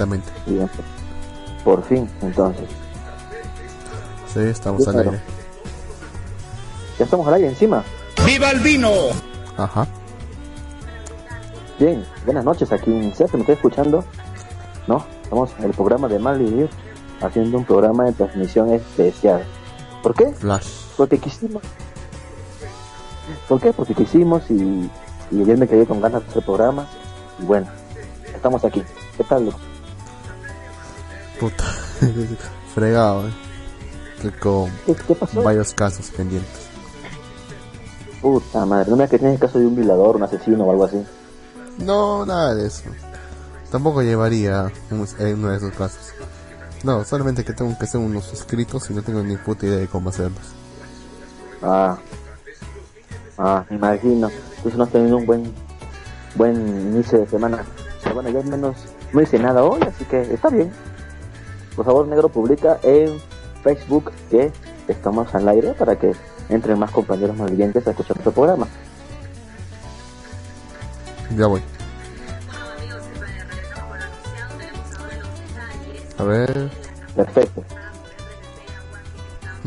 [0.00, 0.32] perfectamente.
[0.46, 0.70] Bien.
[1.64, 2.68] Por fin, entonces.
[4.32, 5.20] Sí, estamos al aire.
[6.98, 7.84] Ya estamos al aire encima.
[8.24, 8.90] ¡Viva el vino!
[9.56, 9.86] Ajá.
[11.78, 14.04] Bien, buenas noches aquí en CEF, ¿me estoy escuchando?
[14.86, 15.04] ¿No?
[15.22, 16.68] Estamos en el programa de Mal Vivir
[17.22, 19.44] haciendo un programa de transmisión especial.
[20.02, 20.32] ¿Por qué?
[20.32, 20.68] Flash.
[20.96, 21.62] Porque quisimos.
[23.48, 23.72] ¿Por qué?
[23.72, 24.90] Porque quisimos y,
[25.30, 26.88] y ayer me quedé con ganas de hacer programas.
[27.38, 27.66] Y bueno,
[28.34, 28.82] estamos aquí.
[29.16, 29.52] ¿Qué tal?
[31.40, 31.64] Puta.
[32.74, 33.32] Fregado, eh.
[34.38, 35.42] Con ¿Qué, qué pasó?
[35.42, 36.68] varios casos pendientes.
[38.20, 40.84] Puta madre, no me que tienes el caso de un violador, un asesino o algo
[40.84, 41.02] así.
[41.78, 42.82] No, nada de eso.
[43.70, 46.12] Tampoco llevaría en uno de esos casos.
[46.84, 49.88] No, solamente que tengo que hacer unos escritos y no tengo ni puta idea de
[49.88, 50.42] cómo hacerlos.
[51.62, 51.96] Ah,
[53.38, 54.28] ah, me imagino.
[54.56, 55.54] Entonces no has tenido un buen,
[56.34, 56.56] buen
[56.92, 57.64] inicio de semana.
[58.02, 58.76] Pero bueno, yo al menos
[59.14, 60.70] no hice nada hoy, así que está bien.
[61.80, 63.18] Por favor, negro, publica en
[63.64, 64.52] Facebook que
[64.86, 66.12] estamos al aire para que
[66.50, 68.68] entren más compañeros malvivientes a escuchar nuestro programa.
[71.34, 71.62] Ya voy.
[76.18, 76.70] A ver,
[77.16, 77.64] Perfecto.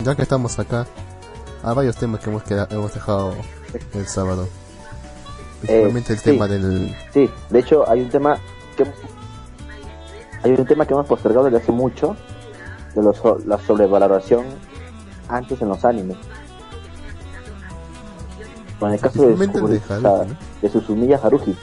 [0.04, 0.86] ya que estamos acá,
[1.64, 3.34] hay varios temas que hemos, queda- hemos dejado
[3.96, 4.48] el sábado.
[5.62, 6.26] Principalmente el sí.
[6.26, 6.96] tema del...
[7.12, 8.38] Sí, de hecho hay un tema
[8.78, 8.84] que
[10.44, 12.16] hay un tema que hemos postergado desde hace mucho
[12.96, 14.46] de los, la sobrevaloración
[15.30, 16.18] antes en los animes.
[18.80, 20.26] Con el caso de, de Haruhi, ¿no?
[20.62, 21.56] de Susumiya Haruhi.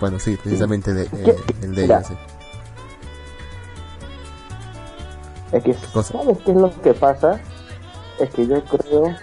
[0.00, 2.14] Bueno, sí, precisamente de, eh, el de ella, sí.
[5.52, 6.12] Es que, cosa?
[6.18, 7.40] ¿sabes qué es lo que pasa?
[8.18, 9.14] Es que yo creo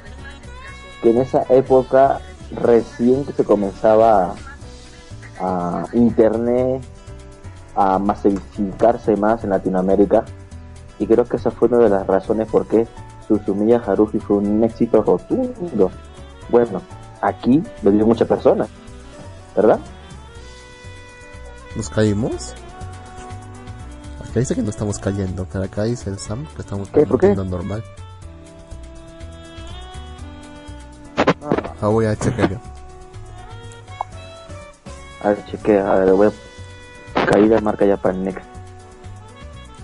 [1.01, 4.35] que en esa época recién que se comenzaba
[5.39, 6.83] a, a Internet
[7.77, 10.25] a masificarse más en Latinoamérica
[10.99, 12.87] y creo que esa fue una de las razones por qué
[13.27, 15.91] Susumiya Haruhi fue un éxito rotundo.
[16.49, 16.81] Bueno,
[17.21, 18.67] aquí lo vio muchas personas,
[19.55, 19.79] ¿verdad?
[21.75, 22.55] ¿Nos caímos?
[24.21, 27.05] Acá dice que no estamos cayendo, pero acá dice el Sam que estamos ¿Qué?
[27.05, 27.27] ¿Por qué?
[27.27, 27.83] cayendo normal.
[31.79, 32.57] Ah, voy a checar yo.
[35.23, 36.46] A ver, chequea, a ver, voy a...
[37.29, 38.45] Caída marca ya para el next.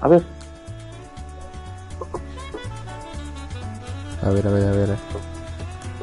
[0.01, 0.23] A ver,
[4.23, 4.97] A ver, a ver, a ver.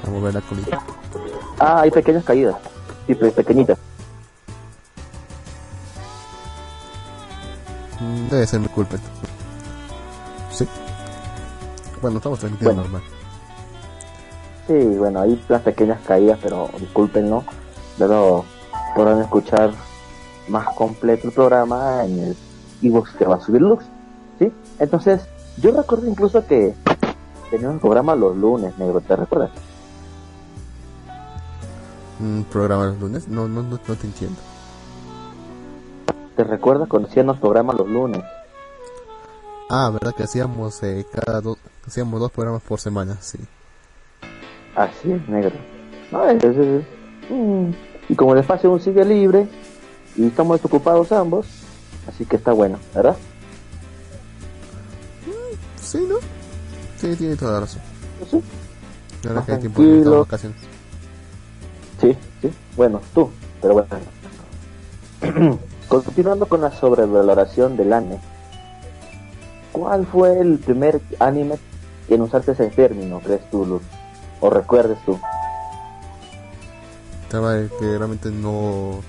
[0.05, 0.79] Vamos a ver la colita.
[1.59, 2.55] Ah, hay pequeñas caídas.
[3.07, 3.79] Sí, pe- pequeñitas.
[8.01, 8.97] Mm, Debe ser mi culpa.
[10.51, 10.67] Sí.
[12.03, 12.99] Bueno, estamos transmitiendo Bueno.
[12.99, 13.11] normal.
[14.67, 17.43] Sí, bueno, hay las pequeñas caídas, pero discúlpenlo.
[17.99, 18.45] Luego
[18.95, 19.71] podrán escuchar
[20.51, 22.37] más completo el programa en el
[22.83, 23.85] iVoox que va a subir Lux.
[24.39, 24.53] ¿Sí?
[24.79, 25.23] Entonces,
[25.59, 26.75] yo recuerdo incluso que
[27.51, 29.51] teníamos un programa los lunes, negro, ¿te recuerdas?
[32.21, 33.29] Un programa los lunes.
[33.29, 34.37] No, no, no, no te entiendo.
[36.37, 38.23] ¿Te recuerdas cuando hacíamos programas los lunes?
[39.69, 43.39] Ah, verdad que hacíamos eh, cada dos, hacíamos dos programas por semana, sí.
[44.75, 45.53] Así es, negro.
[46.11, 46.85] No, es- es- es-
[47.31, 47.71] mm,
[48.09, 49.49] y como el espacio aún sigue libre
[50.21, 51.47] y estamos desocupados ambos,
[52.07, 53.17] así que está bueno, ¿verdad?
[55.81, 56.17] Sí, ¿no?
[56.99, 57.81] Sí, tiene toda la razón.
[58.31, 58.43] Sí,
[59.35, 60.59] Más que hay tiempo de vacaciones.
[62.03, 62.51] sí, sí.
[62.77, 63.31] Bueno, tú,
[63.63, 63.73] pero
[65.23, 65.59] bueno.
[65.89, 68.21] Continuando con la sobrevaloración del anime.
[69.73, 71.57] ¿Cuál fue el primer anime
[72.09, 73.83] en usarse ese término, crees tú, Luz?
[74.41, 75.19] ¿O recuerdes tú?
[77.31, 79.01] Realmente no,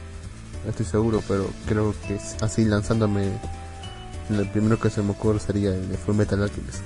[0.63, 3.30] no estoy seguro, pero creo que así lanzándome.
[4.30, 6.80] El primero que se me ocurre sería el de Full Metal Alchemist.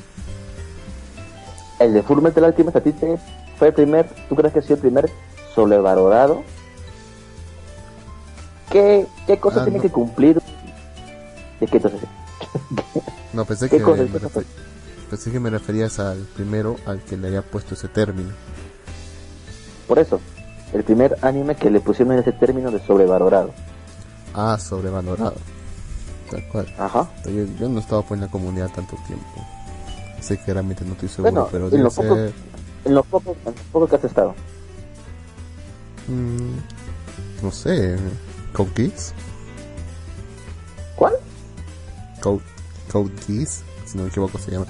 [1.79, 3.17] El de Full Metal Alchemist a ti te
[3.59, 5.09] fue el primer, ¿tú crees que ha sido el primer
[5.53, 6.43] sobrevalorado?
[8.71, 9.83] ¿Qué, qué cosa Ah, tiene no.
[9.83, 10.41] que cumplir?
[11.59, 12.01] ¿De qué entonces?
[13.33, 14.45] No, pensé ¿Qué que, me refer-
[15.09, 18.31] pensé que me referías al primero al que le había puesto ese término.
[19.87, 20.19] Por eso,
[20.73, 23.51] el primer anime que le pusieron ese término de sobrevalorado.
[24.33, 25.35] Ah, sobrevalorado.
[26.29, 26.73] Tal cual.
[26.77, 27.07] Ajá.
[27.25, 29.25] Yo, yo no estado pues en la comunidad tanto tiempo.
[30.19, 32.17] Así que realmente no estoy seguro, Bueno, pero en lo poco-.
[32.85, 34.33] En lo poco, en lo poco que has estado.
[36.07, 36.55] mm,
[37.43, 37.97] no sé...
[38.53, 39.13] Code Geass.
[40.95, 41.13] ¿Cuál?
[42.21, 42.41] Code,
[42.91, 44.65] Code Geass, si no me equivoco se llama.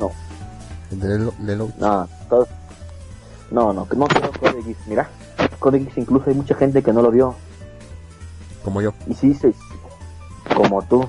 [0.00, 0.10] No.
[0.90, 2.08] El de Lelo, Lelo- No,
[3.50, 4.76] no, no, no quiero Code Geass.
[4.86, 5.08] Mira,
[5.58, 7.34] Code Geass incluso hay mucha gente que no lo vio.
[8.64, 8.92] como yo.
[9.06, 9.52] Y sí, se,
[10.54, 11.08] como tú.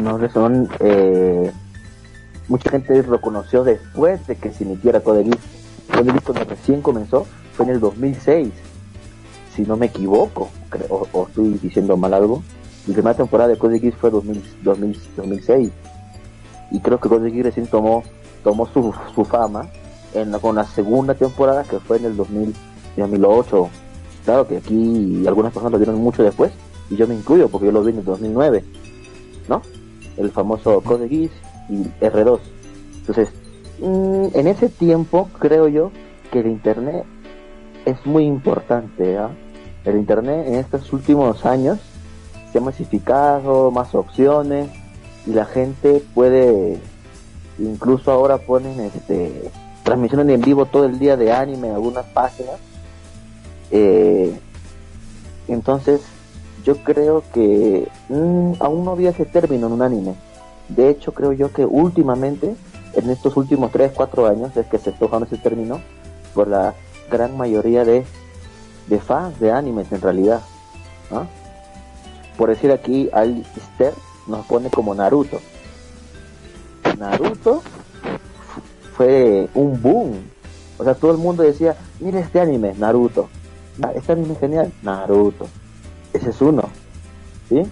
[0.00, 1.52] No, son, eh,
[2.48, 5.40] mucha gente lo conoció después de que se emitiera Code Geass.
[5.92, 8.50] Code Geass cuando recién comenzó fue en el 2006,
[9.54, 12.42] si no me equivoco, creo, o, estoy diciendo mal algo.
[12.86, 15.70] La primera temporada de Code Geass fue 2000, 2000, 2006
[16.72, 18.02] y creo que Code Geass recién tomó,
[18.42, 19.68] tomó su, su fama
[20.14, 22.54] en con la segunda temporada que fue en el 2000,
[22.96, 23.68] 2008.
[24.24, 26.52] Claro que aquí algunas personas lo vieron mucho después
[26.90, 28.64] y yo me incluyo porque yo lo vi en el 2009,
[29.48, 29.62] ¿no?
[30.16, 31.32] El famoso Code Geass
[31.68, 32.40] y R2.
[33.00, 33.30] Entonces,
[33.80, 35.90] mmm, en ese tiempo creo yo
[36.30, 37.04] que el internet
[37.84, 39.18] es muy importante.
[39.18, 39.30] ¿ah?
[39.84, 41.78] El internet en estos últimos años
[42.52, 44.70] se ha masificado, más opciones
[45.26, 46.78] y la gente puede,
[47.58, 49.50] incluso ahora ponen este
[49.82, 52.56] transmisiones en vivo todo el día de anime en algunas páginas.
[53.72, 54.38] Eh,
[55.48, 56.02] entonces,
[56.64, 60.14] yo creo que mmm, aún no había ese término en un anime.
[60.68, 62.54] De hecho, creo yo que últimamente,
[62.94, 65.80] en estos últimos 3, 4 años, es que se está ese término
[66.34, 66.74] por la
[67.10, 68.04] gran mayoría de,
[68.86, 70.40] de fans de animes en realidad.
[72.36, 73.92] Por decir aquí, Alistair
[74.26, 75.40] nos pone como Naruto.
[76.98, 77.62] Naruto
[78.96, 80.12] fue un boom.
[80.78, 83.28] O sea, todo el mundo decía, mira este anime, Naruto.
[83.94, 85.48] Este anime es genial, Naruto.
[86.12, 86.68] Ese es uno.
[87.48, 87.62] ¿Sí?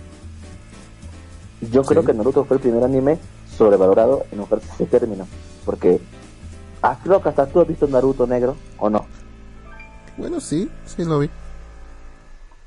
[1.71, 1.89] Yo sí.
[1.89, 3.19] creo que Naruto fue el primer anime
[3.57, 5.27] sobrevalorado en usarse ese término.
[5.65, 6.01] Porque,
[6.83, 9.07] ah, creo que hasta tú has visto Naruto negro, ¿o no?
[10.17, 11.31] Bueno, sí, sí lo vi.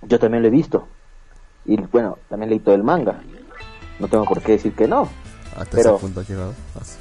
[0.03, 0.87] Yo también lo he visto.
[1.65, 3.21] Y bueno, también leí todo el manga.
[3.99, 5.07] No tengo por qué decir que no.
[5.55, 6.53] Hasta pero, ese punto ha llegado.
[6.79, 6.97] Así.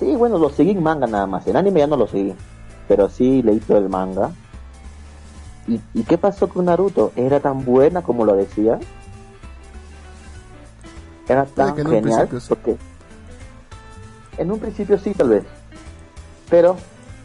[0.00, 1.46] Sí, bueno, lo seguí en manga nada más.
[1.46, 2.34] En anime ya no lo seguí.
[2.88, 4.30] Pero sí leí todo el manga.
[5.68, 7.12] ¿Y, ¿Y qué pasó con Naruto?
[7.16, 8.78] ¿Era tan buena como lo decía?
[11.28, 12.46] Era tan genial sí.
[12.48, 12.76] porque
[14.38, 15.44] en un principio sí tal vez.
[16.48, 16.76] Pero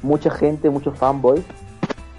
[0.01, 1.43] mucha gente, muchos fanboys,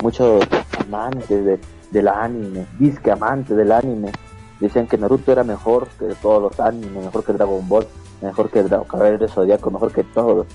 [0.03, 0.45] muchos
[0.79, 1.61] amantes de,
[1.91, 4.13] del anime, disque amantes del anime,
[4.61, 7.87] decían que Naruto era mejor que todos los animes, mejor que Dragon Ball,
[8.21, 10.47] mejor que Dra Caballero de Zodiaco, mejor que todos.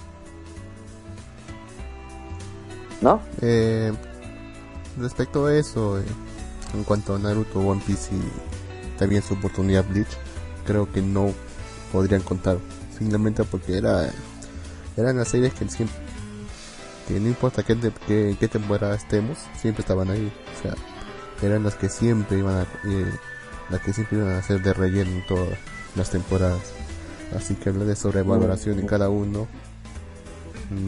[3.01, 3.19] ¿No?
[3.41, 3.91] Eh,
[4.97, 6.05] respecto a eso, eh,
[6.73, 10.07] en cuanto a Naruto, One Piece y también su oportunidad Bleach,
[10.65, 11.33] creo que no
[11.91, 12.57] podrían contar,
[12.97, 14.09] simplemente porque era
[14.97, 15.95] eran las series que siempre
[17.07, 20.75] que no importa qué, qué, qué temporada estemos, siempre estaban ahí, o sea,
[21.41, 23.11] eran las que siempre iban a eh,
[23.69, 25.57] las que siempre iban a ser de relleno en todas
[25.95, 26.73] las temporadas.
[27.35, 29.47] Así que hablar de sobrevaloración en cada uno,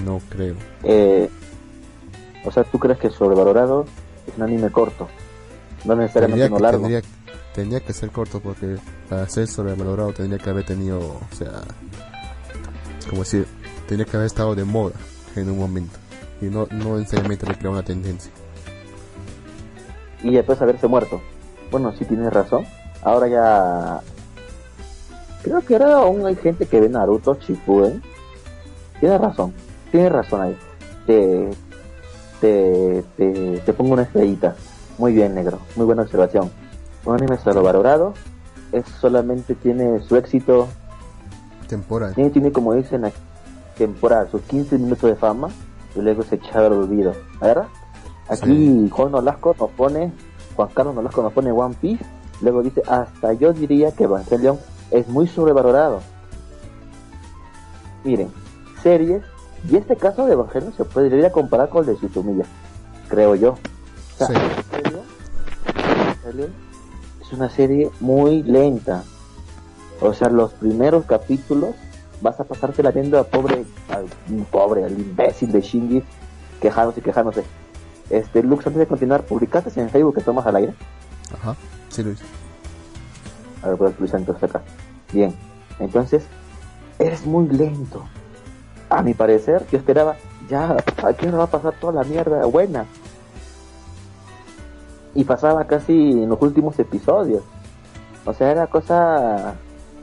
[0.04, 0.56] no creo.
[0.84, 1.30] Eh,
[2.44, 3.86] o sea, ¿tú crees que sobrevalorado
[4.28, 5.08] es un anime corto?
[5.86, 6.82] No necesariamente tendría, no largo.
[6.82, 7.02] Tendría,
[7.54, 8.78] tendría, que ser corto porque
[9.10, 11.62] para ser sobrevalorado tendría que haber tenido, o sea,
[13.10, 13.48] como decir,
[13.88, 14.96] tendría que haber estado de moda
[15.36, 15.98] en un momento
[16.42, 18.32] y no, no necesariamente recrear una tendencia.
[20.24, 21.22] Y después haberse muerto.
[21.72, 22.66] Bueno, sí tienes razón.
[23.04, 24.02] Ahora ya
[25.44, 28.02] creo que ahora aún hay gente que ve Naruto Shippuden.
[29.00, 29.54] Tienes razón,
[29.92, 30.58] tienes razón ahí.
[31.06, 31.50] Te,
[32.40, 34.56] te, te, te, pongo una estrellita.
[34.98, 35.60] Muy bien, negro.
[35.76, 36.52] Muy buena observación.
[37.06, 38.14] Un anime sobrevalorado.
[38.72, 40.68] Es solamente tiene su éxito
[41.68, 42.14] temporal.
[42.14, 43.18] Tiene, tiene como dicen aquí,
[43.78, 45.50] temporal, sus 15 minutos de fama
[45.96, 47.14] y luego se echa al olvido.
[47.40, 47.68] ¿Verdad?
[48.28, 48.90] Aquí sí.
[48.92, 50.12] Juan Nolasco nos pone,
[50.56, 52.06] Juan Carlos Nolasco nos pone One Piece.
[52.42, 54.60] Luego dice, hasta yo diría que Evangelion
[54.92, 56.02] es muy sobrevalorado.
[58.04, 58.32] Miren,
[58.82, 59.24] series,
[59.68, 62.46] y este caso de Evangelion se podría comparar con el de Tsutomiya,
[63.08, 63.52] creo yo.
[63.52, 64.34] O sea, sí.
[67.22, 69.04] Es una serie muy lenta.
[70.02, 71.76] O sea, los primeros capítulos
[72.22, 74.06] vas a pasarte la viendo a pobre, al
[74.52, 76.04] pobre, al imbécil de Shinji,
[76.62, 77.44] quejándose y quejándose.
[78.10, 80.74] Este, Lux, antes de continuar, ¿publicaste en Facebook que tomas al aire?
[81.34, 81.56] Ajá,
[81.90, 82.24] sí lo hice.
[83.62, 84.62] A ver, pues Luis entonces acá.
[85.12, 85.36] Bien,
[85.80, 86.24] entonces,
[86.98, 88.06] eres muy lento.
[88.90, 90.16] A mi parecer, yo esperaba,
[90.50, 92.86] ya, aquí no va a pasar toda la mierda buena.
[95.16, 97.44] Y pasaba casi en los últimos episodios.
[98.26, 99.56] O sea, era cosa.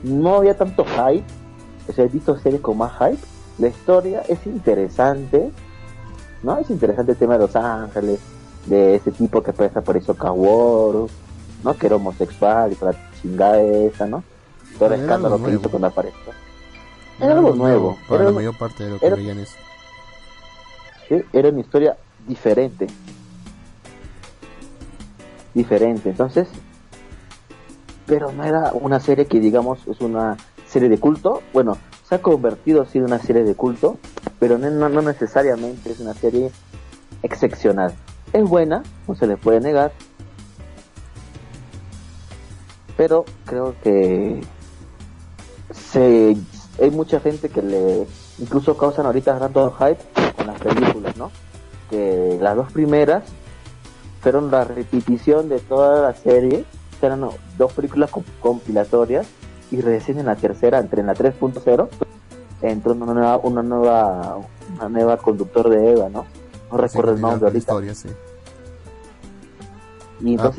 [0.03, 1.25] No había tanto hype.
[1.89, 3.23] O sea, he visto series con más hype.
[3.59, 5.51] La historia es interesante.
[6.43, 6.59] ¿No?
[6.59, 8.21] Es interesante el tema de Los Ángeles.
[8.67, 11.09] De ese tipo que pasa por eso Kaworu.
[11.63, 11.75] ¿No?
[11.75, 14.23] Que era homosexual y por la chingada esa, ¿no?
[14.79, 16.33] Todo el escándalo que hizo con la pareja.
[17.21, 17.99] Era, algo nuevo.
[18.09, 19.57] Para era la mayor parte de lo que era, veían eso.
[21.09, 21.97] Sí, era una historia
[22.27, 22.87] diferente.
[25.55, 26.11] Diferente.
[26.11, 26.49] Entonces,
[28.07, 31.43] pero no era una serie que digamos es una serie de culto.
[31.53, 33.99] Bueno, se ha convertido así en una serie de culto,
[34.39, 36.51] pero no, no, no necesariamente es una serie
[37.23, 37.95] excepcional.
[38.33, 39.93] Es buena, no se le puede negar,
[42.97, 44.41] pero creo que
[45.71, 46.37] se,
[46.81, 48.07] hay mucha gente que le
[48.39, 49.99] incluso causan ahorita tanto hype
[50.37, 51.31] con las películas, ¿no?
[51.91, 53.25] Que las dos primeras
[54.21, 56.65] fueron la repetición de toda la serie,
[57.01, 59.27] eran dos películas compilatorias
[59.71, 61.89] y recién en la tercera, entre en la 3.0,
[62.63, 64.39] entró una nueva, una nueva,
[64.75, 66.27] una nueva conductor de Eva, ¿no?
[66.71, 67.59] No recuerdo el nombre ahorita.
[67.59, 68.09] Historia, sí.
[70.21, 70.57] Y Ah, entonces,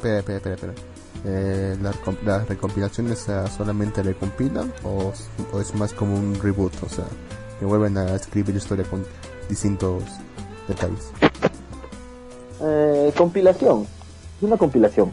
[0.00, 0.91] pero, espera, espera, espera, espera.
[1.24, 3.26] Eh, ¿las, ¿Las recompilaciones
[3.56, 5.12] solamente recompilan o
[5.60, 6.72] es más como un reboot?
[6.82, 7.04] O sea,
[7.58, 9.04] que vuelven a escribir historia con
[9.48, 10.02] distintos
[10.66, 11.12] detalles.
[12.60, 13.86] eh, compilación,
[14.36, 15.12] es una compilación.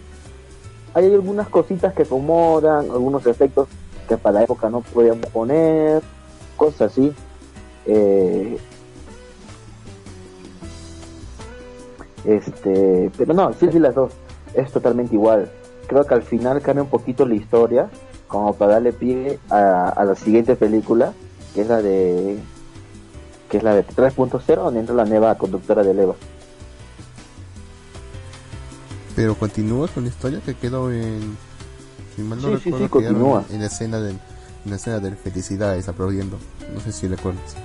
[0.96, 3.68] Hay algunas cositas que acomodan, algunos efectos
[4.08, 6.01] que para la época no podíamos poner,
[6.58, 7.13] cosas así.
[7.86, 8.58] Eh,
[12.25, 14.12] este, pero no, sí, sí, las dos.
[14.56, 15.51] Es totalmente igual.
[15.89, 17.89] Creo que al final cambia un poquito la historia,
[18.27, 21.13] como para darle pie a, a la siguiente película,
[21.55, 22.38] que es la de
[23.50, 26.13] que es la de 3.0, donde entra la nueva conductora de Eva.
[29.15, 31.36] Pero continúa con la historia que quedó en.
[32.15, 33.43] Si mal no Sí, recuerdo, sí, continúa.
[33.50, 34.19] En la escena del,
[34.65, 36.38] en la escena del felicidades aplaudiendo.
[36.72, 37.55] No sé si recuerdas.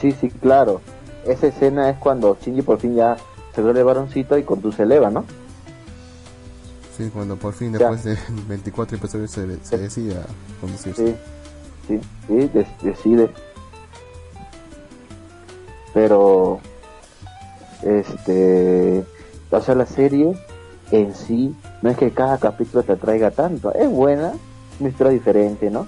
[0.00, 0.80] Sí, sí, claro.
[1.26, 3.16] Esa escena es cuando Shinji por fin ya
[3.54, 5.24] se vuelve varoncito y conduce el Eva, ¿no?
[6.96, 7.90] Sí, cuando por fin, Ya.
[7.90, 8.16] después de
[8.48, 10.26] 24 episodios, se, se decide a
[10.60, 11.16] conducirse.
[11.88, 12.50] Sí, sí,
[12.82, 13.30] decide.
[15.92, 16.60] Pero,
[17.82, 19.04] este,
[19.50, 20.32] o sea, la serie
[20.90, 23.72] en sí no es que cada capítulo te atraiga tanto.
[23.74, 24.32] Es buena,
[24.80, 25.86] una historia diferente, ¿no?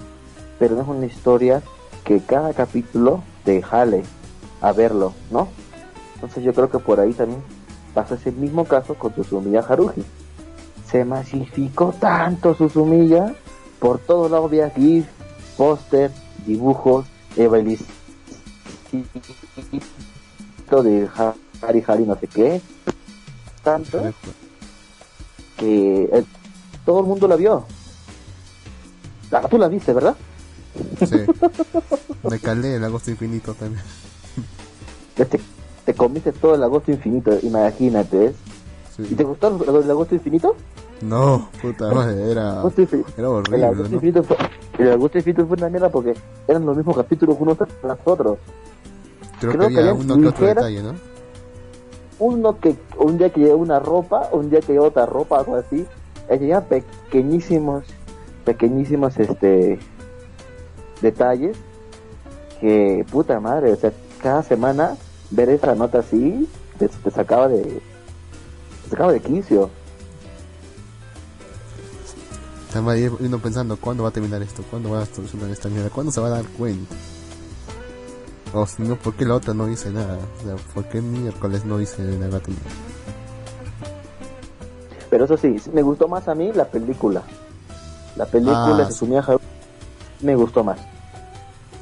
[0.59, 1.61] Pero no es una historia
[2.03, 4.03] que cada capítulo te jale
[4.61, 5.49] a verlo, ¿no?
[6.15, 7.41] Entonces yo creo que por ahí también
[7.93, 10.03] pasa ese mismo caso con Susumiya Haruhi.
[10.89, 13.35] Se masificó tanto Susumiya,
[13.79, 15.05] por todos lados había GIF,
[15.57, 16.11] póster,
[16.45, 17.81] dibujos, Evelis
[20.69, 21.09] de
[21.61, 22.61] Hari Hari no sé qué,
[23.63, 24.01] tanto
[25.57, 26.25] que eh,
[26.85, 27.65] todo el mundo la vio.
[29.31, 30.15] Ah, tú la viste, ¿verdad?
[30.99, 31.15] Sí.
[32.29, 33.83] Me calé el agosto infinito también.
[35.15, 35.25] Te,
[35.85, 38.17] te comiste todo el agosto infinito, imagínate.
[38.17, 38.35] ¿ves?
[38.99, 39.15] ¿Y Sí.
[39.15, 40.55] te gustó el, el agosto infinito?
[41.01, 43.95] No, puta madre, era, era el horrible, agosto ¿no?
[43.95, 44.37] infinito fue,
[44.79, 46.15] el agosto infinito fue una mierda porque
[46.47, 48.39] eran los mismos capítulos unos tras otros.
[49.39, 50.93] Creo, creo que que había uno que otro detalle, ¿no?
[52.19, 55.55] uno que un día que lleva una ropa, un día que lleva otra ropa, algo
[55.55, 55.85] así,
[56.27, 57.85] es ya pequeñísimos,
[58.43, 59.79] pequeñísimos este
[61.01, 61.57] detalles
[62.59, 64.97] que puta madre, o sea, cada semana
[65.29, 66.49] ver esa nota así
[66.79, 67.61] te, te sacaba de
[68.83, 69.69] te sacaba de quicio.
[72.67, 74.63] Estaba ahí uno pensando, ¿cuándo va a terminar esto?
[74.69, 75.89] ¿Cuándo va a solucionar esta mierda?
[75.89, 76.93] ¿Cuándo se va a dar cuenta?
[78.53, 80.17] O si no, ¿por qué la otra no dice nada?
[80.17, 82.39] O sea, ¿por qué miércoles no dice nada?
[85.09, 87.23] Pero eso sí, me gustó más a mí la película.
[88.15, 88.91] La película Ah, de sí.
[88.93, 89.43] Susumiya Haruhi
[90.21, 90.79] me gustó más.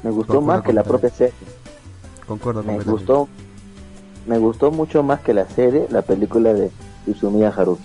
[0.02, 1.34] Me gustó más que la propia serie.
[2.26, 3.28] Concuerdo me gustó
[4.26, 6.70] me gustó mucho más que la serie la película de
[7.06, 7.78] Susumiya Haruhi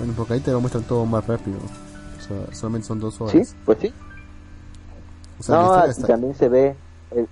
[0.00, 1.58] Bueno, porque ahí te lo muestran todo más rápido.
[1.58, 3.32] O sea, solamente son dos horas.
[3.48, 3.94] sí pues sí
[5.38, 6.74] O sea, no está- también se ve
[7.12, 7.28] el,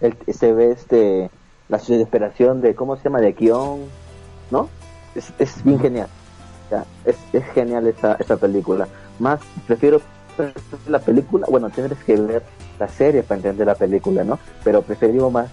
[0.00, 1.30] el- se ve este
[1.68, 3.80] la desesperación de cómo se llama de Kion
[4.50, 4.68] no
[5.14, 6.08] es, es bien genial.
[6.70, 8.86] Ya, es, es genial esa, esa película.
[9.18, 10.00] Más prefiero
[10.88, 12.42] la película bueno tendrás que ver
[12.78, 15.50] la serie para entender la película no pero prefiero más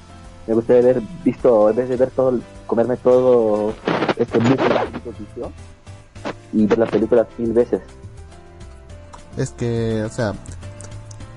[0.49, 3.71] me gustaría haber visto en vez de ver todo comerme todo
[4.17, 5.53] este de repetición,
[6.51, 7.81] y ver la película mil veces
[9.37, 10.33] Es que, o sea,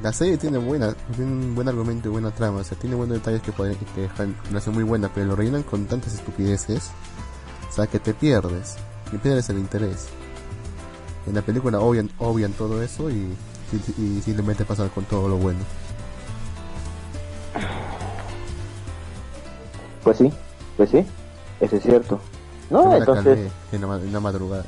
[0.02, 3.18] la serie tiene buena, tiene un buen argumento y buena trama, o sea, tiene buenos
[3.18, 6.90] detalles que pueden que dejan- la hacen muy buena, pero lo rellenan con tantas estupideces,
[7.68, 8.76] o sea, que te pierdes,
[9.12, 10.06] y pierdes el interés.
[11.26, 13.28] En la película obvian, obvian todo eso y,
[13.98, 15.60] y, y simplemente pasan con todo lo bueno.
[20.04, 20.32] Pues sí,
[20.76, 21.04] pues sí,
[21.60, 22.20] eso es cierto.
[22.70, 24.64] No, entonces, en la, en la madrugada,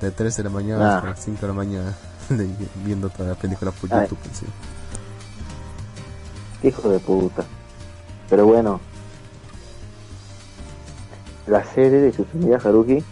[0.00, 0.96] de 3 de la mañana Ah.
[0.96, 1.92] hasta las 5 de la mañana,
[2.84, 4.02] viendo toda la película por Ay.
[4.02, 4.18] YouTube.
[4.32, 4.46] sí.
[6.68, 7.44] hijo de puta.
[8.30, 8.80] Pero bueno,
[11.46, 13.04] la serie de Susumiya Haruki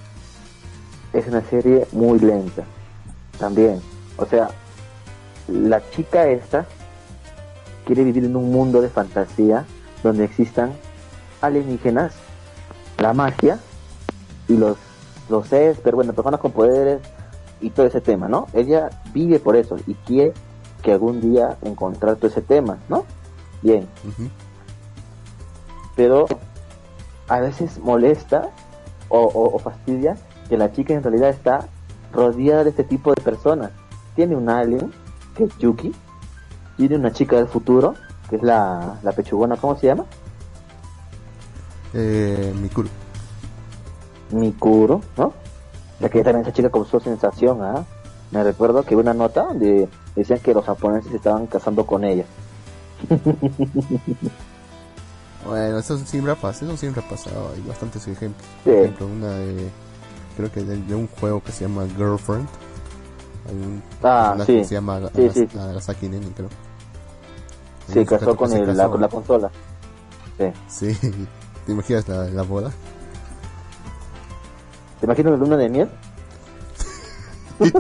[1.12, 2.62] es una serie muy lenta.
[3.38, 3.81] También.
[4.16, 4.49] O sea,
[5.49, 6.64] la chica esta
[7.85, 9.66] quiere vivir en un mundo de fantasía
[10.02, 10.73] donde existan
[11.42, 12.14] alienígenas,
[12.99, 13.58] la magia
[14.49, 14.76] y los,
[15.28, 17.00] los seres, pero bueno, personas con poderes
[17.61, 18.46] y todo ese tema, ¿no?
[18.52, 20.32] Ella vive por eso y quiere
[20.82, 23.04] que algún día encontrar todo ese tema, ¿no?
[23.62, 23.88] Bien.
[25.94, 26.26] Pero
[27.28, 28.50] a veces molesta
[29.08, 30.16] o, fastidia
[30.49, 31.68] que la chica en realidad está
[32.12, 33.70] rodeada de este tipo de personas.
[34.14, 34.92] Tiene un alien,
[35.37, 35.94] que es Yuki,
[36.76, 37.94] tiene una chica del futuro,
[38.28, 40.04] que es la, la pechugona, ¿cómo se llama?
[41.94, 42.88] Eh, Mikuro.
[44.30, 45.32] Mikuro, ¿no?
[46.00, 47.84] La que también esa chica causó sensación, ¿ah?
[48.30, 52.25] Me recuerdo que una nota donde decían que los japoneses estaban casando con ella.
[55.46, 58.46] bueno, eso siempre ha pasado, eso siempre ha pasado, hay bastantes ejemplos.
[58.64, 59.68] Por ejemplo, una de,
[60.37, 62.49] creo que de, un juego que se llama Girlfriend.
[63.49, 64.58] Hay un ah, sí.
[64.58, 65.49] que se llama sí, sí.
[65.54, 66.49] Nagasaki Neni, creo.
[67.92, 69.50] Sí, casó con, el, La, con la consola.
[70.68, 70.94] Sí.
[70.94, 71.26] sí.
[71.66, 72.73] ¿Te imaginas la, la boda?
[75.00, 75.88] ¿Te imaginas la luna de miel?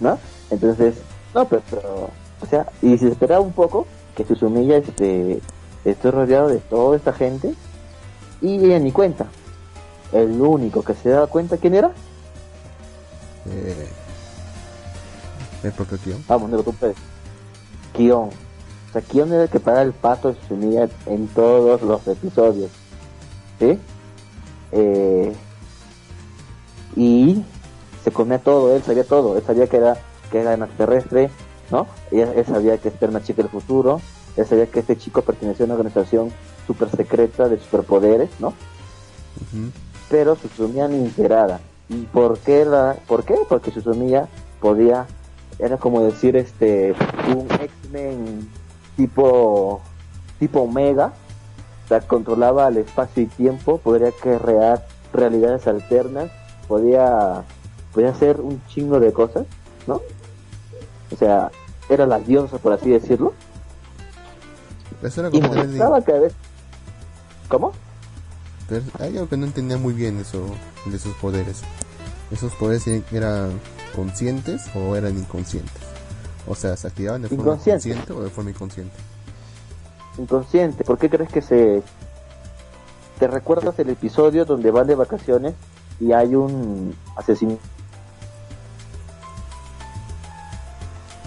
[0.00, 0.18] ¿No?
[0.50, 0.96] Entonces,
[1.34, 5.40] no, pero, o sea, y se esperaba un poco que Susumilla este,
[5.84, 7.54] esté rodeado de toda esta gente
[8.40, 9.26] y ella ni cuenta.
[10.12, 11.92] El único que se daba cuenta, ¿quién era?
[13.48, 13.88] Eh,
[15.62, 16.24] el propio Kion.
[16.26, 16.74] Vamos, negro, tú.
[17.92, 18.30] Kion.
[18.90, 22.70] O sea, Kion era el que para el pato de Susumilla en todos los episodios.
[23.60, 23.78] ¿Sí?
[24.72, 25.32] Eh,
[26.96, 27.44] y
[28.02, 29.96] se comía todo, él sabía todo, él sabía que era
[30.30, 31.30] que era extraterrestre,
[31.70, 31.86] ¿no?
[32.10, 34.00] Él, sabía que este era una chica del futuro,
[34.36, 36.32] él sabía que este chico pertenecía a una organización
[36.66, 38.54] super secreta de superpoderes, ¿no?
[40.08, 41.60] Pero Susumia ni enterada.
[41.88, 43.36] ¿Y por qué, la, por qué?
[43.48, 44.28] Porque Susumia
[44.60, 45.06] podía,
[45.58, 46.94] era como decir este,
[47.34, 48.48] un X-Men
[49.00, 49.80] tipo,
[50.38, 51.14] tipo Omega,
[51.84, 56.30] o sea, controlaba el espacio y tiempo, podría crear realidades alternas,
[56.68, 57.44] podía
[57.94, 59.46] podía hacer un chingo de cosas,
[59.86, 60.02] ¿no?
[61.10, 61.50] O sea,
[61.88, 63.32] era la diosa, por así decirlo.
[65.02, 66.34] Eso era como y cada vez...
[67.48, 67.72] ¿Cómo?
[68.68, 70.44] Pero hay algo que no entendía muy bien eso
[70.84, 71.62] de esos poderes.
[72.30, 73.58] ¿Esos poderes eran
[73.96, 75.89] conscientes o eran inconscientes?
[76.50, 78.96] O sea, ¿se activaban de forma consciente o de forma inconsciente?
[80.18, 80.82] Inconsciente.
[80.82, 81.80] ¿Por qué crees que se...
[83.20, 85.54] ¿Te recuerdas el episodio donde van de vacaciones
[86.00, 87.56] y hay un asesino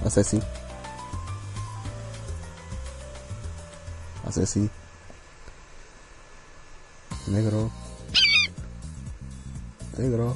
[0.04, 0.20] Hace
[4.44, 4.70] así.
[7.28, 7.72] Negro.
[9.98, 10.36] Negro.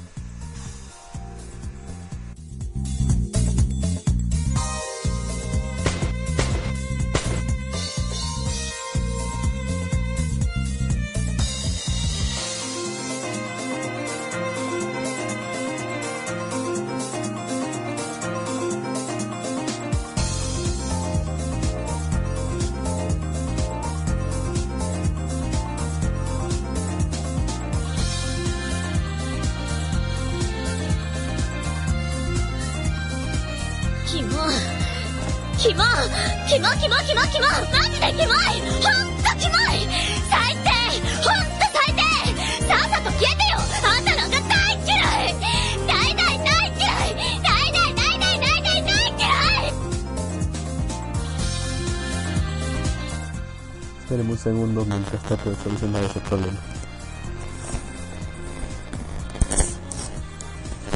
[55.28, 56.58] Trato de solucionar ese problema.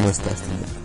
[0.02, 0.81] No está este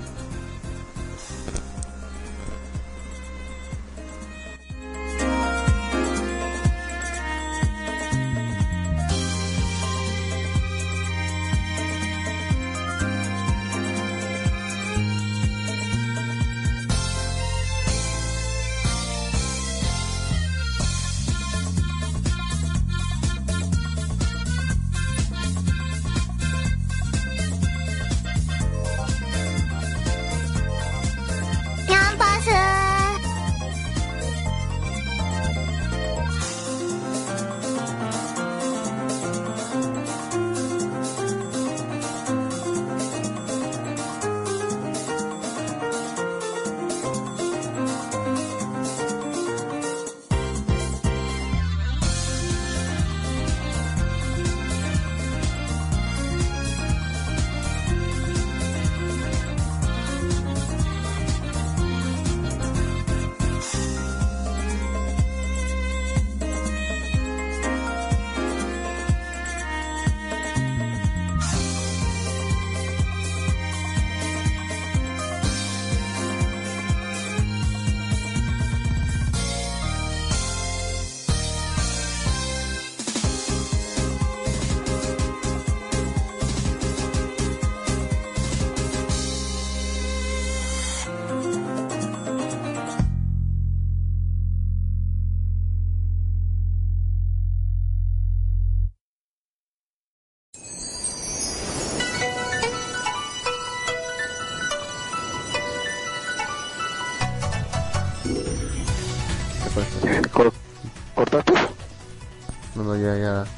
[113.06, 113.55] No, no,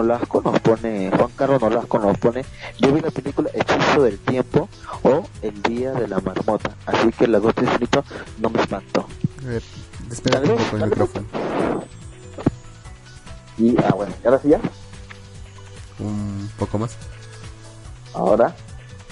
[0.00, 2.42] Nolasco nos pone, Juan Carlos Nolasco nos pone,
[2.78, 4.66] yo vi la película Hechizo del Tiempo
[5.02, 8.02] o El Día de la Marmota, así que las dos escrito
[8.38, 9.06] no me espantó.
[9.42, 9.62] A ver,
[10.10, 11.26] espérate un poco el micrófono.
[13.58, 14.60] Y, ah, bueno, ¿y ahora sí ya?
[15.98, 16.96] Un poco más.
[18.14, 18.54] Ahora,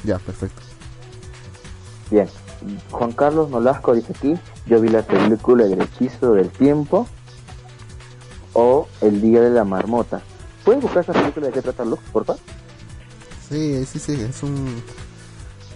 [0.05, 0.62] Ya, perfecto.
[2.11, 2.29] bien.
[2.90, 7.07] Juan Carlos Nolasco dice aquí, yo vi la película El hechizo del tiempo
[8.55, 10.22] o El día de la marmota.
[10.68, 12.42] ¿Puedes buscar esa película de qué trata Lux, por favor?
[13.48, 14.83] Sí, sí, sí, es un...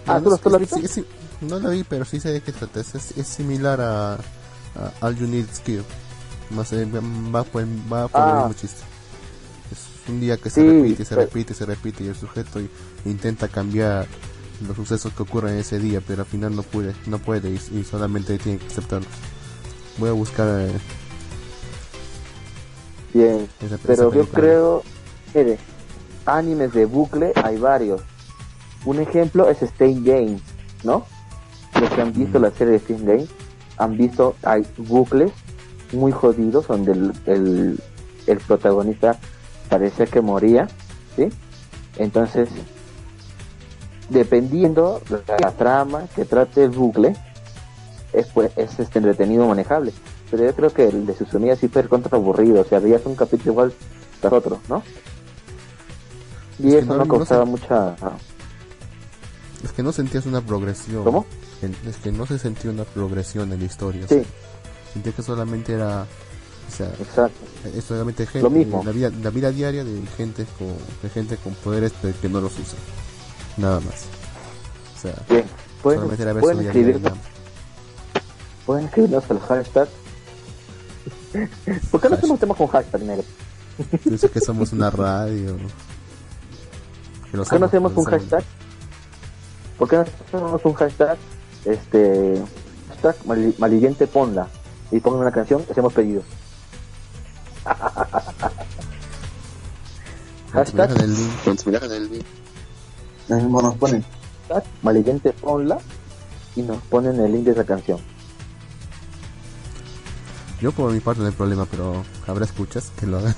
[0.05, 1.05] Ah, ¿tú no, lo- tú lo has sí, sí,
[1.41, 2.79] no lo vi, pero sí sé de qué trata.
[2.79, 4.19] Es, es, similar a, a
[5.01, 5.83] All You Need Skill.
[6.51, 8.35] Más eh, va por, va por el Ah.
[8.47, 8.81] mismo chiste.
[9.71, 12.59] Es un día que se Sí, repite, se pero- repite, se repite y el sujeto
[13.05, 14.05] intenta cambiar
[14.67, 17.83] los sucesos que ocurren ese día, pero al final no puede, no puede y, y
[17.83, 19.09] solamente tiene que aceptarlos.
[19.97, 20.71] Voy a buscar eh,
[23.13, 23.47] Bien,
[23.85, 24.83] pero yo creo,
[25.33, 25.57] mire,
[26.25, 28.01] animes de bucle hay varios.
[28.85, 30.41] Un ejemplo es Stain Games,
[30.83, 31.05] ¿no?
[31.79, 32.41] Los que han visto Mm.
[32.41, 33.29] la serie de Stain Games
[33.77, 35.31] han visto, hay bucles
[35.91, 37.79] muy jodidos donde el, el,
[38.27, 39.19] el protagonista
[39.69, 40.67] parecía que moría,
[41.15, 41.29] ¿sí?
[41.97, 42.49] Entonces,
[44.09, 47.15] dependiendo de la trama que trate el bucle,
[48.11, 49.93] es, pues, es este, entretenido manejable.
[50.33, 53.13] Pero yo creo que el de Susumiya sí fue contra aburrido, o sea, veías un
[53.15, 53.73] capítulo igual
[54.19, 54.81] tras otro, ¿no?
[56.57, 57.95] Y Es eso no- no, no causaba mucha...
[59.63, 61.03] Es que no sentías una progresión.
[61.03, 61.27] ¿Cómo?
[61.87, 64.05] Es que no se sentía una progresión en la historia.
[64.05, 64.23] o Sí, sea,
[64.91, 66.01] sentía que solamente era.
[66.01, 67.37] O sea, exacto.
[67.77, 68.41] es solamente gente.
[68.41, 68.81] Lo mismo.
[68.83, 70.67] La vida, la vida diaria de gente con,
[71.03, 72.79] de gente con poderes que no los usa.
[73.57, 74.05] Nada más.
[74.97, 75.45] O sea, Bien,
[75.83, 77.13] pueden, solamente era ver pueden escribirnos,
[78.65, 79.87] pueden escribirnos al hashtag.
[81.91, 83.25] ¿Por qué no hacemos temas con hashtag, negro?
[84.03, 85.57] Pienso que somos una radio.
[87.31, 88.43] Que ¿Por qué no hacemos un hashtag?
[89.77, 91.17] ¿Por qué no hacemos un hashtag?
[91.65, 92.41] Este.
[92.89, 93.15] Hashtag
[93.57, 94.47] malviviente ponla.
[94.91, 96.25] Y pongan una canción, hacemos pedidos.
[100.53, 100.91] Hashtag
[103.27, 104.03] mismo nos ponen
[104.47, 105.79] hashtag malviviente ponla
[106.55, 107.99] y nos ponen el link de esa canción.
[110.63, 113.35] Yo por mi parte no hay problema, pero habrá escuchas que lo hagan.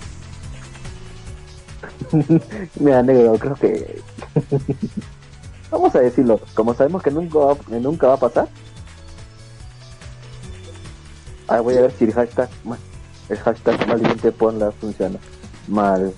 [2.79, 3.99] Mira, negro, creo que.
[5.71, 8.47] Vamos a decirlo, como sabemos que nunca va, nunca va a pasar.
[11.47, 12.47] Ah, voy a ver si el hashtag,
[13.29, 15.17] el hashtag malviviente ponla funciona.
[15.67, 16.13] Malviviente.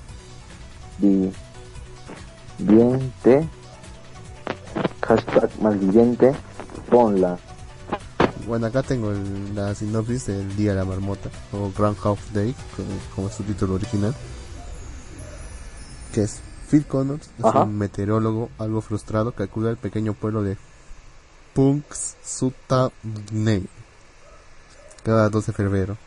[5.03, 6.33] Hashtag malviviente
[6.89, 7.39] ponla.
[8.47, 12.87] Bueno, acá tengo el- la sinopsis del Día de la Marmota, o Groundhog Day, como,
[13.15, 14.15] como es su título original.
[16.13, 17.63] Que es Phil Connors, es Ajá.
[17.63, 20.57] un meteorólogo algo frustrado que acude al pequeño pueblo de
[21.53, 23.67] Punxsutawney
[25.03, 25.97] cada 12 de febrero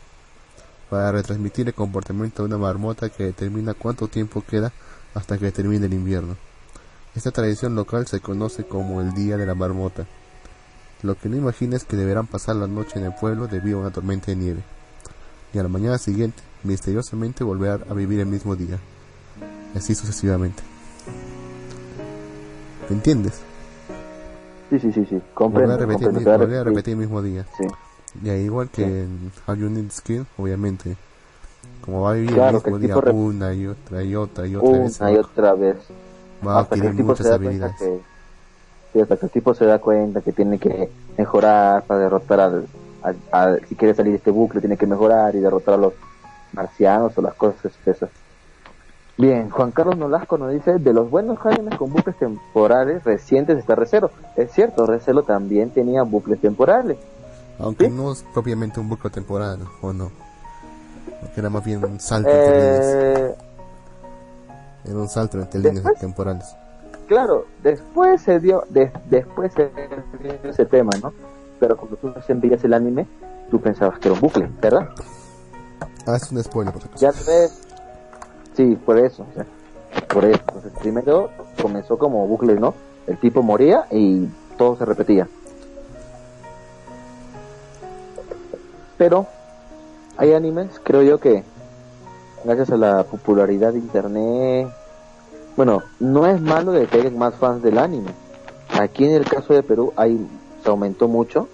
[0.89, 4.71] para retransmitir el comportamiento de una marmota que determina cuánto tiempo queda
[5.13, 6.37] hasta que termine el invierno.
[7.15, 10.05] Esta tradición local se conoce como el Día de la Marmota.
[11.03, 13.81] Lo que no imagina es que deberán pasar la noche en el pueblo debido a
[13.81, 14.61] una tormenta de nieve.
[15.53, 18.77] Y a la mañana siguiente, misteriosamente volver a vivir el mismo día.
[19.73, 20.61] Y así sucesivamente.
[22.89, 23.41] ¿Me entiendes?
[24.69, 25.15] Sí, sí, sí, sí.
[25.15, 25.73] Volver Comprendo.
[25.73, 27.45] a repetir, comprendo, mi- claro, volver a sí, repetir el mismo día.
[27.57, 27.63] sí.
[28.23, 28.91] Y ahí igual que Sí.
[28.91, 30.97] en How You Need Skill, obviamente.
[31.81, 34.69] Como va a vivir Claro, el mismo día una y otra y otra y otra
[34.79, 35.77] vez, Una y otra vez.
[36.45, 37.75] va a adquirir muchas habilidades.
[37.77, 38.01] que
[38.93, 42.67] sí, hasta que el tipo se da cuenta que tiene que mejorar para derrotar al,
[43.03, 45.93] al- al- si quiere salir de este bucle tiene que mejorar y derrotar a los
[46.53, 48.09] marcianos o las cosas esas
[49.17, 53.75] bien Juan Carlos Nolasco nos dice de los buenos animes con bucles temporales recientes está
[53.75, 56.97] Recero es cierto Recero también tenía bucles temporales
[57.59, 57.91] Aunque ¿Sí?
[57.91, 60.11] no es propiamente un bucle temporal, ¿o no?
[61.19, 62.85] Porque era más bien un salto entre líneas.
[62.87, 63.35] eh,
[64.85, 66.55] Era un salto entre líneas después- temporales.
[67.11, 69.69] Claro, después se dio, de- después se
[70.23, 71.11] dio ese tema, ¿no?
[71.59, 73.05] Pero cuando tú recién veías el anime,
[73.49, 74.87] tú pensabas que era un bucle, ¿verdad?
[76.07, 76.83] Ah, es un spoiler, por.
[76.95, 77.67] Ya ves,
[78.55, 79.45] sí, por eso, o sea,
[80.07, 80.39] por eso.
[80.47, 81.29] Entonces, primero
[81.61, 82.73] comenzó como bucle, ¿no?
[83.07, 85.27] El tipo moría y todo se repetía.
[88.97, 89.27] Pero
[90.15, 91.43] hay animes, creo yo que
[92.45, 94.69] gracias a la popularidad de internet,
[95.55, 98.11] bueno, no es malo de que haya más fans del anime.
[98.79, 100.27] Aquí en el caso de Perú hay,
[100.63, 101.47] se aumentó mucho.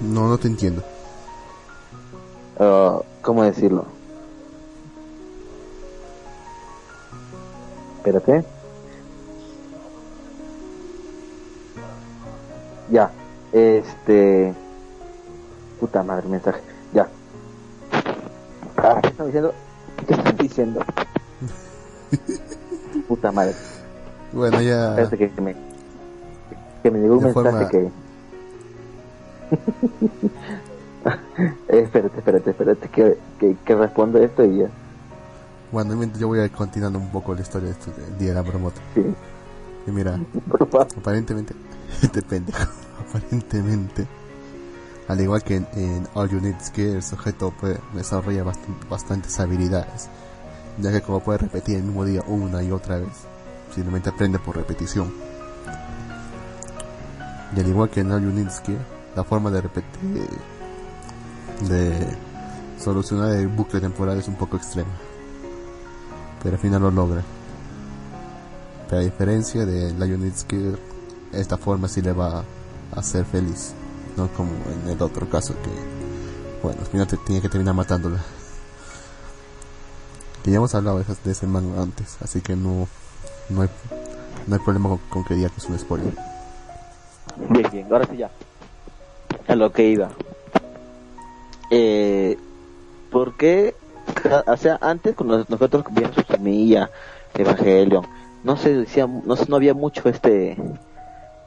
[0.00, 0.82] No, no te entiendo.
[2.58, 3.86] Uh, ¿Cómo decirlo?
[7.98, 8.44] Espérate.
[12.90, 13.10] Ya.
[13.52, 14.54] Este.
[15.78, 16.71] Puta madre, mensaje.
[18.82, 19.54] Ah, ¿Qué están diciendo?
[20.06, 20.80] ¿Qué están diciendo?
[23.08, 23.54] Puta madre.
[24.32, 24.90] Bueno, ya.
[25.00, 25.56] Espérate que, me.
[26.82, 27.90] Que me llegó un mensaje forma- que.
[31.68, 34.68] Eh, espérate, espérate, espérate, que, que, que respondo esto y ya.
[35.72, 38.34] Bueno, yo voy a ir continuando un poco la historia de esto del día de
[38.34, 38.80] la marmota.
[38.94, 39.02] Sí,
[39.86, 40.20] Y mira,
[40.96, 41.54] aparentemente,
[42.02, 42.70] este pendejo,
[43.08, 44.06] aparentemente,
[45.08, 50.08] al igual que en, All You Need que el sujeto puede, desarrolla bast- bastantes habilidades,
[50.78, 53.10] ya que como puede repetir el mismo día una y otra vez,
[53.74, 55.12] simplemente aprende por repetición.
[57.54, 58.76] Y al igual que en All You Need que
[59.14, 60.28] la forma de repetir,
[61.68, 62.16] de
[62.80, 64.90] solucionar el bucle temporal es un poco extrema,
[66.42, 67.22] pero al final lo logra.
[68.88, 70.74] Pero a diferencia de Lionitsky,
[71.32, 72.44] esta forma sí le va a
[72.98, 73.72] hacer feliz.
[74.16, 75.70] No como en el otro caso que,
[76.62, 78.18] bueno, al final te tiene que terminar matándola.
[80.42, 82.88] Que ya hemos hablado de, ese manga antes, así que no,
[83.48, 83.68] no, hay,
[84.46, 86.14] no hay problema con, que diga que es un spoiler.
[87.48, 88.30] Bien, bien, ahora sí ya.
[89.48, 90.10] A lo que iba.
[91.70, 92.36] Eh,
[93.10, 93.74] ¿Por qué?
[94.46, 96.90] O sea, antes cuando nosotros su semilla,
[97.34, 98.06] Evangelion,
[98.44, 100.56] no se decía, no, no había mucho este,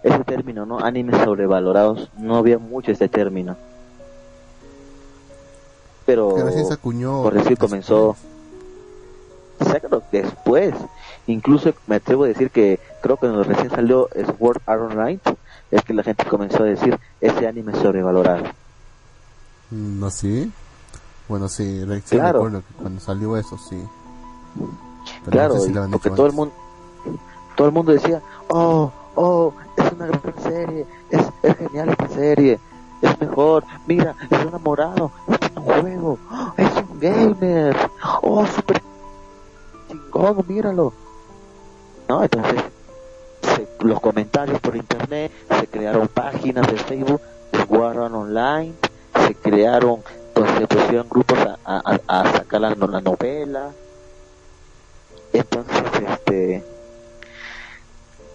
[0.05, 0.79] ese término, ¿no?
[0.79, 3.57] Animes sobrevalorados, no había mucho este término.
[6.05, 6.29] Pero,
[7.23, 8.15] por decir, comenzó-
[9.59, 10.75] Exacto, después.
[11.27, 15.19] Incluso me atrevo a decir que creo que cuando recién salió Sword Art Online
[15.71, 18.43] es que la gente comenzó a decir ese anime es sobrevalorado.
[19.71, 20.51] Mm, ¿No sí?
[21.27, 22.39] Bueno, sí, sí Claro.
[22.43, 23.81] recuerdo que cuando salió eso, sí.
[25.23, 26.53] Pero claro, no sé si porque todo el mundo
[27.55, 32.59] todo el mundo decía, "Oh, oh, es una gran serie, es, es genial esta serie,
[33.01, 37.75] es mejor, mira, es enamorado, es un juego, ¡Oh, es un gamer,
[38.21, 38.81] oh, super
[39.87, 40.93] chingón, míralo."
[42.07, 42.23] ¿No?
[42.23, 42.61] Entonces,
[43.41, 47.21] se- los comentarios por internet, se crearon páginas de Facebook,
[47.67, 48.73] Sword Art Online,
[49.25, 50.01] se crearon,
[50.57, 53.71] se pusieron grupos a, a, a- sacar la novela.
[55.33, 56.63] Entonces, este,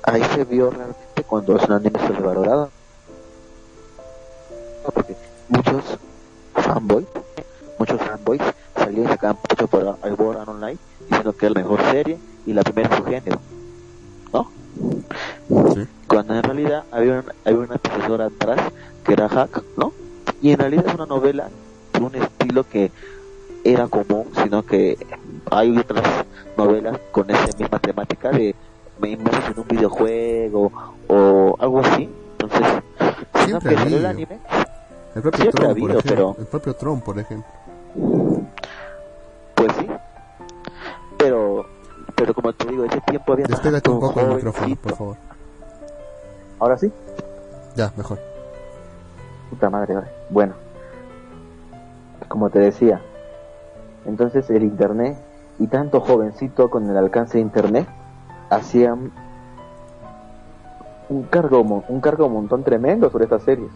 [0.04, 2.70] ahí se vio realmente cuando es un anime sobrevalorado.
[4.94, 5.16] Porque
[5.48, 5.84] muchos
[6.54, 7.06] fanboys,
[7.78, 8.40] muchos fanboys
[8.76, 12.62] salieron y sacaban pecho por Art Online diciendo que es la mejor serie y la
[12.62, 13.40] primera en su género.
[14.32, 14.50] ¿No?
[15.74, 15.86] Sí.
[16.06, 18.60] cuando en realidad había, un- había una profesora atrás
[19.04, 19.92] que era Hack, ¿no?
[20.40, 21.48] Y en realidad es una novela
[21.92, 22.90] de un estilo que
[23.64, 24.96] era común, sino que
[25.50, 26.02] hay otras
[26.56, 28.54] novelas con esa misma temática de
[29.00, 30.72] me inmerso en un videojuego
[31.08, 32.08] o algo así.
[32.38, 32.82] Entonces,
[33.44, 34.08] Siempre que ha salió el habido.
[34.08, 34.38] anime,
[35.14, 36.14] El propio Siempre ha Tron, por habido, ejemplo.
[36.34, 37.50] pero- El propio Tron, por ejemplo.
[39.54, 39.86] pues sí.
[41.18, 41.66] Pero,
[42.14, 45.16] pero como te digo, ese tiempo había Despégate un poco del micrófono, por favor.
[46.58, 46.92] Ahora sí.
[47.76, 48.18] Ya, mejor.
[49.50, 50.10] Puta madre, ahora.
[50.30, 50.54] Bueno,
[52.28, 53.00] como te decía,
[54.06, 55.16] entonces el internet
[55.58, 57.88] y tanto jovencito con el alcance de internet
[58.50, 59.12] hacían
[61.08, 63.70] un cargo, un cargo montón tremendo sobre estas series.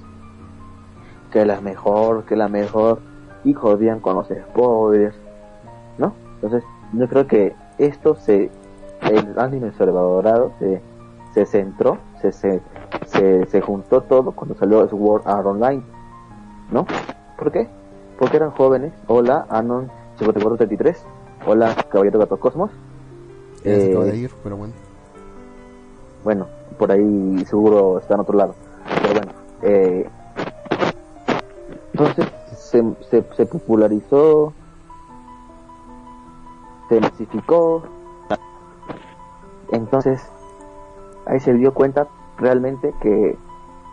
[1.31, 3.01] Que la mejor, que la mejor,
[3.45, 5.17] y jodían con los spoilers,
[5.99, 6.15] ¿no?
[6.35, 8.51] Entonces, yo creo que esto se,
[9.03, 10.81] el anime sobrevalorado se,
[11.33, 12.63] se centró, se, se,
[13.07, 15.83] se, se juntó todo cuando salió Sword Art Online,
[16.71, 16.87] ¿no?
[17.37, 17.69] ¿Por qué?
[18.19, 18.93] Porque eran jóvenes.
[19.09, 21.05] Hola, Anon 5433.
[21.47, 22.71] Hola, Caballero Gato Cosmos.
[23.65, 24.75] Ya se Eh, acaba de ir, pero bueno.
[26.23, 26.47] Bueno,
[26.79, 28.55] por ahí seguro está en otro lado.
[29.03, 30.09] Pero bueno, eh,
[31.93, 34.53] entonces se, se, se popularizó,
[36.89, 37.83] se masificó.
[39.73, 40.23] Entonces
[41.27, 42.07] ahí se dio cuenta
[42.39, 43.37] realmente que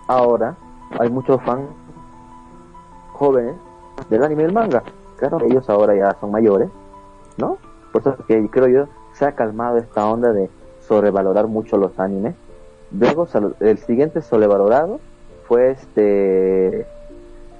[0.08, 0.56] ahora
[1.00, 1.70] hay muchos fans
[3.14, 3.56] jóvenes
[4.10, 4.84] del anime y del manga.
[5.18, 6.70] Claro, ellos ahora ya son mayores,
[7.38, 7.58] ¿no?
[7.92, 8.86] Por eso que creo yo
[9.22, 10.50] se ha calmado esta onda de
[10.88, 12.34] sobrevalorar mucho los animes.
[12.92, 13.28] Luego
[13.60, 15.00] el siguiente sobrevalorado
[15.48, 16.88] fue este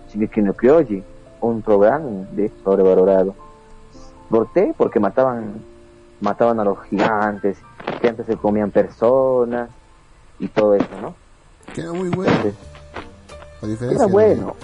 [0.10, 1.04] Shingeki no Kyoji,
[1.40, 3.36] un programa de sobrevalorado.
[4.32, 4.74] ¿Por qué?
[4.76, 5.62] Porque mataban
[6.20, 7.60] mataban a los gigantes,
[8.02, 9.70] que antes se comían personas
[10.40, 11.14] y todo eso, ¿no?
[11.76, 12.34] Que era muy bueno.
[13.62, 14.56] Entonces, era bueno,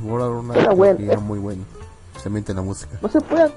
[0.00, 1.20] de Online, Era bueno.
[1.20, 1.64] muy bueno.
[2.12, 2.96] Especialmente la música.
[3.02, 3.50] no se puede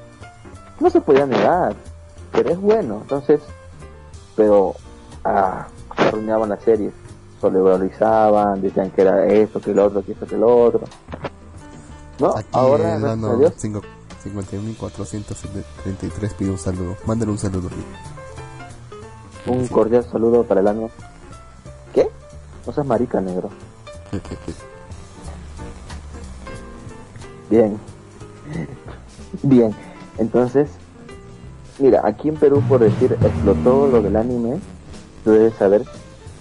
[0.80, 1.76] no se podía negar,
[2.32, 3.42] pero es bueno, entonces,
[4.36, 4.76] pero
[5.24, 6.94] ah, arruinaban las series,
[7.42, 10.82] sobrevalorizaban, decían que era esto, que el otro, que esto, que el otro.
[12.20, 13.82] No, Aquí ahora, el ano Dios, 5
[14.34, 16.98] 51.433 pide un saludo.
[17.06, 17.70] Mándale un saludo.
[19.46, 20.90] Un cordial saludo para el año.
[21.94, 22.10] ¿Qué?
[22.66, 23.50] No seas marica, negro.
[27.50, 27.80] Bien.
[29.44, 29.74] Bien.
[30.18, 30.70] Entonces,
[31.80, 34.60] mira, aquí en Perú, por decir, explotó lo del anime.
[35.24, 35.84] Tú debes saber,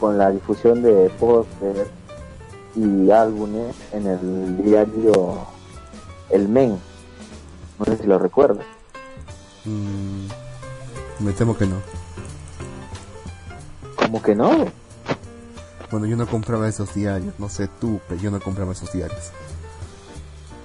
[0.00, 1.88] con la difusión de póster
[2.74, 5.46] y álbumes en el diario
[6.30, 6.78] El Men.
[7.78, 8.64] No sé si lo recuerdas.
[9.64, 11.76] Mm, me temo que no.
[13.96, 14.66] Como que no.
[15.90, 17.34] Bueno, yo no compraba esos diarios.
[17.38, 19.32] No sé tú, pero yo no compraba esos diarios.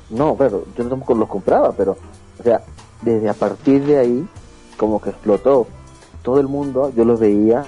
[0.09, 1.97] No, pero yo tampoco los compraba, pero,
[2.39, 2.61] o sea,
[3.01, 4.27] desde a partir de ahí,
[4.81, 5.67] como que explotó.
[6.23, 7.63] Todo el mundo, yo los veía,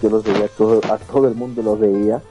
[0.00, 2.22] yo los veía, todo, a todo el mundo los veía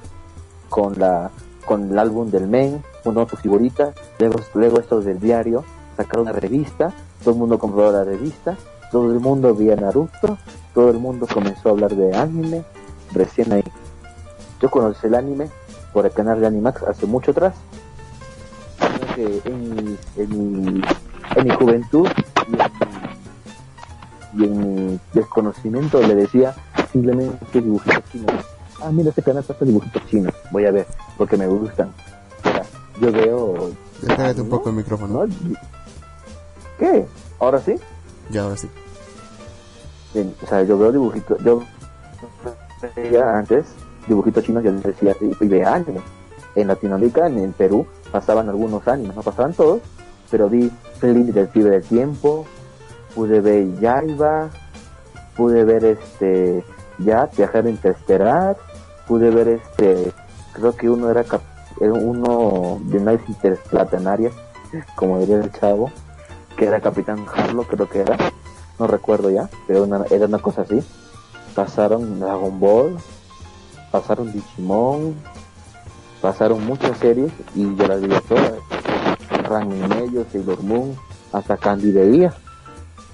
[0.69, 1.29] con la
[1.67, 5.63] con el álbum del Men, uno de sus figuritas, luego, luego estos del diario,
[5.97, 6.91] sacaron una revista,
[7.23, 8.57] todo el mundo compró la revista,
[8.91, 10.39] todo el mundo veía Naruto,
[10.73, 12.63] todo el mundo comenzó a hablar de anime,
[13.11, 13.63] recién ahí.
[14.59, 15.47] Yo conocí el anime
[15.93, 17.53] por el canal de Animax hace mucho atrás,
[19.15, 20.81] en mi, en mi,
[21.35, 22.07] en mi juventud
[24.33, 26.55] y en mi desconocimiento le decía
[26.91, 28.45] simplemente dibujitos chinos.
[28.81, 30.33] Ah, mira, este canal hace dibujitos chinos.
[30.51, 30.87] Voy a ver,
[31.17, 31.93] porque me gustan.
[32.43, 32.63] Sea,
[33.01, 33.71] yo veo...
[34.01, 34.55] Despégate un ¿no?
[34.57, 35.25] poco el micrófono.
[35.25, 35.33] ¿no?
[36.77, 37.05] ¿Qué?
[37.39, 37.75] ¿Ahora sí?
[38.29, 38.69] Ya, ahora sí.
[40.13, 41.63] Bien, o sea, yo veo dibujitos, yo
[42.95, 43.65] veía antes
[44.07, 46.01] dibujitos chinos, yo decía, y veía anime.
[46.55, 49.81] En Latinoamérica, en Perú, pasaban algunos animes, no pasaban todos,
[50.31, 52.45] pero vi Feliz Detective del Tiempo,
[53.15, 54.49] pude ver Yaiba,
[55.35, 56.63] pude ver este,
[56.99, 58.57] ya, Viajero Interestelar,
[59.07, 60.11] pude ver este,
[60.53, 61.41] creo que uno era, cap-
[61.79, 64.33] uno de naves interplanetarias,
[64.95, 65.91] como diría el chavo,
[66.57, 68.17] que era Capitán Harlow, creo que era,
[68.77, 70.83] no recuerdo ya, pero una- era una cosa así.
[71.55, 72.97] Pasaron Dragon Ball,
[73.91, 75.15] pasaron Digimon,
[76.21, 78.53] pasaron muchas series y yo las vi todas.
[79.43, 80.95] Ranma y medio, Sailor Moon,
[81.33, 82.33] hasta Candy veía.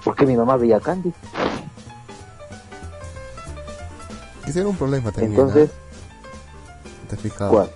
[0.05, 1.11] Porque mi mamá veía Candy.
[4.47, 5.31] Ese era un problema también.
[5.41, 7.07] Entonces, ¿ah?
[7.09, 7.51] ¿Te fijado?
[7.51, 7.69] ¿cuál?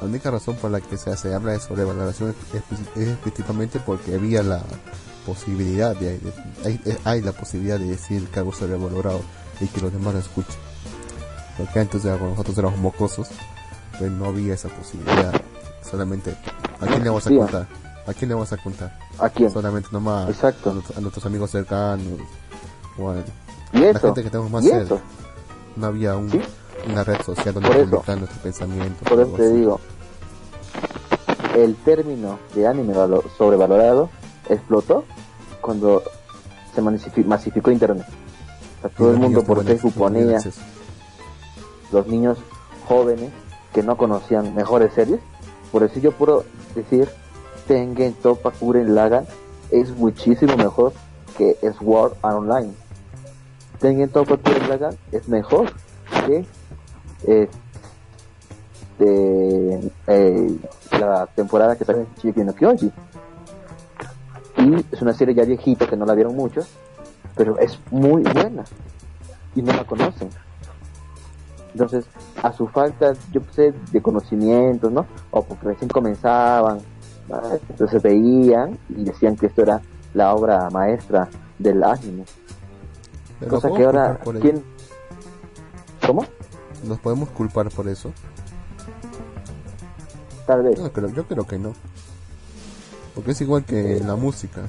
[0.00, 3.78] La única razón por la que se, se habla de sobrevaloración es, es- es específicamente
[3.80, 4.62] porque había la
[5.24, 6.32] posibilidad de, de-
[6.64, 9.20] hay, eh, hay la posibilidad de decir que algo sobrevalorado
[9.60, 10.56] y que los demás lo escuchen.
[11.58, 13.28] Porque antes era cuando nosotros éramos mocosos,
[13.98, 15.32] pues no había esa posibilidad.
[15.82, 16.36] Solamente,
[16.80, 17.66] ¿a quién le vamos a contar?
[18.06, 18.96] ¿A quién le vamos a contar?
[19.18, 19.50] ¿A quién?
[19.50, 20.70] Solamente nomás Exacto.
[20.70, 22.06] a, nuestro- a nuestros amigos cercanos.
[22.98, 23.14] o a
[23.72, 24.00] Y la eso.
[24.00, 24.96] gente que tenemos más cerca.
[25.76, 26.40] No había un, Sí.
[26.90, 29.06] una red social donde publicar nuestros pensamientos.
[29.08, 29.52] Por eso te así.
[29.56, 29.80] digo,
[31.56, 34.08] el término de anime valo- sobrevalorado
[34.48, 35.04] explotó
[35.60, 36.02] cuando
[36.74, 38.06] se masifi- masificó Internet.
[38.78, 40.38] O sea, todo el mundo por Facebook ponía
[41.92, 42.38] los niños
[42.88, 43.30] jóvenes
[43.74, 45.20] que no conocían mejores series.
[45.72, 46.44] Por eso yo puedo
[46.74, 47.08] decir,
[47.66, 49.26] Tengen Toppa Kuren Lagan
[49.70, 50.92] es muchísimo mejor
[51.36, 52.72] que Sword Art Online.
[53.80, 55.72] Tengen Toppa Kuren Lagan es mejor
[56.26, 56.44] que
[57.26, 57.48] eh,
[58.98, 60.58] de, eh,
[60.92, 62.92] la temporada que sale en no Kyoji.
[64.58, 66.68] Y es una serie ya viejita que no la vieron muchos,
[67.36, 68.64] pero es muy buena
[69.54, 70.30] y no la conocen.
[71.72, 72.06] Entonces,
[72.42, 75.06] a su falta, yo sé, de conocimientos, ¿no?
[75.30, 76.80] O porque recién comenzaban,
[77.28, 77.60] ¿vale?
[77.68, 79.80] entonces veían y decían que esto era
[80.14, 82.24] la obra maestra del anime.
[83.38, 84.18] Pero Cosa que ahora.
[84.40, 84.62] ¿quién?
[86.06, 86.24] ¿Cómo?
[86.84, 88.12] ¿Nos podemos culpar por eso?
[90.46, 90.78] Tal vez.
[90.78, 91.72] No, creo, yo creo que no.
[93.14, 94.62] Porque es igual que la música,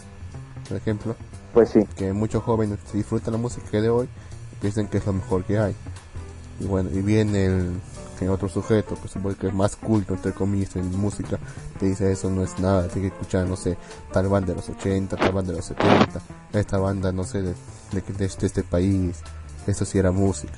[0.68, 1.16] por ejemplo,
[1.54, 4.10] Pues sí, que muchos jóvenes disfrutan la música de hoy
[4.54, 5.76] y piensan que es lo mejor que hay.
[6.60, 7.80] Y bueno, y viene el,
[8.26, 11.38] el otro sujeto, que supongo que es más culto, entre comillas, en música,
[11.80, 13.78] te dice eso no es nada, tienes que escuchar, no sé,
[14.12, 16.20] tal banda de los 80, tal banda de los 70,
[16.54, 17.54] esta banda, no sé, de,
[17.92, 19.18] de, de este, este país,
[19.68, 20.54] Eso sí era música.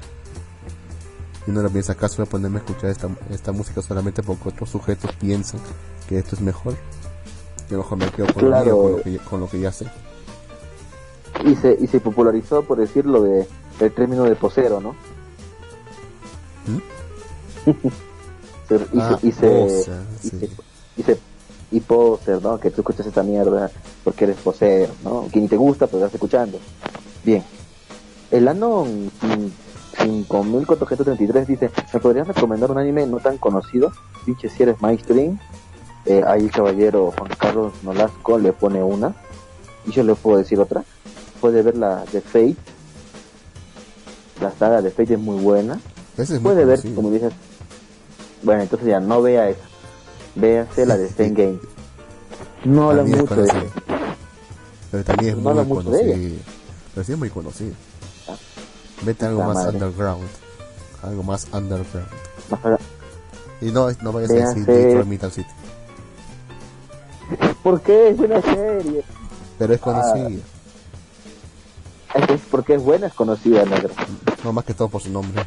[1.47, 4.49] Y no lo piensa, ¿acaso voy a ponerme a escuchar esta, esta música solamente porque
[4.49, 5.59] otros sujetos piensan
[6.07, 6.75] que esto es mejor?
[7.67, 8.65] Que mejor me quedo con, lo Claro.
[8.65, 9.87] mío, con, lo que, con lo que ya sé.
[11.45, 13.47] Y se, y se popularizó, por decirlo, de,
[13.79, 14.95] el término de posero, ¿no?
[16.65, 16.98] Se-
[19.23, 19.87] y, se,
[20.97, 21.17] y, se,
[21.71, 22.59] y, poser, ¿no?
[22.59, 23.71] Que tú escuchas esta mierda
[24.03, 25.27] porque eres posero, ¿no?
[25.31, 26.59] Que ni te gusta, pero estás escuchando.
[27.23, 27.43] Bien.
[28.31, 29.11] El Anon
[29.97, 33.91] 5433 dice, ¿me podrías recomendar un anime no tan conocido?
[34.25, 35.39] Pinche si eres mainstream.
[36.05, 39.13] Eh, ahí el caballero Juan Carlos Nolasco le pone una.
[39.85, 40.83] Y yo le puedo decir otra.
[41.41, 42.55] Puede ver la de Fate.
[44.41, 45.79] La saga de Fate es muy buena.
[46.17, 47.33] Ese es muy Puede ver, como dices.
[48.43, 49.61] Bueno, entonces ya no vea esa.
[50.35, 51.13] Véase la de sí.
[51.31, 51.59] Game.
[52.65, 53.55] No habla mucho de eso.
[54.91, 55.69] Pero también es No muy ella.
[55.69, 56.35] conocido.
[56.93, 57.73] Pero sí es muy conocido.
[58.27, 58.35] Ah.
[59.03, 59.71] Vete a algo La más madre.
[59.77, 60.27] underground.
[61.03, 62.07] Algo más underground.
[63.61, 65.49] Y no, no vayas a Véase- decir Detroit Metal City.
[67.63, 68.09] ¿Por qué?
[68.09, 69.03] Es buena serie.
[69.57, 69.83] Pero es Ah.
[69.83, 70.41] conocido.
[72.15, 73.93] Es, es porque es buena, es conocida, negro.
[74.43, 75.43] No más que todo por su nombre.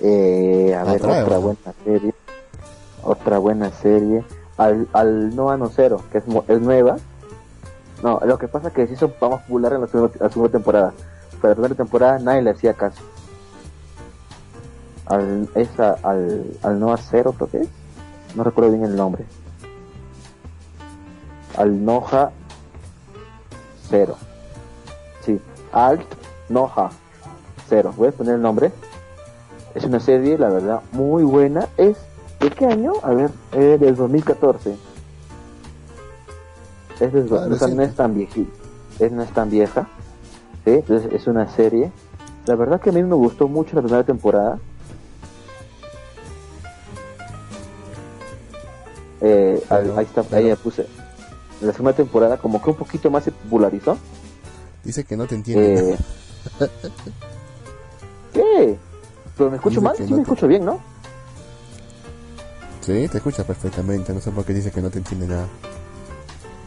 [0.00, 1.40] Eh, a ver, otra ¿no?
[1.40, 2.14] buena serie.
[3.02, 4.24] Otra buena serie.
[4.56, 6.96] Al, al No Ano Cero, que es, es nueva.
[8.02, 10.52] No, lo que pasa es que se hizo más popular en la segunda, la segunda
[10.52, 10.92] temporada.
[11.40, 13.02] Pero la primera temporada nadie le hacía caso.
[15.06, 17.68] Al, esa, al, al Noa Cero, creo que es.
[18.34, 19.24] No recuerdo bien el nombre.
[21.56, 22.30] Al Noja
[23.88, 24.16] Cero.
[25.24, 25.40] Sí,
[25.72, 26.04] Alt
[26.48, 26.90] Noja
[27.68, 27.92] Cero.
[27.96, 28.72] Voy a poner el nombre.
[29.74, 31.68] Es una serie, la verdad, muy buena.
[31.76, 31.96] Es,
[32.40, 32.92] ¿de qué año?
[33.02, 34.76] A ver, eh, del 2014.
[37.00, 38.52] Es, del- Ah, no es tan viejita,
[39.00, 39.88] es, no es tan vieja.
[40.64, 40.70] ¿sí?
[40.70, 41.90] Entonces, es una serie.
[42.46, 44.58] La verdad que a mí me gustó mucho la primera temporada.
[49.20, 50.86] Eh, Pero- ahí- ahí está, pero- ahí puse.
[51.60, 53.96] La segunda temporada como que un poquito más se popularizó.
[54.84, 55.92] Dice que no te entiende.
[55.92, 55.96] Eh,
[58.34, 58.78] ¿Qué?
[59.36, 59.96] ¿Pero me escucho Dice mal?
[59.96, 60.78] Sí no me te- escucho bien, ¿no?
[62.80, 64.12] Sí, te escucha perfectamente.
[64.12, 65.46] No sé por qué dice que no te entiende nada.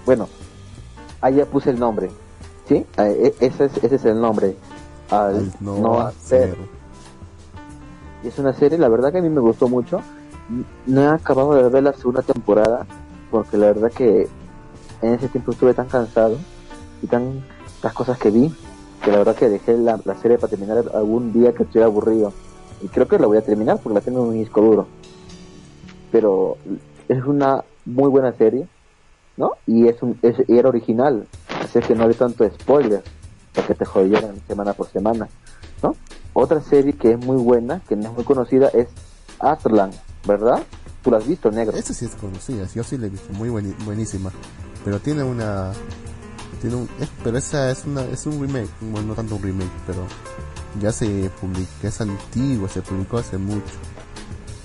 [0.06, 0.28] Bueno,
[1.22, 2.10] ahí ya puse el nombre.
[2.68, 2.86] ¿Sí?
[2.98, 4.56] Eh, e- ese, es, ese es el nombre.
[5.10, 6.50] Al no, no hacer.
[6.56, 6.68] cero.
[8.24, 10.02] Y es una serie, la verdad que a mí me gustó mucho.
[10.86, 12.86] No he acabado de ver la segunda temporada
[13.32, 14.28] porque la verdad que
[15.02, 16.38] en ese tiempo estuve tan cansado
[17.02, 17.44] y tan
[17.84, 18.54] las cosas que vi
[19.04, 22.34] que la verdad que dejé la, la serie para terminar algún día que estuviera aburrido.
[22.82, 24.88] Y creo que la voy a terminar porque la tengo en un disco duro.
[26.12, 26.58] Pero
[27.08, 28.68] es una muy buena serie,
[29.36, 29.52] ¿no?
[29.66, 31.28] Y es un es, y era original,
[31.62, 33.04] así que no hay tanto spoiler
[33.54, 35.28] porque te jodieran semana por semana,
[35.82, 35.96] ¿no?
[36.34, 38.88] Otra serie que es muy buena, que no es muy conocida, es
[39.40, 39.92] Atlan,
[40.28, 40.62] ¿verdad?
[41.04, 41.76] Tú la has visto, negro.
[41.76, 44.32] Esta sí es conocida, yo sí la he visto, muy buenísima.
[44.86, 45.72] Pero tiene una.
[46.62, 49.72] Tiene un, es- pero esa es una es un remake, bueno, no tanto un remake,
[49.86, 50.02] pero
[50.80, 53.62] ya se publicó, es antiguo, se publicó hace mucho.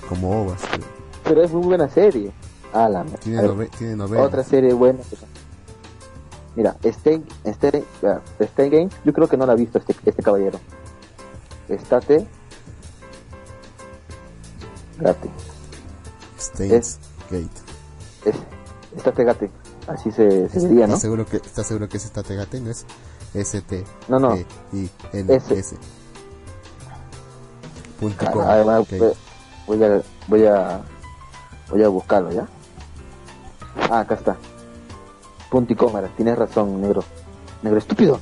[0.08, 0.60] Como OVAs.
[0.62, 0.86] creo.
[1.24, 2.32] Pero es muy buena serie.
[2.72, 3.04] Ah, la.
[3.04, 4.26] Tiene, nove- tiene novelas.
[4.26, 4.98] Otra serie buena.
[6.54, 10.22] Mira, Stay, Stay, ah, Stay Game, yo creo que no la ha visto este, este
[10.22, 10.58] caballero.
[11.68, 12.26] Estate.
[14.98, 15.30] Gate.
[16.38, 16.98] Stains
[17.30, 17.48] Gate.
[18.24, 18.36] Es,
[18.96, 19.50] estate Gate.
[19.88, 20.94] Así se, se diría, ¿no?
[20.94, 22.60] ¿Estás seguro que, ¿Estás seguro que es esta Tegate?
[22.60, 22.84] No es
[23.34, 23.84] ST.
[24.08, 24.34] No, no.
[24.34, 25.76] E, I, N, S.
[28.32, 28.42] Com.
[28.42, 28.86] Además,
[29.66, 30.80] voy- a, voy a,
[31.70, 32.46] voy a buscarlo, ¿ya?
[33.90, 34.36] Ah, acá está.
[35.50, 36.08] Punto y cámara.
[36.16, 37.04] Tienes razón, negro.
[37.62, 38.18] Negro estúpido.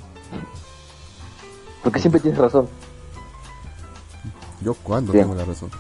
[1.82, 2.68] Porque siempre tienes razón.
[4.60, 5.24] Yo cuando Bien.
[5.24, 5.70] tengo la razón.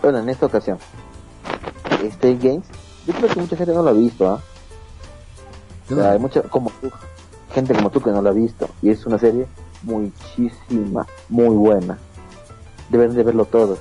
[0.00, 0.78] Bueno, en esta ocasión,
[2.02, 2.64] Stay Games,
[3.06, 4.40] yo creo que mucha gente no lo ha visto, ¿ah?
[5.90, 6.90] O sea, hay mucha, como tú,
[7.52, 8.68] gente como tú que no la ha visto.
[8.82, 9.46] Y es una serie
[9.82, 11.98] muchísima, muy buena.
[12.90, 13.78] Deben de verlo todos.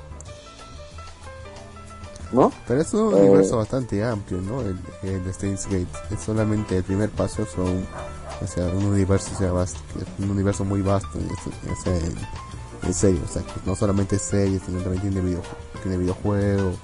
[2.32, 2.52] ¿No?
[2.68, 4.62] Pero es un Eh, universo bastante amplio, ¿no?
[4.62, 5.88] El, el Steins Gate.
[6.12, 7.86] Es solamente el primer paso, son,
[8.42, 9.80] o sea, un universo, sea, vasto,
[10.18, 11.20] un universo muy vasto,
[11.84, 12.16] sea, en,
[12.84, 15.42] en serio, o sea, que no solamente es series, sino también tiene, video,
[15.84, 16.76] tiene videojuegos,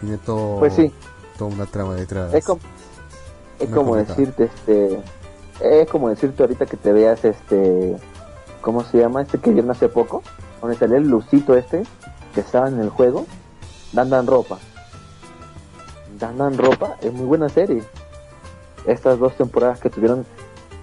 [0.00, 0.92] tiene todo, Pues sí.
[1.38, 2.34] toda una trama detrás.
[2.34, 2.60] Es como,
[3.58, 5.02] es como decirte, este,
[5.62, 7.96] es como decirte ahorita que te veas, este,
[8.60, 9.22] ¿cómo se llama?
[9.22, 10.22] Este que vieron hace poco,
[10.60, 11.82] donde salió el lucito este,
[12.34, 13.26] que estaba en el juego,
[13.92, 14.58] Dan Dan Ropa.
[16.18, 17.82] Dan Dan Ropa es muy buena serie.
[18.86, 20.26] Estas dos temporadas que tuvieron,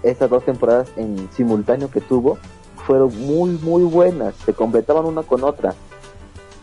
[0.02, 2.38] estas dos temporadas en simultáneo que tuvo,
[2.86, 5.74] fueron muy, muy buenas, se completaban una con otra.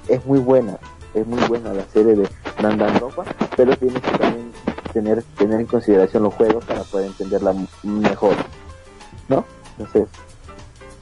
[0.07, 0.78] Es muy buena,
[1.14, 2.30] es muy buena la serie de
[2.61, 3.24] Danganronpa,
[3.55, 4.51] pero tienes que también
[4.93, 7.53] tener, tener en consideración los juegos para poder entenderla
[7.84, 8.36] mejor,
[9.28, 9.45] ¿no?
[9.78, 10.07] Entonces,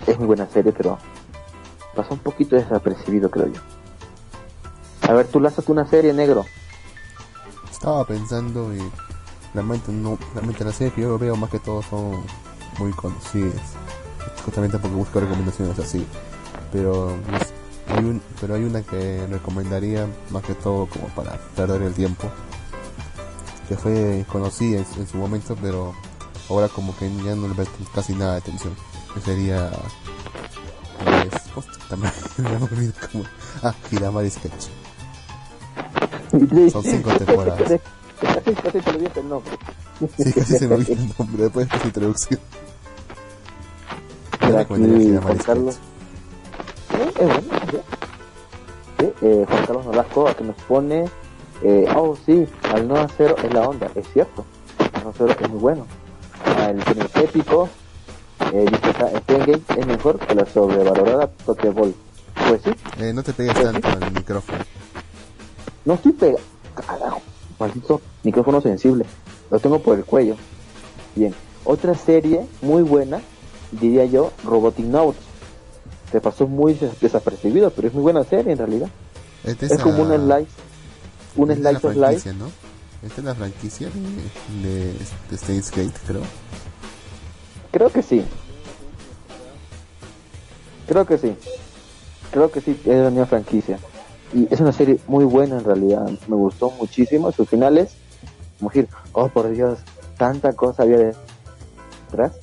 [0.07, 0.97] es muy buena serie, pero
[1.96, 3.62] pasó un poquito desapercibido, creo yo.
[5.02, 6.46] A ver, tú lázate una serie, negro.
[7.70, 8.80] Estaba pensando y
[9.54, 12.24] realmente no, realmente las series que yo veo más que todo son
[12.80, 13.56] muy conocidas.
[14.46, 16.06] Justamente porque busco recomendaciones así.
[16.72, 17.16] Pero
[17.98, 22.30] hay una que recomendaría más que todo como para perder el tiempo.
[23.68, 25.94] Que fue conocida en, su momento, pero
[26.50, 28.76] ahora como que ya no le veo casi nada de atención.
[29.14, 29.72] Que sería
[31.04, 31.41] pues,
[31.89, 33.26] también me como
[33.64, 34.68] ah Hiramari Sketch
[36.72, 37.82] son cinco temporadas
[38.22, 39.52] casi, casi te olvidaste el nombre
[40.18, 42.39] sí casi se me olvidó el nombre después de esta introducción.
[44.39, 45.80] Aquí Juan Carlos.
[46.93, 47.14] ¿Eh?
[47.20, 47.84] es bueno
[48.99, 49.14] ¿sí?
[49.22, 51.06] Eh, Juan Carlos Nolasco aquí nos pone
[51.64, 54.45] eh, oh sí al no hacer es la onda es cierto.
[54.93, 55.86] Al no hacer es muy bueno.
[56.68, 57.70] El género épico
[58.54, 61.94] eh, dice es mejor que la sobrevalorada Pokéball.
[62.48, 62.72] Pues sí.
[63.00, 64.58] Eh, no te pegues pues tanto al micrófono.
[65.86, 66.44] No estoy pegado.
[66.76, 67.22] Carajo,
[67.60, 69.06] maldito micrófono sensible.
[69.50, 70.36] Lo tengo por el cuello.
[71.16, 71.34] Bien.
[71.64, 73.22] Otra serie muy buena,
[73.72, 75.22] diría yo, Robotic Notes.
[76.12, 78.89] Te pasó muy desapercibido, pero es muy buena serie en realidad.
[79.44, 80.52] Es, como un slice.
[81.36, 82.34] Un slice of life.
[82.34, 82.52] ¿no?
[83.04, 84.94] Esta es la franquicia de, de,
[85.30, 86.22] de Stains Gate, creo.
[87.72, 88.24] Creo que sí.
[90.88, 91.36] Creo que sí.
[92.32, 93.80] Creo que sí, es la franquicia.
[94.34, 96.09] Y es una serie muy buena en realidad.
[96.28, 97.32] Me gustó muchísimo.
[97.32, 97.95] Sus finales,
[98.59, 99.80] como decir, oh por Dios,
[100.17, 101.13] tanta cosa había
[102.07, 102.34] detrás.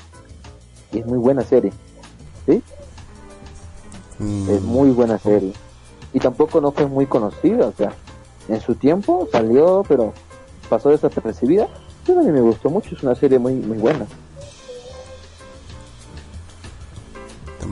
[0.93, 1.73] Y es muy buena serie.
[2.47, 2.63] ¿Sí?
[4.19, 4.51] Mm.
[4.51, 5.53] Es muy buena serie.
[6.13, 7.67] Y tampoco no fue muy conocida.
[7.67, 7.93] O sea,
[8.49, 10.13] en su tiempo salió, pero
[10.69, 11.69] pasó desapercibida.
[12.07, 12.95] Pero a mí me gustó mucho.
[12.95, 14.07] Es una serie muy, muy buena.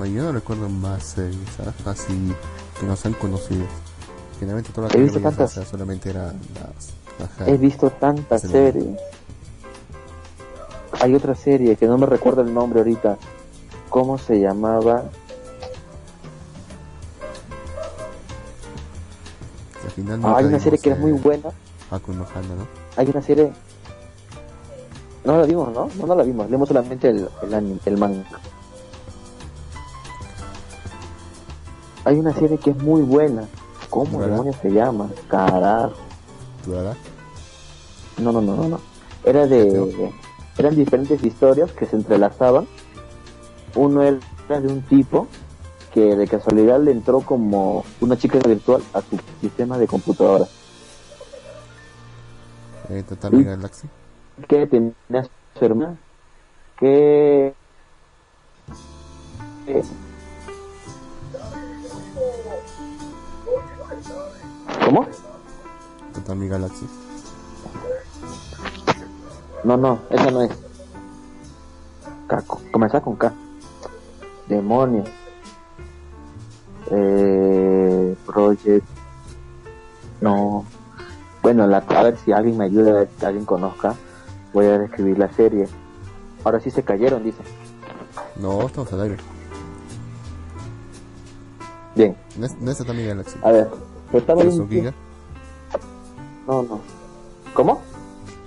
[0.04, 1.38] Yo no recuerdo más series
[1.86, 2.34] así
[2.78, 3.64] que nos han conocido.
[4.38, 5.52] Generalmente todas las He visto tantas.
[5.68, 8.98] solamente eran las, He visto tantas series.
[11.00, 13.16] Hay otra serie que no me recuerdo el nombre ahorita.
[13.88, 15.04] ¿Cómo se llamaba?
[20.22, 21.50] ah, hay una serie que era muy buena.
[22.54, 22.66] ¿no?
[22.96, 23.52] Hay una serie.
[25.24, 25.88] No la vimos, ¿no?
[25.98, 26.48] No, no la vimos.
[26.50, 28.24] Leemos solamente el, el, el manga.
[32.06, 33.48] Hay una serie que es muy buena.
[33.90, 35.10] ¿Cómo demonios se llama?
[35.28, 35.96] Carajo.
[38.18, 38.80] No, no, no, no, no.
[39.24, 40.12] Era de.
[40.56, 42.68] Eran diferentes historias que se entrelazaban.
[43.74, 45.26] Uno era de un tipo
[45.92, 50.46] que de casualidad le entró como una chica virtual a su sistema de computadora.
[52.88, 53.88] Eh, Total Galaxy.
[54.46, 55.28] Que tenía
[55.58, 55.96] su hermana.
[56.78, 57.52] Que.
[64.84, 65.06] ¿Cómo?
[66.12, 66.86] Tatami Galaxy.
[69.64, 70.50] No, no, esa no es.
[72.70, 73.32] Comenzar con K.
[74.48, 75.08] Demonios.
[76.90, 78.86] Eh, Project.
[80.20, 80.64] No.
[81.42, 83.94] Bueno, la, a ver si alguien me ayuda, a ver si alguien conozca.
[84.52, 85.68] Voy a describir la serie.
[86.44, 87.42] Ahora sí se cayeron, dice.
[88.36, 89.16] No, estamos al aire.
[91.94, 92.16] Bien.
[92.36, 93.38] No es, no es Tatami Galaxy.
[93.42, 93.68] A ver.
[94.12, 94.94] Estaba Giga?
[96.46, 96.80] No, no.
[97.54, 97.82] ¿Cómo?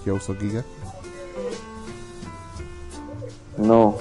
[0.03, 0.64] Kyouso Giga.
[3.57, 3.97] No.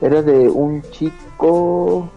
[0.00, 2.08] Era de un chico.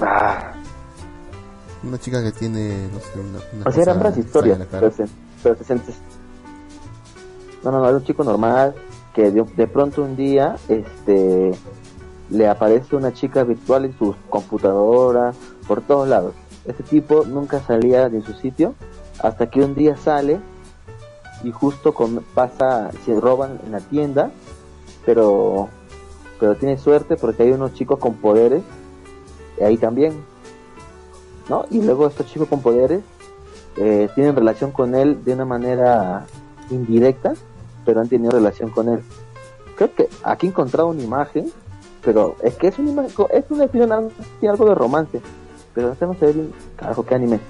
[0.00, 0.52] Ah.
[1.82, 3.38] Una chica que tiene, no sé, una.
[3.52, 5.04] una o sea, eran varias historias, pero se,
[5.42, 5.74] pero se
[7.62, 8.74] No, no, no, era un chico normal
[9.14, 11.52] que de, de pronto un día, este
[12.30, 15.32] le aparece una chica virtual en su computadora,
[15.66, 16.34] por todos lados.
[16.64, 18.74] Este tipo nunca salía de su sitio
[19.22, 20.40] hasta que un día sale
[21.42, 21.94] y justo
[22.34, 24.30] pasa, se roban en la tienda,
[25.04, 25.68] pero,
[26.40, 28.62] pero tiene suerte porque hay unos chicos con poderes
[29.62, 30.14] ahí también,
[31.48, 31.66] ¿no?
[31.70, 33.02] Y luego estos chicos con poderes
[33.76, 36.26] eh, tienen relación con él de una manera
[36.70, 37.34] indirecta,
[37.84, 39.00] pero han tenido relación con él.
[39.76, 41.52] Creo que aquí he encontrado una imagen
[42.04, 43.84] pero es que es un es una tiene
[44.48, 45.20] algo de romance.
[45.74, 46.34] Pero este no se.
[46.76, 47.40] Carajo, qué anime.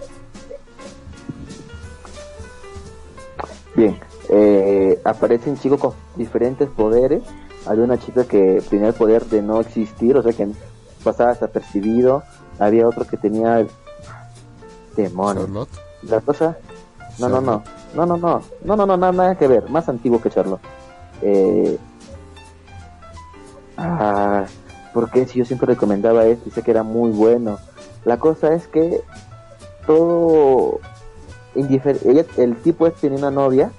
[3.75, 3.99] Bien,
[4.29, 7.23] eh, aparecen chicos con diferentes poderes.
[7.67, 10.49] Había una chica que tenía el poder de no existir, o sea que
[11.03, 12.23] pasaba desapercibido.
[12.59, 13.69] Había otro que tenía el
[14.97, 15.43] demonio.
[15.43, 15.69] Charlotte.
[16.03, 16.57] La cosa.
[17.19, 17.43] No, Charlotte.
[17.43, 17.65] no, no.
[17.95, 18.43] No, no, no.
[18.65, 19.69] No, no, no, nada, nada que ver.
[19.71, 20.61] Más antiguo que Charlotte.
[21.23, 21.79] Eh,
[23.77, 24.45] ah,
[24.93, 27.59] porque si yo siempre recomendaba esto y sé que era muy bueno.
[28.05, 29.01] La cosa es que
[29.87, 30.81] todo
[31.55, 33.71] indifer- ella, el tipo este tenía una novia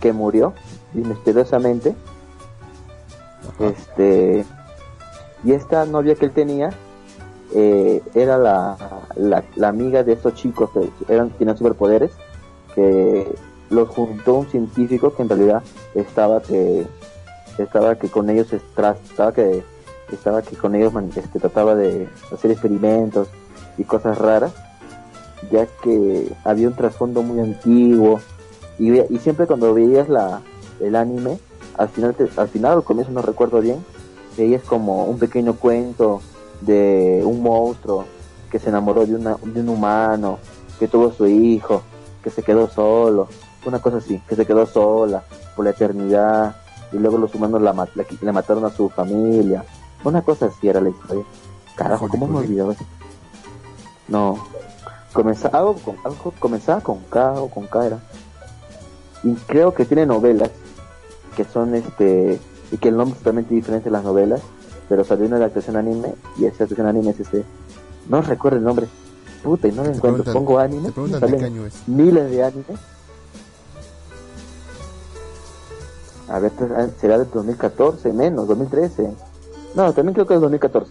[0.00, 0.52] que murió
[0.94, 1.94] misteriosamente
[3.56, 3.66] Ajá.
[3.66, 4.44] este
[5.44, 6.70] y esta novia que él tenía
[7.54, 8.76] eh, era la,
[9.16, 12.10] la, la amiga de estos chicos que eran tenían superpoderes
[12.74, 13.34] que
[13.70, 15.62] los juntó un científico que en realidad
[15.94, 16.86] estaba que
[17.62, 19.64] estaba que con ellos estaba que
[20.12, 23.28] estaba que con ellos este, trataba de hacer experimentos
[23.76, 24.52] y cosas raras
[25.50, 28.20] ya que había un trasfondo muy antiguo
[28.78, 30.40] y, y siempre cuando veías la
[30.80, 31.38] el anime
[31.76, 33.84] al final te- al final al comienzo no recuerdo bien
[34.36, 36.20] veías como un pequeño cuento
[36.60, 38.04] de un monstruo
[38.50, 40.38] que se enamoró de, una, de un humano
[40.78, 41.82] que tuvo su hijo
[42.22, 43.28] que se quedó solo
[43.66, 45.22] una cosa así que se quedó sola
[45.54, 46.56] por la eternidad
[46.92, 49.64] y luego los humanos la, mat- la- le mataron a su familia
[50.04, 51.24] una cosa así era la historia
[51.76, 52.48] carajo cómo me ¿por qué?
[52.48, 52.84] olvidaba eso?
[54.08, 54.38] no
[55.12, 57.98] comenzaba algo con algo comenzaba con K o con K era
[59.24, 60.50] y creo que tiene novelas
[61.36, 64.40] que son este y que el nombre es totalmente diferente de las novelas
[64.88, 67.44] pero salió una adaptación anime y esa adaptación anime es este
[68.08, 68.86] no recuerdo el nombre
[69.42, 71.86] puta y no lo encuentro pongo anime Te preguntan de qué año es.
[71.88, 72.64] miles de anime
[76.28, 76.70] a ver pues,
[77.00, 79.10] será del 2014 menos 2013
[79.74, 80.90] no también creo que es 2014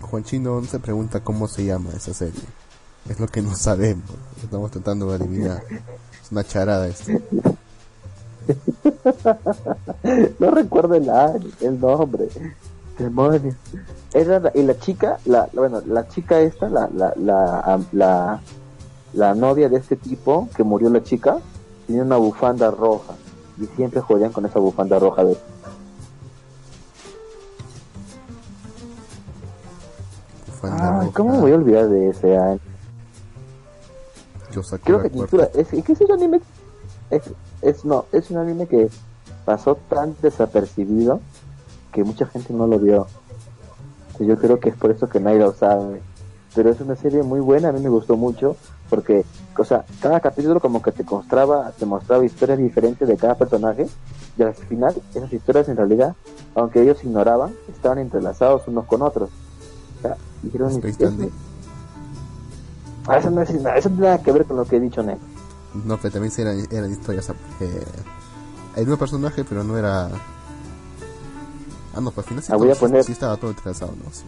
[0.00, 2.40] Juan Chino se pregunta cómo se llama esa serie.
[3.10, 4.04] Es lo que no sabemos.
[4.42, 5.62] Estamos tratando de adivinar.
[5.70, 7.12] Es una charada esto.
[10.38, 11.08] no recuerdo el
[11.60, 12.28] el nombre.
[12.98, 13.54] Demonios.
[14.14, 18.40] Era la- y la chica, la, la- bueno, la chica esta, la, la, la, la,
[19.12, 21.38] la novia de este tipo que murió la chica,
[21.86, 23.14] tenía una bufanda roja.
[23.60, 25.36] Y siempre jodían con esa bufanda roja de
[30.60, 32.60] roja, ¿cómo me voy a olvidar de ese año?
[34.52, 36.40] Yo saco Creo que es, es que anime
[37.10, 37.22] es,
[37.62, 38.88] es, no, es un anime que
[39.44, 41.20] pasó tan desapercibido
[41.92, 43.06] que mucha gente no lo vio.
[44.20, 46.02] Yo creo que es por eso que nadie lo sabe.
[46.58, 48.56] Pero es una serie muy buena, a mí me gustó mucho,
[48.90, 49.24] porque,
[49.56, 53.86] o sea, cada capítulo como que te mostraba, te mostraba historias diferentes de cada personaje,
[54.36, 56.16] y al final esas historias en realidad,
[56.56, 59.30] aunque ellos ignoraban, estaban entrelazados unos con otros.
[59.98, 61.30] O sea, dijeron, Space "Eso- Dandy".
[63.06, 64.80] Ah, eso no, es, nada- eso no tiene nada que ver con lo que he
[64.80, 65.18] dicho, Nek.
[65.84, 67.30] No, pero también eran, eran historias.
[67.60, 67.84] Eh,
[68.74, 70.06] el mismo personaje, pero no era.
[71.94, 74.10] Ah, no, pues al final sí, Ah, voy todo- poner- sí estaba todo entrelazado, ¿no?
[74.10, 74.24] Sí.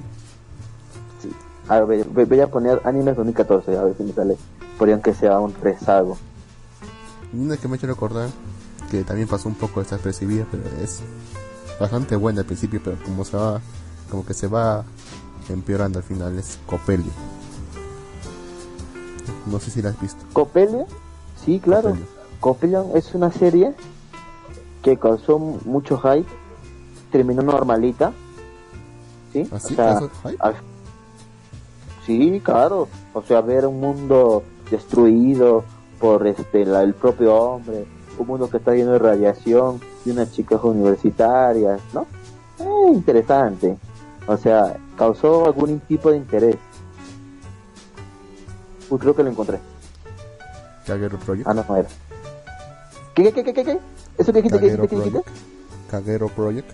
[1.70, 4.36] A ver, voy a poner animes 2014, a ver si me sale.
[4.76, 6.18] Por aunque sea un rezago.
[7.32, 8.28] Y una que me ha hecho recordar,
[8.90, 11.00] que también pasó un poco desapercibida, pero es
[11.78, 13.60] bastante buena al principio, pero como se va,
[14.10, 14.84] como que se va
[15.48, 17.12] empeorando al final, es Copelio.
[19.46, 20.24] No sé si la has visto.
[20.32, 20.86] Copelia,
[21.44, 21.96] sí, claro.
[22.40, 23.74] Copelia es una serie
[24.82, 26.28] que causó mucho hype,
[27.12, 28.12] terminó normalita.
[29.32, 29.48] ¿Sí?
[29.52, 29.74] ¿Así?
[29.74, 30.36] O sea, ¿Causó hype?
[30.40, 30.56] al-
[32.18, 32.88] sí, claro.
[33.14, 35.64] O sea, ver un mundo destruido
[36.00, 37.84] por este la- el propio hombre,
[38.18, 42.06] un mundo que está lleno de radiación y unas chicas universitarias, ¿no?
[42.58, 43.76] Eh, interesante.
[44.26, 46.56] O sea, causó algún tipo de interés.
[48.88, 49.58] Uy, creo que lo encontré.
[50.86, 51.46] Kagero Project.
[51.48, 51.88] Ah, no, no era.
[53.14, 53.78] ¿Qué, qué, qué, qué, qué?
[54.18, 55.22] ¿Eso qué dijiste, qué dijiste.
[55.90, 56.70] Kagero Project.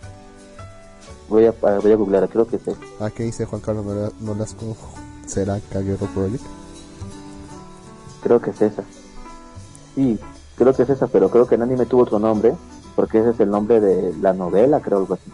[1.29, 2.71] Voy a, voy a googlear, creo que sí.
[3.01, 4.77] Ah, ¿qué dice Juan Carlos Nola- Nolasco?
[5.27, 6.45] ¿Será Kagero Project?
[8.23, 8.83] Creo que es esa.
[9.95, 10.19] Sí,
[10.57, 12.55] creo que es esa, pero creo que en anime tuvo otro nombre,
[12.95, 15.31] porque ese es el nombre de la novela, creo, algo así.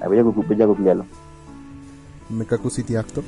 [0.00, 1.04] A, gu- voy a googlearlo.
[2.30, 3.26] Mekaku City Actors.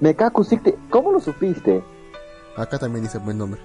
[0.00, 1.82] Mekaku City, ¿cómo lo supiste?
[2.56, 3.60] Acá también dice buen nombre.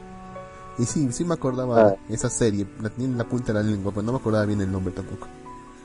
[0.78, 1.96] Y sí, sí me acordaba Ah.
[2.10, 4.62] esa serie, la tenía en la punta de la lengua, pero no me acordaba bien
[4.62, 5.28] el nombre tampoco.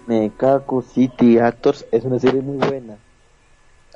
[0.06, 2.96] Mekaku City Actors es una serie muy buena.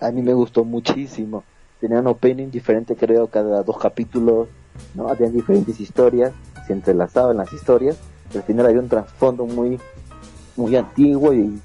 [0.01, 1.45] A mí me gustó muchísimo.
[1.81, 4.49] Tenía un opening diferente, creo, cada dos capítulos,
[4.95, 5.09] ¿no?
[5.09, 6.33] Habían diferentes historias,
[6.67, 7.97] se entrelazaban las historias.
[8.35, 9.79] Al final había un trasfondo muy,
[10.57, 11.61] muy antiguo y,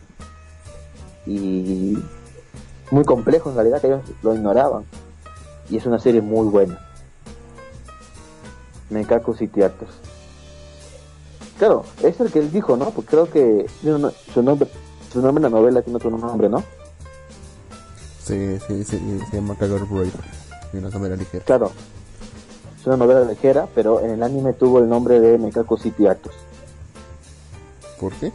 [1.25, 1.97] y
[2.91, 4.83] muy complejo en realidad, que ellos lo ignoraban.
[5.69, 6.79] Y es una serie muy buena.
[8.89, 9.93] Mekaku City Actors.
[11.57, 12.89] Claro, es el que él dijo, ¿no?
[12.89, 14.67] Porque creo que su nombre,
[15.11, 16.63] su nombre en la novela tiene otro nombre, ¿no?
[18.23, 20.13] Sí, sí, sí, se llama Kagor Break.
[20.73, 21.43] Y una novela ligera.
[21.43, 21.71] Claro.
[22.79, 26.35] Es una novela ligera, pero en el anime tuvo el nombre de Mekako City Actors.
[27.99, 28.31] ¿Por qué?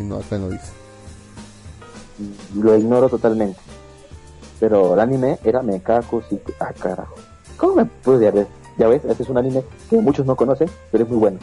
[0.00, 0.72] No, acá no dice.
[2.54, 3.58] Lo ignoro totalmente.
[4.60, 6.52] Pero el anime era Mekako City...
[6.60, 7.14] Ah, carajo.
[7.56, 8.46] ¿Cómo me pude ver?
[8.78, 11.38] Ya ves, este es un anime que muchos no conocen, pero es muy bueno.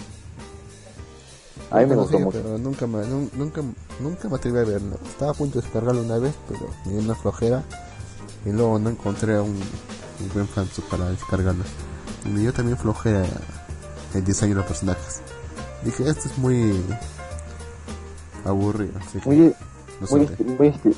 [1.72, 2.42] A mí me gustó lo mucho.
[2.44, 3.62] Pero nunca me, nun- nunca,
[4.00, 4.98] nunca me atreví a verlo.
[5.08, 7.64] Estaba a punto de descargarlo una vez, pero me dio una flojera.
[8.46, 11.64] Y luego no encontré un, un buen fansub para descargarlo.
[12.26, 13.24] Y me dio también flojera
[14.14, 15.22] el diseño de los personajes.
[15.84, 16.84] Dije, esto es muy
[18.46, 18.94] aburrido.
[19.00, 19.38] Así que Muy,
[20.02, 20.96] lo muy, muy esti-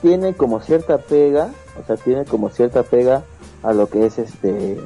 [0.00, 1.50] tiene como cierta pega,
[1.80, 3.24] o sea, tiene como cierta pega
[3.62, 4.80] a lo que es este,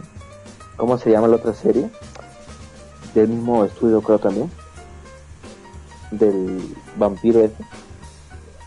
[0.76, 1.90] ¿cómo se llama la otra serie?
[3.16, 4.50] Del mismo estudio creo también,
[6.10, 7.56] del vampiro ese.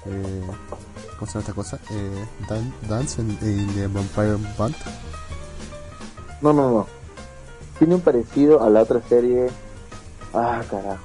[0.08, 0.42] Eh,
[1.20, 1.80] ¿Cómo se llama esta cosa?
[1.92, 4.74] Eh, Dan- Dance in, in the Vampire Band.
[6.42, 6.88] No, no, no.
[7.78, 9.52] Tiene un parecido a la otra serie.
[10.34, 10.98] Ah, carajo.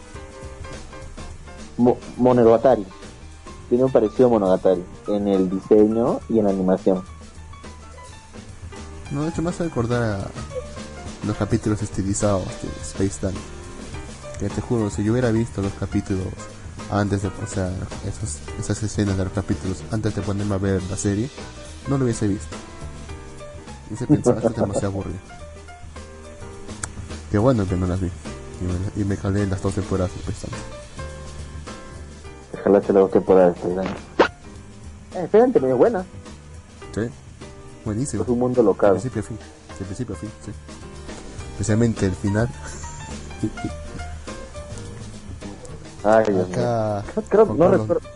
[1.77, 2.87] Mo- Monogatari.
[3.69, 7.05] Tiene un parecido a Monogatari en el diseño y en la animación.
[9.11, 10.29] No, de hecho me hace recordar a
[11.27, 13.39] los capítulos estilizados de Space Dance.
[14.39, 16.27] Que te juro, si yo hubiera visto los capítulos
[16.91, 17.71] antes de, o sea,
[18.07, 21.31] esos, esas escenas de los capítulos antes de ponerme a ver la serie,
[21.89, 22.57] no lo hubiese visto.
[23.93, 25.19] Y se pensaba que es demasiado aburrido.
[27.31, 28.11] Qué bueno que no las vi.
[28.61, 28.65] Y
[28.99, 30.65] me, y me calé las dos temporadas de Space Dance.
[32.61, 33.91] Ojalá se la guste por este año.
[35.15, 36.05] Eh, espérate, medio buena.
[36.95, 37.03] Sí,
[37.85, 38.23] buenísimo.
[38.23, 38.93] Es un mundo De local.
[38.93, 39.39] principio a fin.
[39.79, 40.53] De principio a fin, sí.
[41.55, 42.49] Especialmente el final.
[46.03, 46.57] Ay, Dios mío.
[46.59, 47.05] Acá.
[47.29, 48.09] Creo, no Carlos- recuerdo.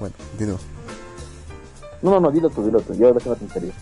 [0.00, 0.58] Bueno, dino.
[2.02, 2.94] No, no, no, dilo tú, dilo tú.
[2.94, 3.72] Yo lo tengo en serio.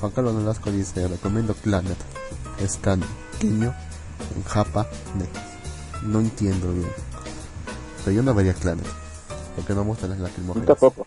[0.00, 1.96] Juan Carlos Nolasco dice, recomiendo Planet.
[2.62, 3.74] Es pequeño
[4.36, 4.86] en Japa.
[6.02, 6.88] No entiendo bien.
[8.04, 8.86] Pero yo no vería Planet.
[9.56, 10.66] Porque no muestran las A mí lacrimógenas.
[10.66, 11.06] tampoco.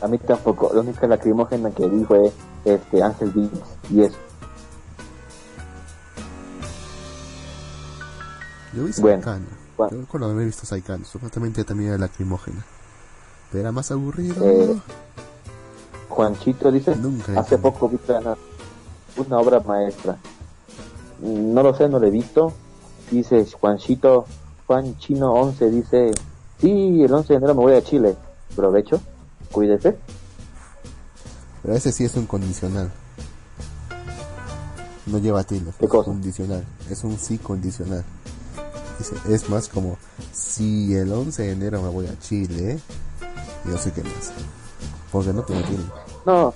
[0.00, 0.70] A mí tampoco.
[0.74, 2.32] La única lacrimógena que vi fue
[2.64, 4.16] este Ángel Beats y eso.
[8.74, 9.22] Yo vi Bueno,
[9.76, 9.92] bueno.
[9.92, 11.04] Yo recuerdo haber visto Saikano.
[11.04, 12.64] Supuestamente también era lacrimógena.
[13.50, 14.44] Pero era más aburrido.
[14.44, 14.80] Eh,
[16.08, 18.36] Juanchito dice, Nunca hace poco vi una,
[19.16, 20.16] una obra maestra.
[21.20, 22.52] No lo sé, no lo he visto.
[23.10, 24.26] Dice Juanchito,
[24.66, 26.12] Juan Chino 11 dice,
[26.60, 28.16] sí, el 11 de enero me voy a Chile.
[28.54, 29.00] Provecho,
[29.50, 29.96] cuídese.
[31.62, 32.90] Pero ese sí es un condicional.
[35.06, 35.72] No lleva tilde.
[35.78, 36.10] ¿Qué es cosa?
[36.10, 36.64] condicional.
[36.88, 38.04] Es un sí condicional.
[39.00, 39.96] Dice, es más como
[40.32, 42.78] si el 11 de enero me voy a Chile.
[43.64, 44.30] Y no sé qué más.
[45.10, 45.84] Porque no tiene tilde.
[46.26, 46.54] No,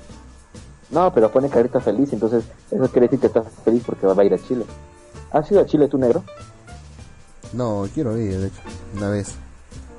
[0.91, 4.25] no, pero pone carita feliz, entonces eso quiere decir que estás feliz porque va a
[4.25, 4.65] ir a Chile.
[5.33, 6.23] ¿Has ido a Chile tú, negro?
[7.55, 8.61] No, quiero ir, de hecho,
[8.97, 9.35] una vez.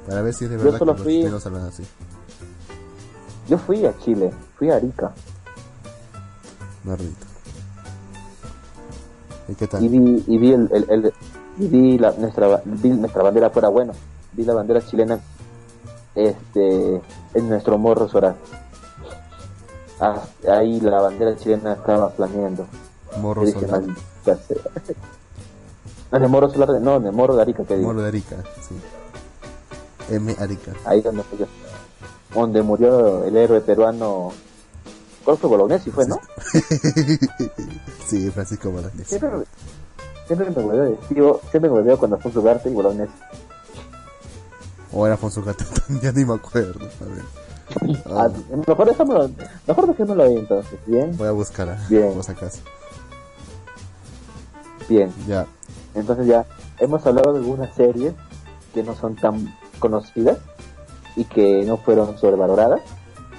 [0.08, 1.84] Para ver si es de Yo verdad que los fui- chilenos hablan así.
[3.50, 5.12] Yo fui a Chile, fui a Arica
[6.84, 7.26] Maldito.
[9.48, 9.84] ¿Y qué tal?
[9.84, 11.14] y vi, y vi, el, el-
[11.58, 13.94] vi, la, nuestra, vi nuestra bandera fuera bueno.
[14.34, 15.20] Vi la bandera chilena
[16.14, 17.02] este,
[17.34, 18.36] en nuestro morro solar.
[20.00, 22.68] Ah, ahí la bandera chilena estaba planeando.
[23.20, 23.84] Morro dije, solar.
[26.12, 27.78] No, en el morro solar, no, en el morro de Arica, que.
[27.78, 28.38] Morro de Arica,
[28.68, 28.76] sí.
[30.10, 30.36] M.
[30.40, 30.74] Arica.
[30.86, 31.48] Ahí donde murió,
[32.34, 34.32] donde murió el héroe peruano.
[35.24, 35.90] ¿Cuál fue Bolognesi?
[35.90, 36.20] Fue, ¿no?
[38.08, 39.10] sí, Francisco Bolañez.
[40.28, 42.00] Siempre, me hueveo de tío, siempre me hueveo
[42.32, 43.14] su Ugarte y Bolognesi.
[44.92, 45.68] O era Afonso Gatón,
[46.02, 46.80] ya ni me acuerdo.
[47.02, 47.24] A ver.
[48.06, 48.30] Ah, Ah,
[48.68, 49.30] mejor déjamelo,
[49.68, 52.14] mejor dejémoslo ahí entonces, bien, voy a buscar a Bien.
[52.14, 52.60] por si acaso.
[54.88, 55.12] bien.
[55.28, 55.46] Ya.
[55.96, 56.46] Entonces ya
[56.80, 58.14] hemos hablado de algunas series
[58.74, 60.38] que no son tan conocidas
[61.16, 62.82] y que no fueron sobrevaloradas.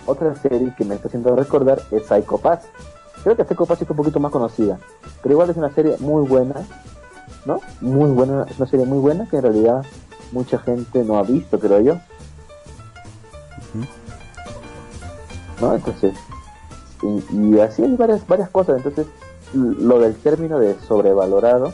[0.06, 2.60] Otra serie que me está haciendo recordar es Psycho Pass.
[3.26, 4.78] Creo que Pass sí fue un poquito más conocida,
[5.20, 6.64] pero igual es una serie muy buena,
[7.44, 7.60] ¿no?
[7.80, 9.84] Muy buena, es una serie muy buena que en realidad
[10.30, 11.96] mucha gente no ha visto, creo yo.
[15.60, 15.74] ¿no?
[15.74, 16.14] Entonces,
[17.02, 18.76] y, y así hay varias, varias cosas.
[18.76, 19.08] Entonces,
[19.52, 21.72] lo del término de sobrevalorado,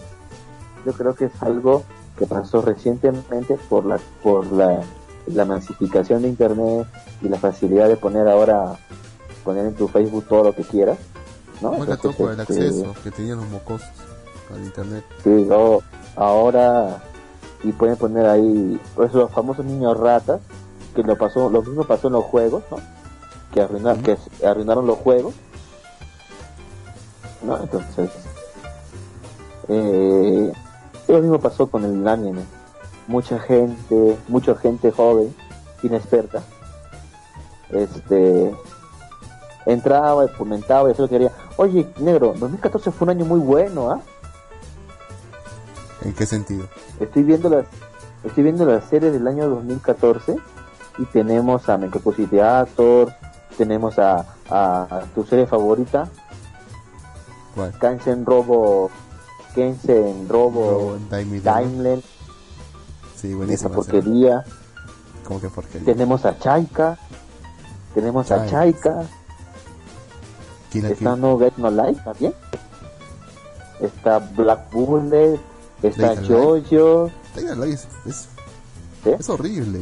[0.87, 1.83] yo creo que es algo
[2.19, 4.81] que pasó recientemente por la, por la,
[5.27, 6.87] la masificación de Internet
[7.21, 8.77] y la facilidad de poner ahora,
[9.45, 10.97] poner en tu Facebook todo lo que quieras,
[11.63, 11.73] ¿no?
[11.73, 13.89] Más que todo Entonces, por el este, acceso que tenían los mocosos
[14.53, 15.05] al internet.
[15.25, 15.83] Sí, o
[16.17, 17.03] ahora
[17.65, 20.41] y pueden poner ahí pues los famosos niños ratas
[20.95, 22.79] que lo pasó lo mismo pasó en los juegos no
[23.55, 24.05] que arruinaron Ujú.
[24.07, 25.33] que s- arruinaron los juegos
[27.43, 28.11] no entonces
[29.69, 30.53] eh,
[31.09, 32.43] lo mismo pasó con el anime
[33.07, 35.35] mucha gente mucha gente joven
[35.83, 36.43] inexperta
[37.71, 38.53] este
[39.67, 44.01] entraba y comentaba y solo quería oye negro 2014 fue un año muy bueno ¿ah?
[46.05, 46.67] ¿En qué sentido?
[46.99, 47.65] Estoy viendo las
[48.25, 50.37] estoy viendo la serie del año 2014
[50.99, 53.17] y tenemos a Theater,
[53.57, 56.09] tenemos a, a, a tu serie favorita,
[57.55, 57.73] ¿Cuál?
[57.79, 58.91] Kensen Robo
[59.55, 60.97] Kensen Robo.
[61.11, 62.03] Daimler,
[63.17, 63.57] Sí, esa buenísima.
[63.71, 63.75] serie.
[63.77, 64.45] porquería,
[65.27, 65.85] ¿Cómo que porquería?
[65.85, 66.99] tenemos a Chaika,
[67.95, 69.05] tenemos a Chaika.
[70.75, 72.35] Está No Get No Life también,
[73.81, 75.39] está Black Bullet,
[75.83, 78.29] está Jojo, Light es, es,
[79.05, 79.11] ¿sí?
[79.19, 79.81] es horrible.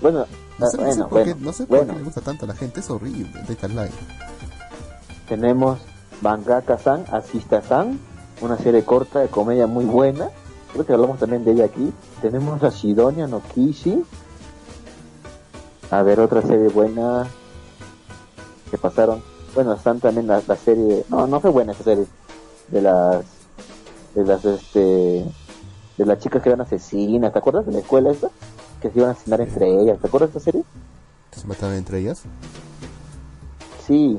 [0.00, 0.26] bueno,
[0.58, 1.92] No sé, no sé bueno, por, qué, no sé por bueno.
[1.92, 3.32] qué le gusta tanto a la gente, es horrible.
[3.48, 3.92] Dead Light.
[5.28, 5.78] Tenemos
[6.22, 7.98] Mangaka-san, Asista-san,
[8.40, 10.28] una serie corta de comedia muy buena.
[10.72, 11.92] Creo que hablamos también de ella aquí.
[12.20, 14.04] Tenemos a Shidonia no Kishi.
[15.90, 17.26] A ver, otra serie buena
[18.70, 19.22] que pasaron.
[19.54, 21.04] Bueno, están también la, la serie.
[21.08, 22.06] No, no fue buena esa serie.
[22.68, 23.24] De las.
[24.14, 25.24] De las, este.
[25.98, 27.32] De las chicas que eran asesinas.
[27.32, 28.28] ¿Te acuerdas de la escuela esa?
[28.80, 29.98] Que se iban a asesinar entre ellas.
[30.00, 30.64] ¿Te acuerdas de esa serie?
[31.36, 32.22] Se mataban entre ellas.
[33.86, 34.18] Sí,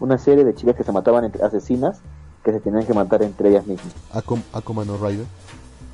[0.00, 1.98] una serie de chicas que se mataban entre asesinas
[2.44, 3.92] que se tenían que matar entre ellas mismas.
[4.12, 5.26] Akum, Akuma no Rider.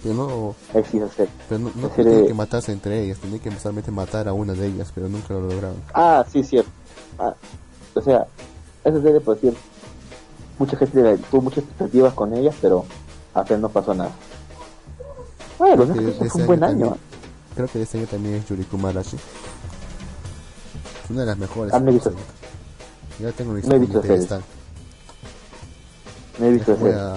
[0.02, 3.90] Pero no, Existe pero no, no serie- tenían que matarse entre ellas, tenían que solamente
[3.90, 5.76] matar a una de ellas, pero nunca lo lograron.
[5.94, 6.70] Ah, sí, cierto.
[7.18, 7.34] Ah,
[7.94, 8.26] o sea,
[8.85, 9.57] esa serie, por decir,
[10.59, 12.85] mucha gente tuvo muchas expectativas con ellas, pero
[13.35, 14.11] al final no pasó nada.
[15.59, 17.01] Bueno, Creo que fue ese un buen año también-
[17.55, 19.16] Creo que este año también es Yuriko Marashi.
[19.16, 21.72] Es una de las mejores.
[21.72, 22.12] Ah, no he visto.
[23.20, 24.16] Ya tengo mi No he visto mi serie.
[24.16, 24.43] pedestal.
[26.39, 27.16] No he visto voy a,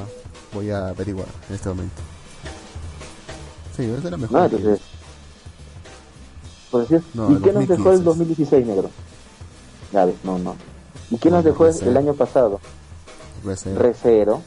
[0.54, 1.96] voy a averiguar en este momento.
[3.76, 4.38] Sí, es de la mejor.
[4.40, 4.80] No, entonces.
[6.72, 8.04] Decir, No, ¿y qué nos dejó el 2015.
[8.04, 8.90] 2016, negro?
[9.92, 10.56] Ya ves, no, no.
[11.12, 11.92] ¿Y qué No, nos dejó el, Recero.
[11.92, 12.60] el año pasado?
[13.44, 13.80] Reserva.
[13.82, 14.42] Recero,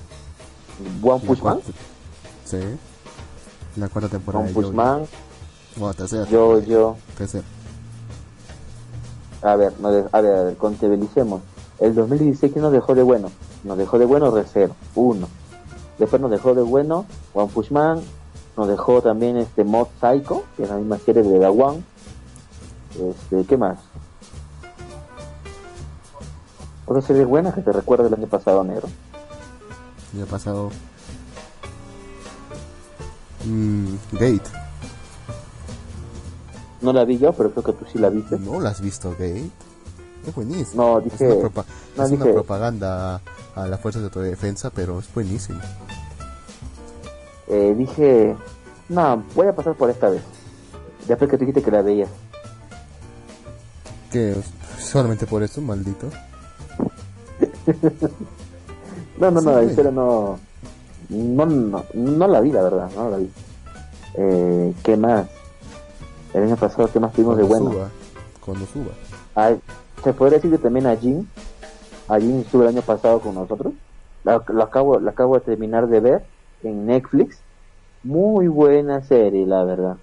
[1.02, 1.60] One Punch Man,
[2.44, 2.58] Sí.
[3.76, 4.44] La cuarta temporada.
[4.44, 4.72] One Jojo.
[4.72, 5.06] Man,
[5.76, 6.26] Bueno, tercera.
[6.28, 6.96] Yo, yo.
[7.16, 7.44] Tercera.
[9.42, 11.40] A ver, no de- a ver, a ver, contabilicemos.
[11.78, 13.30] El 2016, ¿qué nos dejó de bueno?
[13.64, 15.28] Nos dejó de bueno Recero, uno.
[15.98, 18.00] Después nos dejó de bueno One Punch Man.
[18.56, 21.82] Nos dejó también este Mod Psycho, que es la misma serie de la One.
[22.98, 23.78] Este, ¿qué más?
[26.90, 28.88] Otra serie buena que te recuerda del año pasado, negro.
[30.12, 30.70] Ya ha pasado.
[33.44, 34.42] Mm, Gate.
[36.80, 38.40] No la vi yo, pero creo que tú sí la viste.
[38.40, 39.48] ¿No la has visto, Gate?
[40.26, 40.82] Es buenísimo.
[40.82, 41.64] No, es dije- una, propa-
[41.96, 43.20] no, es una propaganda
[43.54, 45.60] a las fuerzas de autodefensa, pero es buenísimo.
[47.46, 48.34] Eh, dije,
[48.88, 50.22] no, voy a pasar por esta vez.
[51.06, 52.10] Después que tú dijiste que la veías.
[54.10, 54.34] Que
[54.80, 56.08] solamente por eso, maldito.
[59.18, 60.38] No, no, Sí, no, en serio no,
[61.10, 63.30] no, no, no la vi, la verdad, no la vi.
[64.14, 65.26] Eh, ¿Qué más?
[66.32, 67.70] El año pasado, ¿qué más tuvimos de bueno?
[67.70, 67.90] suba.
[68.40, 68.92] Cuando suba.
[70.02, 71.28] Se podría decir que también a Jin.
[72.08, 73.74] A Jin estuvo el año pasado con nosotros.
[74.24, 76.24] La, lo acabo, la acabo de terminar de ver
[76.62, 77.40] en Netflix.
[78.02, 79.96] Muy buena serie, la verdad.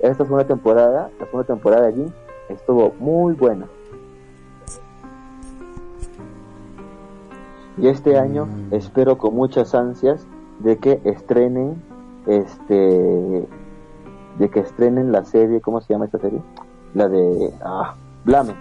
[0.00, 2.14] Esta segunda temporada, la segunda temporada de Jin
[2.48, 3.66] estuvo muy buena.
[7.80, 8.74] Y este año Mm.
[8.74, 10.26] espero con muchas ansias
[10.58, 11.82] de que estrenen
[12.26, 13.48] este
[14.38, 16.40] de que estrenen la serie, ¿cómo se llama esta serie?
[16.94, 18.54] La de ah, Blame.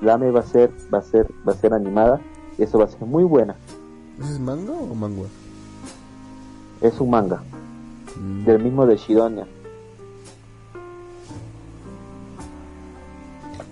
[0.00, 2.20] Blame va a ser va a ser va a ser animada
[2.58, 3.54] eso va a ser muy buena.
[4.20, 5.26] ¿Ese es manga o mangua?
[6.80, 7.40] Es un manga
[8.20, 9.46] Mm, del mismo de Shidonia.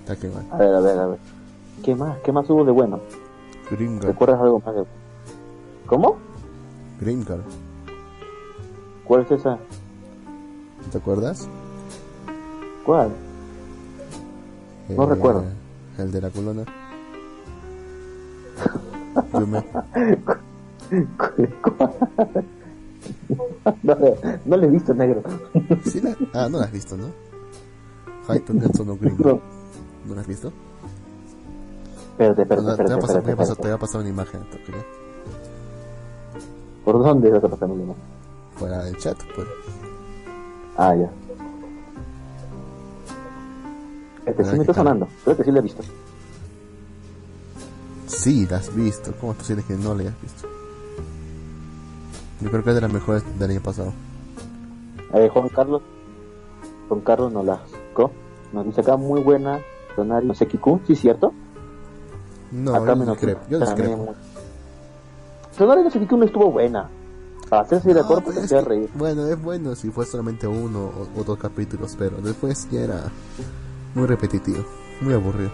[0.01, 0.45] está que mal.
[0.53, 1.19] A ver, a ver, a ver.
[1.83, 2.19] ¿Qué más?
[2.19, 3.01] ¿Qué más hubo de bueno?
[3.71, 4.09] Grimgar.
[4.09, 4.85] ¿Recuerdas algo más de
[5.87, 6.17] ¿Cómo?
[7.01, 7.41] Grimgar.
[9.05, 9.59] ¿Cuál es esa?
[10.91, 11.49] ¿Te acuerdas?
[12.85, 13.11] ¿Cuál?
[14.89, 15.45] No recuerdo.
[15.99, 16.65] El de la colona.
[23.83, 23.97] No,
[24.45, 25.23] no le he visto negro.
[25.85, 26.17] ¿Sí la...
[26.33, 27.11] Ah, no la has visto, ¿no?
[28.97, 29.17] Green.
[29.19, 29.41] No.
[30.07, 30.53] ¿No la has visto?
[32.17, 34.41] Espérate, espérate, espérate, a te, a te va a pasar una imagen.
[36.83, 38.17] ¿Por dónde vas a pasar mi imagen?
[38.57, 39.47] fuera del chat, pues.
[40.79, 41.11] Ah, ya.
[44.25, 45.07] Este sí me ¿qué está sonando.
[45.25, 45.83] Creo que sí lo he visto.
[48.07, 49.13] Sí, la has visto.
[49.21, 50.49] ¿Cómo tú sientes que no la hayas visto?
[52.41, 53.93] Yo creo que es de las mejores del año pasado.
[55.13, 55.83] Eh, Juan Carlos.
[56.89, 58.11] Juan Carlos Nolasco.
[58.53, 59.61] Nos dice acá muy buena.
[59.95, 61.33] Sonario Sekiku, ¿sí cierto?
[62.57, 63.41] No, acá yo discrepo.
[63.51, 64.15] Yo discrepo.
[65.59, 66.89] no Sekiku no estuvo buena.
[67.49, 68.01] Para hacerse de No,
[68.45, 68.91] hacía que- reír.
[68.95, 73.01] bueno, es bueno si fue solamente uno o, o dos capítulos, pero después ya era
[73.95, 74.65] muy repetitivo,
[75.01, 75.51] muy aburrido.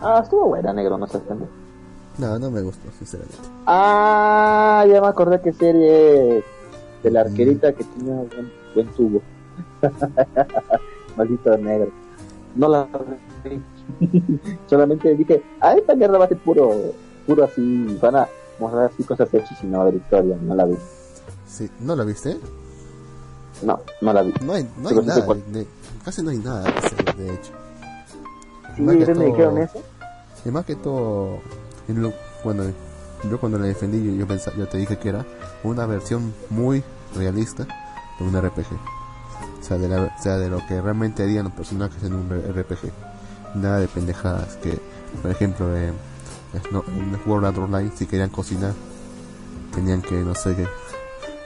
[0.00, 1.46] Ah, estuvo buena, negro, no se entiende.
[2.18, 3.38] No, no me gustó, sinceramente.
[3.66, 6.44] Ah, ya me acordé que serie es.
[7.02, 9.22] De la arquerita que tenía buen, buen tubo.
[11.16, 11.90] Maldito negro.
[12.56, 12.88] No la
[13.44, 13.60] vi.
[14.66, 16.70] Solamente dije, ah, esta mierda va a ser puro,
[17.26, 18.28] puro así, van a
[18.58, 20.36] mostrar así cosas hechas y no a haber historia.
[20.42, 20.76] No la vi.
[21.46, 22.36] Sí, ¿no la viste?
[23.62, 24.34] No, no la vi.
[24.42, 25.66] No hay, no nada, de-
[26.04, 26.64] casi no hay nada
[27.16, 27.52] de de hecho.
[28.74, 28.92] Sí, me
[29.26, 29.78] dijeron eso.
[30.44, 31.38] Y más que todo,
[31.88, 32.12] en lo-
[32.44, 32.64] bueno,
[33.30, 35.24] yo cuando la defendí, yo, yo, pensa- yo te dije que era
[35.64, 36.82] una versión muy
[37.16, 37.66] realista
[38.18, 38.66] de un RPG.
[39.60, 42.28] O sea, de, la, o sea, de lo que realmente harían los personajes en un
[42.30, 42.92] RPG.
[43.56, 44.78] Nada de pendejadas que,
[45.22, 45.92] por ejemplo, eh,
[46.70, 48.72] no, en World Online, si querían cocinar,
[49.74, 50.66] tenían que, no sé, que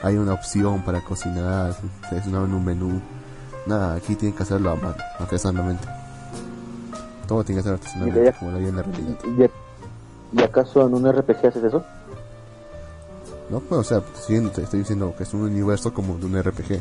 [0.03, 1.75] hay una opción para cocinar,
[2.09, 3.01] seleccionaban un menú.
[3.67, 5.87] Nada, aquí tienen que hacerlo a mano, artesanalmente.
[7.29, 9.51] Todo tiene que ser artesanalmente, como lo vi en la realidad.
[10.33, 11.85] ¿Y, ¿Y acaso en un RPG haces eso?
[13.51, 16.81] No, pues, o sea, te estoy diciendo que es un universo como de un RPG.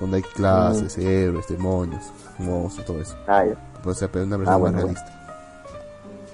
[0.00, 2.04] Donde hay clases, héroes, demonios,
[2.38, 3.16] monstruos, todo eso.
[3.26, 3.54] Ah, ya.
[3.86, 5.12] Pues, o sea, pero una versión Ah, más bueno, realista.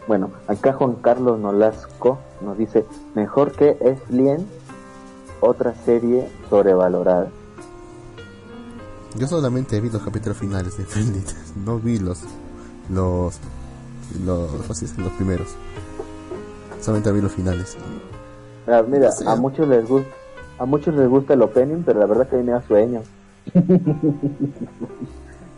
[0.09, 2.85] Bueno, acá Juan Carlos Nolasco nos dice,
[3.15, 4.47] mejor que Eflien,
[5.41, 7.29] otra serie sobrevalorada.
[9.17, 11.23] Yo solamente vi los capítulos finales de Friendly.
[11.65, 12.23] No vi los.
[12.91, 13.39] Los.
[14.25, 14.51] Los.
[14.99, 15.49] Los primeros.
[16.81, 17.77] Solamente vi los finales.
[18.67, 19.25] Ah, mira, Sí.
[19.27, 20.09] a muchos les gusta,
[20.59, 23.03] a muchos les gusta el opening, pero la verdad que a mí me da sueño.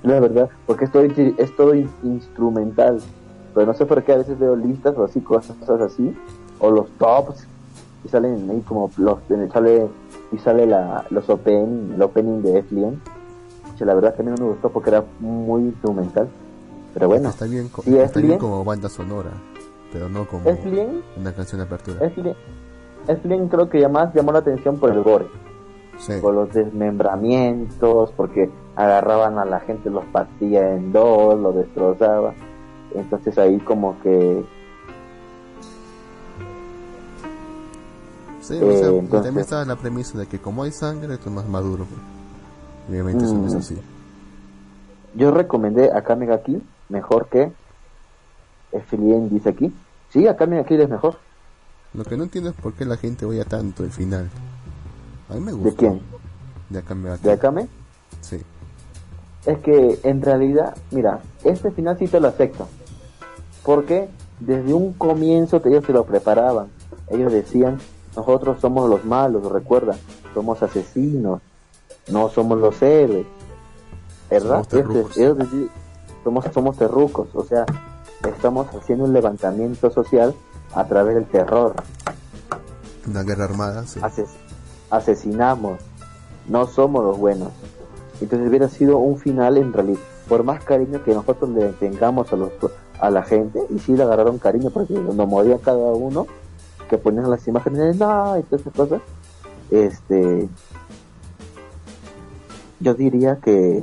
[0.05, 3.01] la verdad, porque es todo, es todo in- instrumental.
[3.55, 6.15] Pero no sé por qué a veces veo listas o así, cosas así,
[6.59, 7.47] o los tops,
[8.05, 9.19] y salen ahí como los,
[9.53, 9.87] sale,
[10.33, 13.01] y sale la, los opening, el opening de Eflien.
[13.81, 16.29] La verdad que a mí no me gustó porque era muy instrumental.
[16.95, 19.31] Pero bueno, está bien, co- sí, es está bien como banda sonora.
[19.93, 20.49] Pero no como
[21.19, 22.05] una canción de apertura.
[23.09, 25.27] Eflin creo que ya más llamó la atención por el gore,
[25.99, 26.15] Sí.
[26.21, 32.35] por los desmembramientos, porque agarraban a la gente, los partía en dos, lo destrozaba.
[32.95, 34.45] Entonces ahí como que
[38.41, 41.31] Sí, o sea, Eh, entonces- también estaba la premisa de que como hay sangre, esto
[41.31, 41.87] es más maduro.
[42.91, 43.59] Obviamente eso no es Mm.
[43.59, 43.79] así.
[45.17, 47.53] yo recomendé a Kamega Kill mejor que
[48.73, 49.73] Eflin dice aquí.
[50.11, 51.17] Sí, a Kamega Kill es mejor.
[51.95, 54.29] Lo que no entiendo es por qué la gente odia tanto el final.
[55.29, 55.71] A mí me gusta.
[55.71, 56.01] ¿De quién?
[56.71, 57.69] De Akame ¿De Akame?
[58.21, 58.41] Sí.
[59.47, 62.67] Es que en realidad, mira, este final sí te lo acepto.
[63.63, 64.09] Porque
[64.41, 66.69] desde un comienzo ellos se lo preparaban.
[67.09, 67.79] Ellos decían,
[68.17, 69.97] nosotros somos los malos, recuerda,
[70.33, 71.41] somos asesinos,
[72.11, 73.27] no somos los héroes.
[74.31, 74.49] ¿Verdad?
[74.65, 75.17] Somos terrucos.
[75.17, 75.71] Ellos- ellos decían,
[76.25, 77.67] somos, somos terrucos, o sea,
[78.27, 80.35] estamos haciendo un levantamiento social
[80.75, 81.75] a través del terror.
[83.07, 84.01] Una guerra armada, sí.
[84.03, 84.31] Ases-
[84.91, 85.81] asesinamos,
[86.49, 87.51] no somos los buenos.
[88.21, 92.37] Entonces hubiera sido un final en realidad, por más cariño que nosotros le tengamos a
[92.37, 92.51] los
[93.01, 96.27] a la gente, y sí le agarraron cariño porque cuando moría cada uno,
[96.89, 99.01] que ponían las imágenes de no y todas esas cosas,
[99.71, 100.49] este
[102.81, 103.83] yo diría que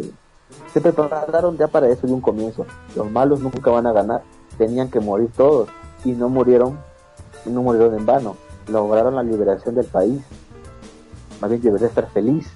[0.74, 2.66] se prepararon ya para eso de un comienzo.
[2.96, 4.22] Los malos nunca van a ganar,
[4.58, 5.70] tenían que morir todos,
[6.06, 6.80] y no murieron,
[7.46, 8.38] no murieron en vano,
[8.68, 10.22] lograron la liberación del país.
[11.42, 12.48] Más bien debería estar feliz,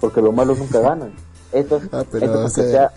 [0.00, 1.12] porque los malos nunca ganan.
[1.52, 2.92] Esto es, Ah, pero, esto o porque, sea, sea-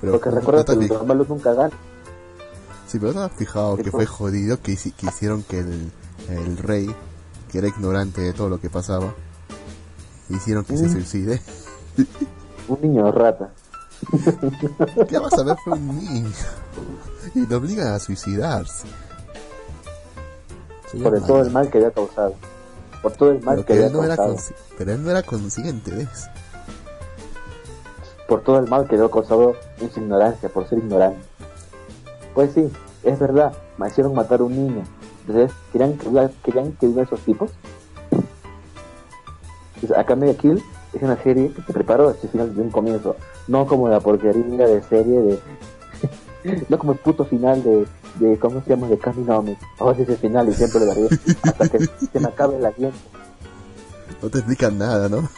[0.00, 1.72] Pero, porque ¿no- recuerda que los malos nunca ganan.
[2.86, 5.90] Sí, pero has fijado que Esto- fue jodido que, que hicieron que el,
[6.30, 6.94] el rey,
[7.50, 9.12] que era ignorante de todo lo que pasaba,
[10.30, 10.92] hicieron que se Mm.
[10.92, 11.42] suicide.
[12.68, 13.50] Un niño rata.
[15.08, 16.30] ¿Qué vas a ver fue un niño?
[17.34, 18.86] Y lo obligan a suicidarse.
[20.90, 22.34] Se por llama- todo el mal que había causado.
[23.02, 24.36] Por todo el mal pero, que que había él no causado.
[24.76, 26.28] pero él no era consciente de eso.
[28.26, 31.20] Por todo el mal que había causado en su ignorancia, por ser ignorante.
[32.34, 32.70] Pues sí,
[33.04, 34.84] es verdad, me hicieron matar a un niño.
[35.26, 37.50] Entonces, ¿querían, que- querían que vivan esos tipos?
[39.76, 42.70] Entonces, Akame ga Kill es una serie que te preparó hacia el final de un
[42.70, 43.16] comienzo.
[43.46, 45.38] No como la porquería de serie de...
[46.68, 47.86] no como el puto final de,
[48.20, 48.88] de ¿cómo se llama?
[48.88, 49.56] De Kami no Mi.
[49.78, 51.08] Oh, ese es el final y siempre lo daré
[51.42, 51.78] hasta que
[52.12, 52.98] se me acabe el aliento.
[54.22, 55.28] No te explican nada, ¿no?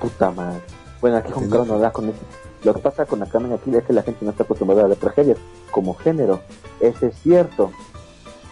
[0.00, 0.60] Puta madre.
[1.00, 1.74] Bueno, aquí con Entiendo.
[1.74, 2.18] no das con eso.
[2.62, 4.98] Lo que pasa con Akame Kill es que la gente no está acostumbrada a las
[4.98, 5.38] tragedias
[5.70, 6.40] como género.
[6.80, 7.70] Ese es cierto.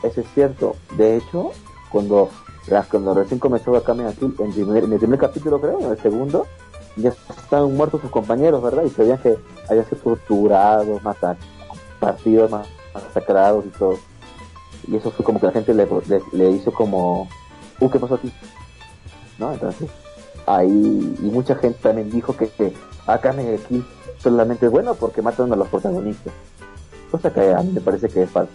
[0.03, 0.77] Ese es cierto.
[0.97, 1.53] De hecho,
[1.91, 2.29] cuando,
[2.91, 6.47] cuando recién comenzó Akame Kill, en, primer- en el primer capítulo creo, en el segundo,
[6.97, 8.84] ya estaban muertos sus compañeros, ¿verdad?
[8.84, 9.36] Y se veían que
[9.68, 11.38] habían sido torturados, matados,
[12.01, 12.64] partidos, ma-
[12.95, 13.99] masacrados y todo.
[14.88, 15.86] Y eso fue como que la gente le,
[16.51, 17.28] hizo como,
[17.80, 18.32] uh, ¿qué pasó aquí?
[19.38, 19.53] ¿No?
[19.53, 19.88] Entonces,
[20.47, 22.72] ahí, y mucha gente también dijo que, que
[23.07, 23.84] Akame ga Kill
[24.22, 26.32] solamente es bueno porque matan a los protagonistas.
[27.11, 28.53] Cosa que a mí me parece que es falso.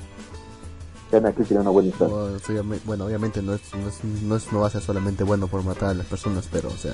[1.10, 2.62] Kill tiene una buena historia.
[2.86, 5.64] Bueno, obviamente no es, no, es, no, es- no va a ser solamente bueno por
[5.64, 6.92] matar a las personas, pero, o sea,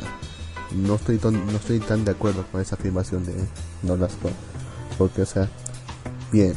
[0.75, 3.33] no estoy, tan, no estoy tan de acuerdo con esa afirmación de
[3.83, 4.31] no las por-
[4.97, 5.49] Porque, o sea,
[6.31, 6.53] bien,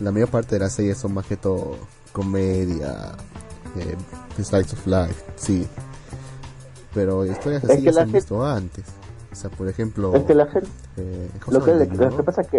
[0.00, 1.76] la mayor parte de las series son más que todo
[2.12, 3.12] comedia,
[3.76, 3.96] eh,
[4.42, 5.66] slice of life, sí.
[6.94, 8.84] Pero historias Es así que ya se han gente- visto antes.
[9.32, 12.42] O sea, por ejemplo, Es que la gente, eh, ¿cómo lo que, lo que pasa
[12.42, 12.58] es que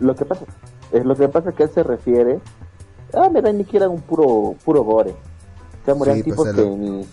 [0.00, 0.44] lo que pasa
[0.92, 2.40] es lo que pasa es que él se refiere
[3.14, 6.64] ah mira ni siquiera un puro puro gore o sea morían Sí, pues, tipos que
[6.76, 7.06] ni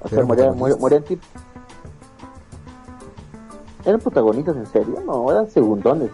[0.00, 1.04] o sea morían, morían
[3.84, 6.10] eran protagonistas en serio no eran segundones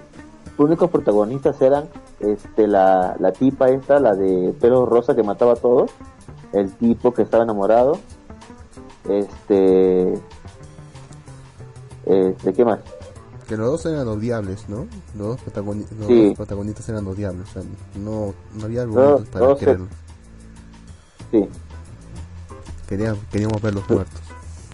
[0.59, 1.89] los únicos protagonistas eran
[2.21, 5.91] este la, la tipa esta la de pelo rosa que mataba a todos
[6.53, 7.99] el tipo que estaba enamorado
[9.09, 10.15] este
[12.07, 12.81] este qué más
[13.49, 14.87] Que los dos eran odiables, ¿no?
[15.19, 16.27] Los dos, protagoni- los Sí.
[16.29, 17.49] dos protagonistas eran odiables.
[17.51, 17.63] O sea,
[17.97, 19.89] no, no había argumentos para los- quererlos.
[21.31, 21.49] sí
[22.93, 24.21] Quería, queríamos verlos muertos.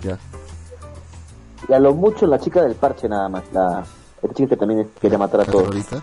[0.02, 0.18] Ya.
[1.68, 3.84] Y a lo mucho la chica del parche nada más, la,
[4.20, 5.66] esta chica que también quería matar a ¿La todos.
[5.66, 6.02] terrorista?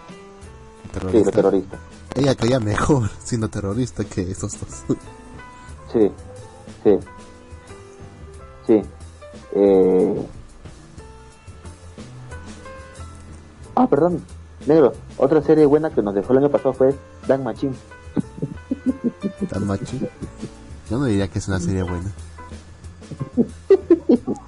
[1.04, 1.78] ¿La Sí, la terrorista.
[2.16, 4.98] Ella caía mejor siendo terrorista que estos dos.
[5.92, 6.10] Sí,
[6.86, 7.00] sí.
[8.66, 8.82] Sí.
[9.56, 10.26] Eh...
[13.76, 14.24] Ah, perdón,
[14.66, 14.94] negro.
[15.18, 16.96] Otra serie buena que nos dejó el año pasado fue
[17.28, 17.76] Dan Machine.
[19.50, 19.98] Tan macho.
[20.90, 22.12] Yo no diría que es una serie buena.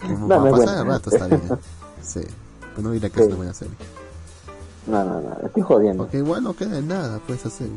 [0.02, 0.82] Como No, es pasar buena.
[0.82, 1.42] el rato está bien.
[2.02, 2.22] Sí.
[2.76, 3.28] Pero no diría que es Sí.
[3.30, 3.74] una buena serie.
[4.86, 6.04] No, no, no, estoy jodiendo.
[6.04, 7.76] Porque igual no queda en nada, pues esa serie.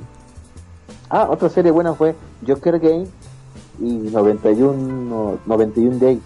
[1.08, 2.14] Ah, otra serie buena fue
[2.46, 3.08] Joker Game
[3.80, 6.20] y 91, 91 Days.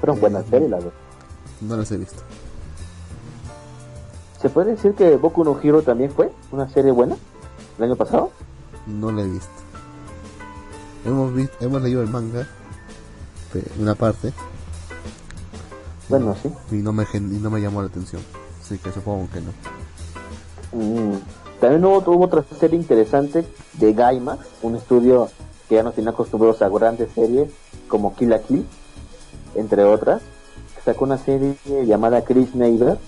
[0.00, 0.92] Fueron Eh, buenas series las dos.
[1.60, 2.22] No las he visto.
[4.40, 7.16] ¿Se puede decir que Boku no Hero también fue una serie buena
[7.76, 8.30] el año pasado?
[8.86, 9.50] No la he visto.
[11.04, 12.46] Hemos, visto, hemos leído el manga,
[13.78, 14.32] una parte,
[16.08, 16.50] Bueno, sí.
[16.70, 18.22] y no, me, y no me llamó la atención.
[18.60, 19.50] Así que supongo que no.
[20.72, 21.18] Mm.
[21.60, 23.44] También hubo, hubo otra serie interesante
[23.74, 25.28] de Gaima, un estudio
[25.68, 27.50] que ya nos tiene acostumbrados a grandes series
[27.88, 28.66] como Kill la Kill,
[29.54, 30.22] entre otras.
[30.84, 32.98] Sacó una serie llamada Chris Neighbor,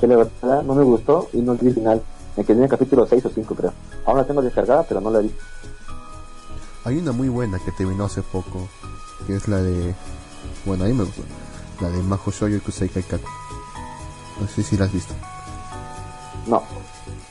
[0.00, 2.02] que la verdad no me gustó y no vi el final.
[2.36, 3.72] Me quedé en el capítulo 6 o 5 creo.
[4.06, 5.32] Aún la tengo descargada, pero no la vi.
[6.84, 8.68] Hay una muy buena que terminó hace poco,
[9.26, 9.94] que es la de...
[10.64, 11.22] Bueno, a mí me gustó.
[11.80, 13.28] La de Majo Shoujo Kusei Kaikaku.
[14.40, 15.14] No sé si la has visto.
[16.46, 16.62] No,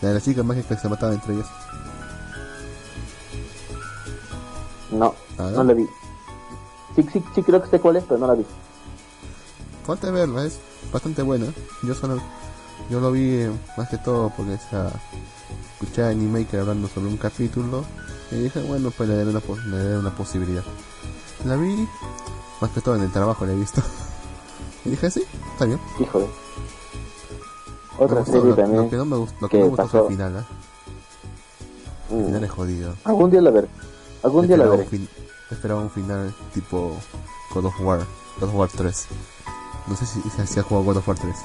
[0.02, 1.48] La de las chicas mágicas que se mataban entre ellas.
[4.92, 5.52] no, ¿Nada?
[5.52, 5.88] no la vi.
[6.96, 8.46] Sí, sí, sí creo que sé cuál es, pero no la vi.
[9.86, 10.60] Falta verla, es
[10.92, 11.48] bastante buena.
[11.84, 12.22] Yo solo...
[12.90, 14.92] Yo lo vi eh, más que todo porque esa...
[15.74, 17.86] Escuché a Animaker hablando sobre un capítulo
[18.32, 20.64] y dije, bueno, pues le daré una, le daré una posibilidad.
[21.46, 21.88] La vi,
[22.62, 23.82] más que todo en el trabajo la he visto.
[24.86, 25.24] y dije, sí,
[25.54, 25.80] está bien.
[26.00, 26.28] Híjole.
[27.98, 28.84] Otra gustó, serie lo, también.
[28.84, 30.44] lo que no me gustó, lo que que no me gustó fue el final, ¿eh?
[32.12, 32.96] El final es jodido.
[33.04, 33.68] Algún día la veré.
[34.24, 34.86] Algún día la veré.
[34.86, 35.10] fin-
[35.52, 36.94] esperaba un final tipo
[37.54, 38.00] God of War,
[38.40, 39.06] God of War 3.
[39.88, 41.36] No sé si, si, si has jugado God of War 3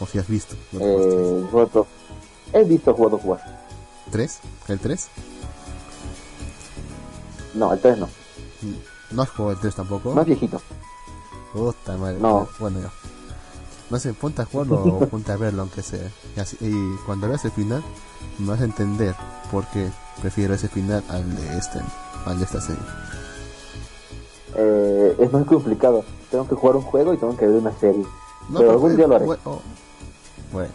[0.00, 1.84] o si has visto God of War 3.
[1.84, 3.40] Eh, He visto God of War.
[4.12, 4.38] ¿3?
[4.68, 5.08] ¿El 3?
[7.54, 8.08] No, el 3 no.
[9.10, 10.12] ¿No has jugado el 3 tampoco?
[10.12, 10.60] Más viejito.
[11.52, 12.18] Puta madre.
[12.20, 12.48] No.
[12.58, 12.90] Bueno, ya.
[13.90, 16.08] No sé, ponte a jugarlo o ponte a verlo, aunque sea.
[16.36, 17.82] Y, así- y cuando veas el final,
[18.38, 19.14] me vas a entender
[19.50, 21.80] por qué prefiero ese final al de este,
[22.24, 22.82] al de esta serie.
[24.54, 26.04] Eh, es muy complicado.
[26.30, 28.04] Tengo que jugar un juego y tengo que ver una serie.
[28.48, 29.26] No, Pero algún día lo haré.
[29.26, 29.60] Bueno, oh,
[30.52, 30.70] bueno,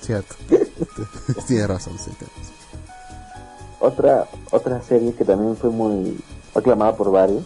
[0.00, 0.34] cierto.
[1.46, 2.10] Tiene razón, sí.
[2.18, 2.53] tiene razón.
[3.84, 6.18] Otra, otra serie que también fue muy
[6.54, 7.44] aclamada por varios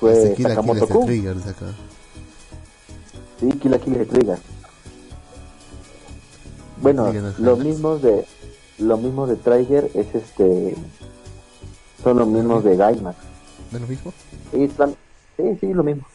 [0.00, 1.66] fue Kill Sakamoto trigger de acá.
[3.38, 4.38] Sí, Kill la Kill de Trigger.
[6.80, 8.26] Bueno, los mismos de
[8.78, 10.74] los mismos de Trigger es este
[12.02, 13.18] son los mismos de Gaimax.
[13.70, 14.12] ¿No es lo mismo?
[14.52, 14.70] Sí,
[15.36, 16.06] sí, sí, lo mismo.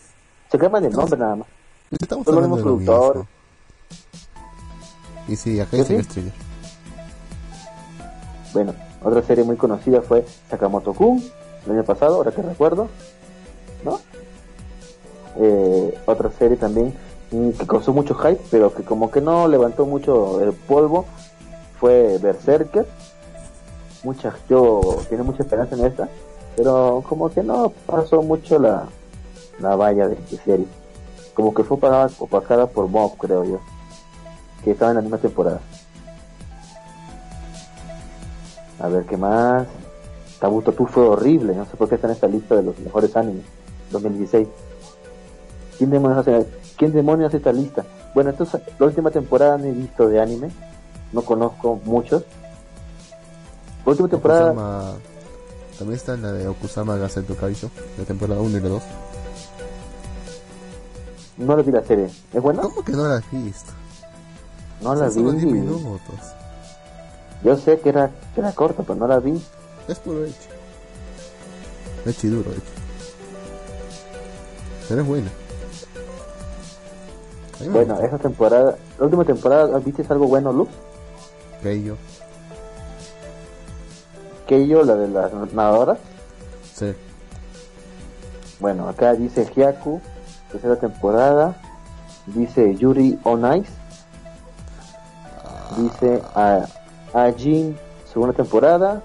[0.51, 1.47] Se cambian el nombre nada más.
[1.91, 3.27] Estamos Son los de mismos productores.
[5.27, 6.33] Y sí, acá ¿Sí, dice trigger.
[8.53, 8.73] Bueno,
[9.03, 11.23] otra serie muy conocida fue Sakamoto Kun,
[11.65, 12.88] el año pasado, ahora que recuerdo,
[13.84, 13.99] ¿no?
[15.40, 16.94] Eh, otra serie también
[17.32, 21.06] mm, que causó mucho hype, pero que como que no levantó mucho el polvo,
[21.80, 22.86] fue Berserker.
[24.03, 26.10] Mucha, yo tenía mucha esperanza en esta,
[26.56, 28.88] pero como que no pasó mucho la,
[29.60, 30.68] la valla de, de serie.
[31.34, 33.60] Como que fue opacada, opacada por Mob, creo yo,
[34.64, 35.60] que estaba en la misma temporada.
[38.82, 39.68] A ver, ¿qué más?
[40.40, 43.16] Tabuto Tu fue horrible, no sé por qué está en esta lista de los mejores
[43.16, 43.44] animes
[43.91, 44.48] 2016.
[45.78, 46.48] ¿Quién demonios hace,
[46.78, 47.86] ¿quién demonios hace esta lista?
[48.16, 50.49] Bueno, esto es la última temporada no he visto de anime,
[51.14, 52.24] no conozco muchos.
[53.86, 54.94] La última temporada, Okusama-
[55.78, 58.84] También está en la de Okusama Gazette Kaizo, la temporada 1 y la 2.
[61.38, 62.06] no la vi la serie.
[62.34, 62.62] ¿Es buena?
[62.62, 63.72] ¿Cómo que no la has visto?
[64.82, 65.52] No la solo 10 vi.
[65.53, 65.99] minutos.
[67.43, 69.41] Yo sé que era, que era corta, pero no la vi.
[69.88, 70.35] Es puro hecho.
[72.05, 72.61] Hecho y duro, hecho.
[74.88, 75.31] Pero es buena.
[77.69, 80.69] Bueno, esa temporada, la última temporada, ¿viste algo bueno, Luz?
[81.61, 81.95] Keiyo.
[84.47, 85.99] Que yo, la de las nadadoras.
[86.73, 86.93] Sí.
[88.59, 90.01] Bueno, acá dice Hyaku,
[90.51, 91.55] tercera temporada.
[92.27, 93.72] Dice Yuri on Ice.
[95.77, 96.22] Dice
[97.13, 97.77] a, Ajin,
[98.11, 99.01] segunda temporada.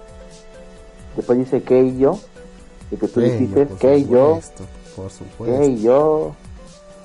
[1.17, 2.19] Después dice Keiyo,
[2.91, 4.41] el que tú Keiyo, dijiste, Keiyo,
[4.95, 5.59] Por supuesto.
[5.59, 6.35] Keiyo.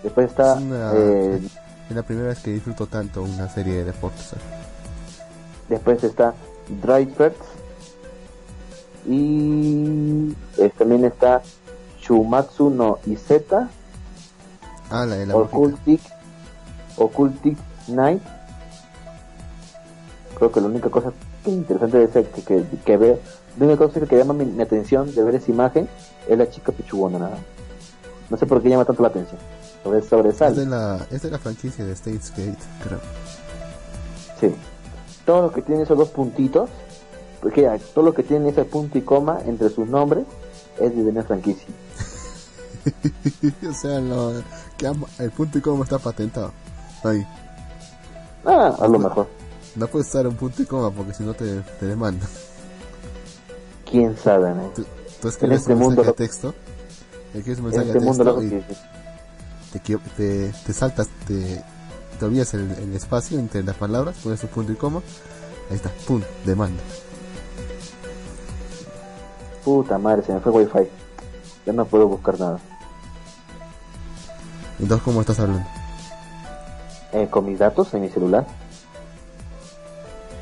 [0.03, 1.39] Después está Es una- eh,
[1.89, 4.33] Es la primera vez que disfruto tanto una serie de deportes.
[4.33, 4.37] ¿eh?
[5.69, 6.33] Después está
[6.81, 7.35] Drivers.
[9.07, 11.41] Y eh, también está
[12.01, 13.69] Shumatsu no Izeta,
[14.89, 15.35] Ah, la de la.
[15.35, 16.01] Occultic,
[16.97, 17.57] Occultic
[17.87, 18.21] Night.
[20.41, 21.13] Creo que la única cosa
[21.45, 23.19] interesante de ese que, que, que veo,
[23.59, 25.87] la única cosa que llama mi, mi atención de ver esa imagen
[26.27, 27.37] es la chica pichugona nada.
[28.27, 29.39] No sé por qué llama tanto la atención.
[29.83, 32.99] Sobre, Es de la, es de la franquicia de States Gate, creo.
[34.39, 34.55] Sí.
[35.27, 36.71] Todo lo que tiene esos dos puntitos,
[37.39, 40.25] porque ya, todo lo que tiene ese punto y coma entre sus nombres
[40.79, 41.67] es de una franquicia.
[43.69, 44.41] o sea, lo,
[44.75, 46.51] que el punto y coma está patentado.
[47.03, 47.23] Ahí.
[48.43, 49.40] Ah, a lo mejor.
[49.75, 52.27] No puedes estar un punto y coma porque si no te, te demandan.
[53.89, 54.63] Quién sabe, ¿no?
[54.75, 54.85] Tú,
[55.21, 56.55] tú escribes este un mundo mensaje lo- de texto.
[57.33, 61.63] Escribes un En mensaje este de texto y te, te, te saltas, te,
[62.19, 65.01] te olvidas el, el espacio entre las palabras, pones un punto y coma.
[65.69, 66.81] Ahí está, pum, demanda.
[69.63, 70.89] puta madre, se me fue wifi.
[71.65, 72.59] Ya no puedo buscar nada.
[74.79, 75.63] Entonces, ¿cómo estás hablando?
[77.13, 78.45] Eh, con mis datos en mi celular.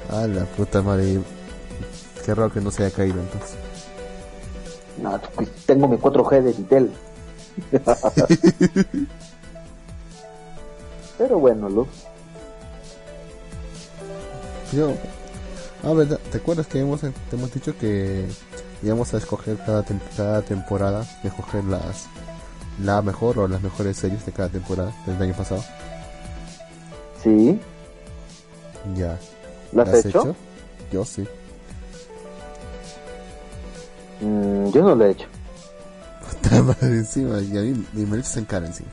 [0.09, 1.19] Ah, la puta madre.
[2.25, 3.55] Qué raro que no se haya caído entonces.
[5.01, 6.91] No, pues, tengo mi 4G de Vitel.
[11.17, 11.87] Pero bueno, Luz.
[14.71, 14.91] Yo,
[15.83, 18.25] ah, verdad, ¿te acuerdas que hemos, te hemos dicho que
[18.83, 22.05] íbamos a escoger cada, tem- cada temporada, escoger las
[22.81, 25.63] la mejor o las mejores series de cada temporada del año pasado?
[27.23, 27.59] Sí,
[28.95, 29.17] Ya.
[29.71, 30.35] ¿Lo has ¿Las hecho?
[30.91, 31.25] Yo sí.
[34.21, 35.27] Mm, yo no lo he hecho.
[36.41, 38.89] Puta madre encima, y a mí y me lo en cara encima.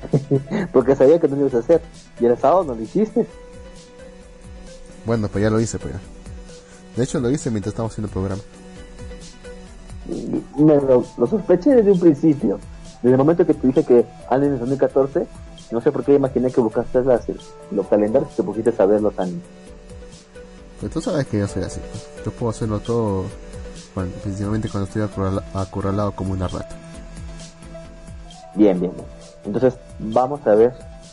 [0.72, 1.80] Porque sabía que no lo ibas a hacer.
[2.20, 3.26] Y el sábado no lo hiciste.
[5.06, 6.00] Bueno, pues ya lo hice, pues ya.
[6.96, 8.42] De hecho, lo hice mientras estábamos haciendo el programa.
[10.56, 12.58] Me lo, lo sospeché desde un principio.
[13.02, 15.26] Desde el momento que te dije que anime en 2014,
[15.70, 17.22] no sé por qué imaginé que buscaste las,
[17.70, 19.42] los calendarios y te pusiste a ver los animes.
[20.80, 21.80] Pues tú sabes que yo soy así.
[22.24, 23.24] Yo puedo hacerlo todo,
[23.94, 26.76] cuando- principalmente cuando estoy acorrala- acorralado como una rata.
[28.54, 29.06] Bien, bien, bien.
[29.44, 30.72] Entonces, vamos a ver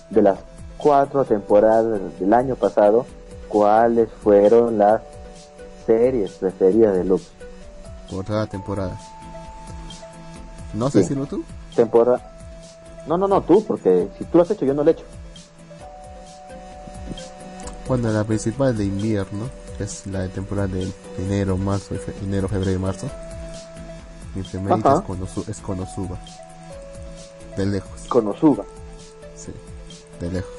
[0.10, 0.40] de las
[0.78, 3.06] cuatro temporadas del año pasado,
[3.48, 5.02] cuáles fueron las
[5.86, 7.24] series preferidas de Lux.
[8.10, 8.98] Por cada temporada.
[10.74, 11.10] No sé Sí.
[11.10, 11.44] si lo tú.
[11.76, 12.37] Temporada.
[13.08, 15.04] No, no, no, tú, porque si tú lo has hecho, yo no lo he hecho.
[17.88, 22.50] Bueno, la principal de invierno, que es la de temporada de enero, marzo, fe- enero,
[22.50, 23.10] febrero y marzo.
[24.36, 25.00] Mi primerita Ajá.
[25.02, 26.18] es, Konosu- es Konosuba.
[27.56, 28.66] De lejos, Konosuba.
[29.36, 29.52] sí,
[30.20, 30.52] de lejos.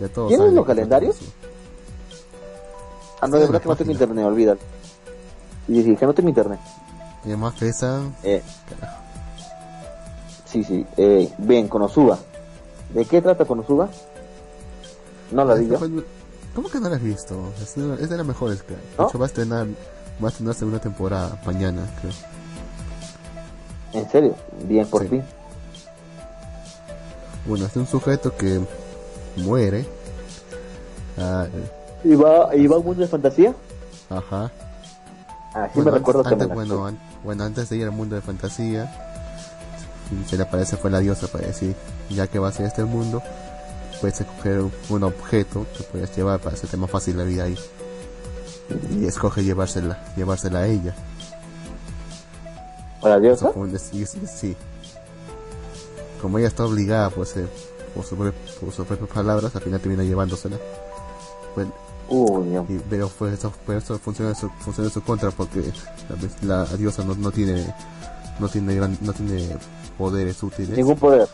[0.00, 1.16] Ya todos ¿Tienes los calendarios?
[3.20, 4.60] Ah, no, de verdad que no tengo internet, olvídalo.
[5.66, 6.60] Y dije que no tengo internet.
[7.24, 8.98] Y además pesa, Eh, carajo.
[10.54, 10.86] Sí, sí.
[10.96, 12.18] Eh, bien, Konosuba.
[12.90, 13.88] ¿De qué trata Konosuba?
[15.32, 15.78] No la vi yo.
[16.54, 17.52] ¿Cómo que no la has visto?
[17.60, 18.78] Es de, es de las mejores, creo.
[18.78, 19.08] De ¿No?
[19.08, 19.66] hecho, va a estrenar,
[20.22, 22.12] va a estrenar segunda temporada mañana, creo.
[23.94, 24.34] En serio,
[24.68, 25.08] bien por Sí.
[25.08, 25.22] fin.
[27.46, 28.60] Bueno, es de un sujeto que
[29.36, 29.86] muere.
[31.18, 31.46] Ah,
[32.04, 33.54] ¿Y va, ¿Y va a un mundo de fantasía?
[34.10, 34.50] ajá.
[35.54, 37.76] Ah, sí Bueno, me recuerdo antes, que me antes- la- bueno, an- bueno, antes de
[37.76, 39.03] ir al mundo de fantasía,
[40.28, 41.74] se le aparece fue la diosa para decir,
[42.10, 43.22] ya que va a ser este el mundo,
[44.00, 47.58] puedes escoger un, objeto que puedes llevar para hacerte más fácil la vida ahí.
[48.98, 50.94] Y escoge llevársela, llevársela a ella.
[53.00, 53.50] ¿Para la diosa?
[53.72, 54.56] es- y sí.
[56.20, 57.46] Como ella está obligada pues, eh,
[57.94, 58.16] por, su,
[58.72, 60.56] sus propias palabras, al final termina llevándosela.
[61.54, 61.72] Bueno,
[62.08, 62.64] Uy, Dios.
[62.68, 65.62] y- pero pues eso, pero eso funciona, en su, funciona en su contra porque
[66.42, 67.66] la, la diosa no, no tiene
[68.38, 69.56] no tiene gran- no tiene
[69.98, 71.28] poderes útiles, Ningún poder.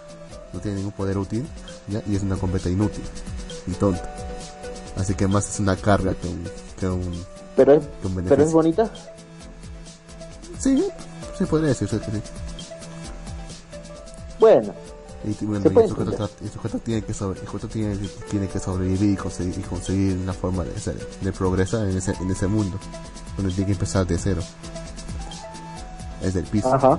[0.52, 1.46] no tiene ningún poder útil,
[1.88, 2.02] ¿ya?
[2.06, 3.04] y es una completa inútil
[3.66, 4.02] y tonta.
[4.96, 6.44] Así que más es una carga que un,
[6.78, 7.24] que un,
[7.56, 8.90] Pero es, que un pero es bonita.
[10.58, 10.84] Sí,
[11.38, 12.22] sí podría decirse que sí.
[14.38, 14.72] Bueno,
[15.24, 17.96] Y, bueno, Se y sujeto, el sujeto tiene que sobre, el sujeto tiene,
[18.30, 22.12] tiene que sobrevivir y conseguir, y conseguir una forma de, ser- de progresar en ese,
[22.20, 22.78] en ese mundo,
[23.36, 24.42] donde tiene que empezar de cero.
[26.22, 26.72] Es del piso.
[26.72, 26.98] ajá.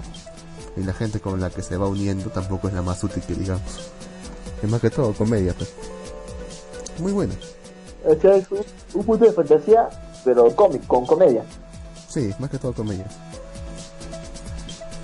[0.78, 3.34] Y la gente con la que se va uniendo tampoco es la más útil que
[3.34, 3.92] digamos.
[4.64, 5.74] Es más que todo comedia, pues.
[7.00, 7.34] Muy buena.
[8.06, 8.60] O sea, es un,
[8.94, 9.90] un mundo de fantasía,
[10.24, 11.44] pero cómic, con comedia.
[12.08, 13.06] Sí, más que todo comedia.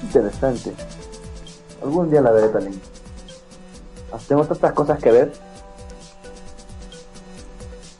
[0.03, 0.73] Interesante.
[1.83, 2.79] Algún día la veré también.
[4.11, 5.33] Ah, Tengo tantas cosas que ver.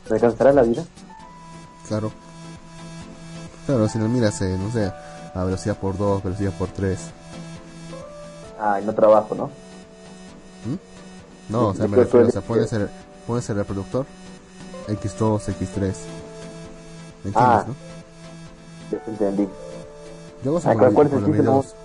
[0.09, 0.85] ¿Me alcanzará la vida?
[1.87, 2.11] Claro.
[3.65, 4.91] Claro, si lo miras, eh, no sé,
[5.37, 6.99] a velocidad por 2, velocidad por 3.
[8.59, 9.49] Ay, no trabajo, ¿no?
[11.49, 12.89] No, o sea, Yo me refiero, o sea, pones el,
[13.25, 14.05] pones el reproductor
[14.87, 15.79] X2, X3.
[17.23, 17.65] ¿Me entiendes, Ah.
[17.67, 17.75] no?
[18.97, 19.47] Te entendí.
[20.43, 21.75] Yo hago eso Ah, con, ¿cuál- vi- cuál es con los videos.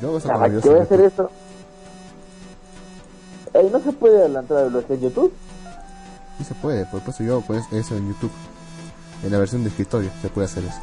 [0.00, 1.30] Yo hago eso con ¿Para los qué videos voy a hacer esto?
[3.54, 5.32] Ey, ¿no se puede adelantar la velocidad en YouTube?
[6.38, 8.32] Sí se puede, por eso yo hago pues, eso en YouTube.
[9.22, 10.78] En la versión de escritorio se puede hacer eso.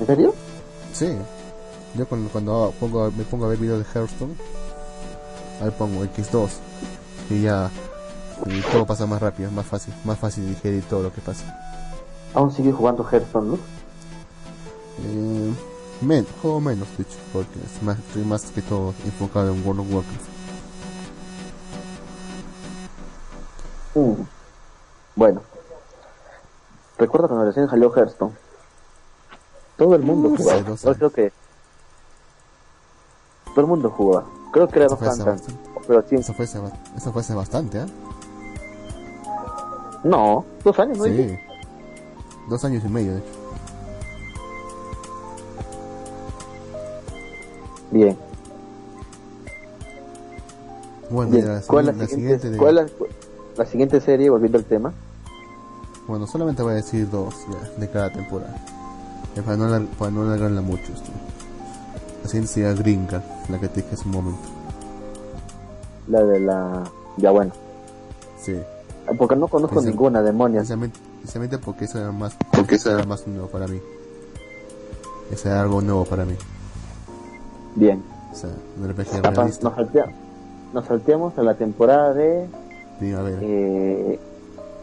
[0.00, 0.34] ¿En serio?
[0.92, 1.16] Sí.
[1.94, 4.34] Yo cuando, cuando pongo, me pongo a ver videos de Hearthstone,
[5.62, 6.50] ahí pongo X2
[7.30, 7.70] y ya
[8.44, 11.58] y todo pasa más rápido, más fácil, más fácil de digerir todo lo que pasa.
[12.34, 13.54] Aún sigue jugando Hearthstone, ¿no?
[15.04, 15.52] Eh,
[16.02, 19.80] men, juego menos, de hecho, porque es más, estoy más que todo enfocado en World
[19.80, 20.36] of Warcraft.
[23.94, 24.22] Mm.
[25.16, 25.40] Bueno.
[26.98, 28.45] Recuerdo cuando recién salió Hearthstone.
[29.76, 30.62] Todo el mundo Uf, jugaba.
[30.62, 31.32] dos Yo creo que...
[33.46, 34.26] Todo el mundo jugaba.
[34.52, 35.52] Creo que era bastante,
[35.86, 36.14] Pero sí.
[36.16, 36.60] eso fue hace,
[36.96, 37.86] eso fue hace bastante, ¿ah?
[40.04, 41.04] No, dos años, ¿no?
[41.04, 41.38] Sí.
[42.48, 43.26] Dos años y medio, de hecho.
[47.90, 48.16] Bien.
[51.10, 51.44] Bueno, Bien.
[51.46, 53.06] ya la, ¿Cuál, la, la siguiente, siguiente de- ¿Cuál es la,
[53.56, 54.92] la siguiente serie, volviendo al tema?
[56.06, 58.54] Bueno, solamente voy a decir dos ya, de cada temporada.
[59.44, 60.92] Para, no para no alargarla mucho.
[60.92, 61.10] esto.
[62.22, 64.40] La siguiente sería Gringa, la que te dije hace un momento.
[66.08, 66.84] La de la...
[67.18, 67.52] Ya bueno.
[68.40, 68.56] Sí.
[69.18, 70.60] Porque no conozco Esa- ninguna, demonios.
[70.62, 73.80] Precisamente, precisamente porque eso era más, porque eso era más nuevo para mí.
[75.30, 76.34] Eso era algo nuevo para mí.
[77.74, 78.02] Bien.
[78.32, 80.12] O sea, un RPG realista, nos, saltea-
[80.72, 82.46] nos salteamos a la temporada de
[82.98, 83.38] primavera.
[83.42, 84.18] eh,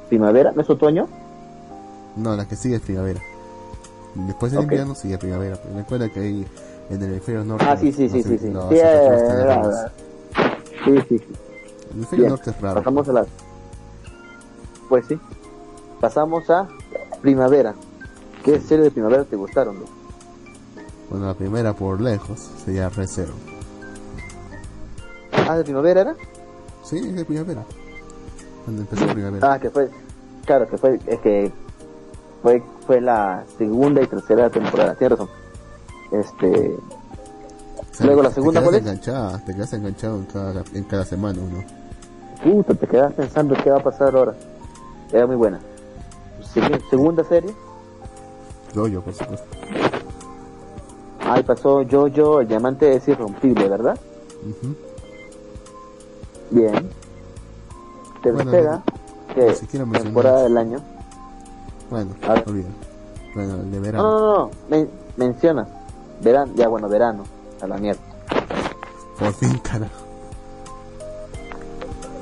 [0.09, 1.07] primavera, ¿no es otoño?
[2.15, 3.21] No, la que sigue es primavera.
[4.15, 4.63] Después del Ok.
[4.65, 5.57] invierno sigue primavera.
[5.61, 6.47] Pero recuerda que ahí
[6.89, 7.65] en el hemisferio norte.
[7.67, 8.51] Ah, sí, sí, sí, eh,
[9.45, 9.67] raras.
[9.67, 9.91] verdad.
[10.85, 11.25] sí, sí, sí.
[11.89, 12.75] El hemisferio norte es raro.
[12.75, 13.25] Pasamos a la...
[14.89, 15.19] Pues sí.
[15.99, 16.67] Pasamos a
[17.21, 17.73] primavera.
[18.43, 19.79] ¿Qué serie de primavera te gustaron?
[19.79, 19.85] no?
[21.09, 23.33] Bueno, la primera por lejos sería Recero.
[25.47, 26.15] Ah, de primavera era?
[26.83, 27.63] Sí, es de primavera.
[28.65, 29.53] Cuando empezó primavera.
[29.53, 29.89] Ah, que fue...
[30.45, 30.99] Claro, que fue...
[31.07, 31.51] Es que
[32.41, 34.95] fue, fue la segunda y tercera temporada.
[34.95, 35.29] Tienes razón.
[36.11, 36.75] Este...
[37.91, 38.81] O sea, luego la te segunda, quedas ¿cuál es?
[38.81, 41.63] enganchada, te quedas enganchado en cada, en cada semana uno.
[42.43, 44.33] puta, te quedas pensando qué va a pasar ahora.
[45.11, 45.59] Era muy buena.
[46.89, 47.53] Segunda serie,
[48.73, 49.45] Yo, yo, por supuesto.
[51.21, 53.99] ahí pasó Jojo, el diamante es irrompible, ¿verdad?
[56.49, 56.89] Bien.
[58.23, 58.81] Bueno, Tercera,
[59.35, 60.03] que ni siquiera mencionamos.
[60.03, 60.79] temporada del año.
[61.93, 62.09] Bueno,
[62.47, 62.69] olvida.
[63.35, 64.03] Bueno, el de No, verano.
[64.03, 65.67] no, no, no, men- menciona.
[66.23, 67.23] Verano, ya bueno, verano,
[67.61, 68.01] a la mierda.
[69.19, 69.93] Por fin, carajo.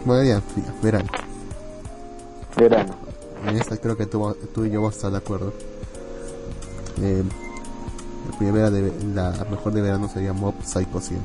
[0.03, 0.41] Bueno, ya,
[0.83, 1.07] verano.
[2.57, 2.93] Verano.
[3.47, 5.53] En esta creo que tú, tú y yo vamos a estar de acuerdo.
[7.01, 7.23] Eh,
[8.29, 11.21] la primera de la mejor de verano sería Mob Psycho 100.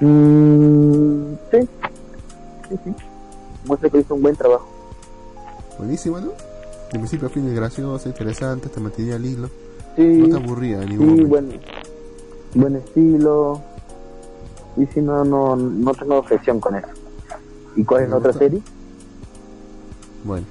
[0.00, 1.68] Mm, sí.
[2.70, 2.94] Sí, sí.
[3.66, 4.66] Muestra que hizo un buen trabajo.
[5.78, 6.28] Buenísimo, ¿no?
[6.92, 9.48] De principio a fin es gracioso, interesante, te mantenía al hilo.
[9.96, 11.28] Sí, No te aburría en ningún sí, momento.
[11.28, 11.60] buen,
[12.54, 13.60] buen estilo.
[14.76, 16.88] Y si no, no, no tengo objeción con eso.
[17.76, 18.44] ¿Y cuál es la otra gusta.
[18.44, 18.62] serie?
[20.24, 20.46] Bueno,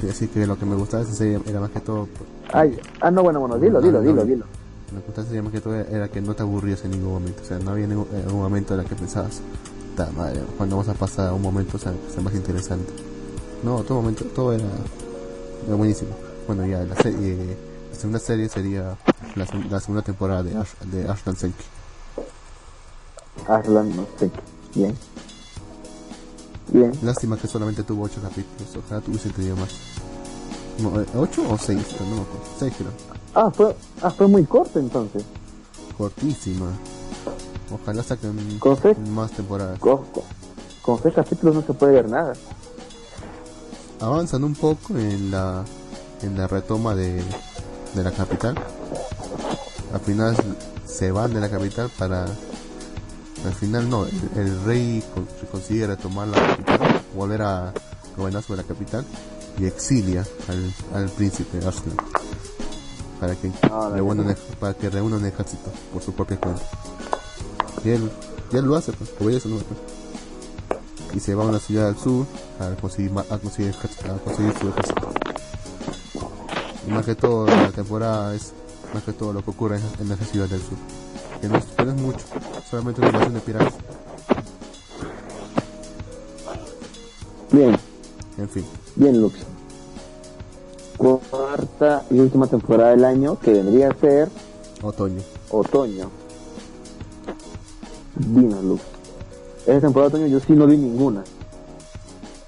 [0.00, 2.08] decir que lo que me gustaba de esa serie era más que todo.
[2.52, 4.24] Ay, ah, no, bueno, bueno, dilo, dilo, No, no, dilo, no.
[4.24, 4.44] dilo.
[4.94, 6.92] Lo que gustaba de esa serie más que todo era, que no te aburrías en
[6.92, 7.42] ningún momento.
[7.42, 9.40] O sea, no había ningún, momento en el que pensabas,
[9.96, 12.92] "Ta madre, cuando vamos a pasar a un momento o sea, que sea más interesante.
[13.66, 14.62] No, todo momento, todo era,
[15.66, 16.10] era buenísimo.
[16.46, 17.56] Bueno, ya, la, serie,
[17.90, 18.96] la segunda serie sería
[19.34, 21.64] la, seg- la segunda temporada de, Ash, de Ashton Senki.
[23.48, 24.30] No sé.
[24.72, 24.96] Bien.
[26.68, 26.92] Bien.
[27.02, 29.70] Lástima que solamente tuvo 8 capítulos, ojalá tuviese tenido más.
[30.78, 31.96] No, ¿8 o 6?
[32.02, 32.44] No me acuerdo.
[32.60, 32.90] 6 creo.
[33.34, 35.24] Ah, fue, ah, fue muy corto entonces.
[35.98, 36.70] Cortísima.
[37.74, 38.78] Ojalá saquen ¿Con
[39.12, 39.80] más temporadas.
[39.80, 40.22] Con, con,
[40.82, 42.32] con seis capítulos no se puede ver nada.
[44.00, 45.64] Avanzan un poco en la
[46.22, 47.22] en la retoma de,
[47.94, 48.54] de la capital.
[49.92, 50.36] Al final
[50.86, 56.28] se van de la capital para al final no, el, el rey con- consigue retomar
[56.28, 57.72] la capital, volver a
[58.16, 59.04] gobernar sobre la capital
[59.58, 61.96] y exilia al, al príncipe Arslan
[63.20, 66.62] para que Ah, reúna un para que reúna un ejército por su propia cuenta.
[67.84, 68.10] Y él,
[68.52, 69.56] y él lo hace, pues, obedece no
[71.16, 72.26] y se va a una ciudad al sur
[72.60, 75.08] a conseguir, a conseguir, a conseguir su ejército.
[76.86, 78.52] Y más que todo, la temporada es
[78.92, 80.76] más que todo lo que ocurre en, esa- ciudad del sur.
[81.40, 82.24] Que no no es mucho,
[82.70, 83.74] solamente una invasión de piratas.
[87.50, 87.76] Bien,
[88.38, 88.64] En fin,
[88.96, 89.38] bien, Lux.
[90.98, 94.28] Cuarta y última temporada del año, que vendría a ser
[94.82, 95.22] otoño.
[95.50, 96.10] otoño.
[98.16, 98.82] Dinos, Lux.
[99.66, 101.24] Esa temporada de otoño yo sí no vi ninguna.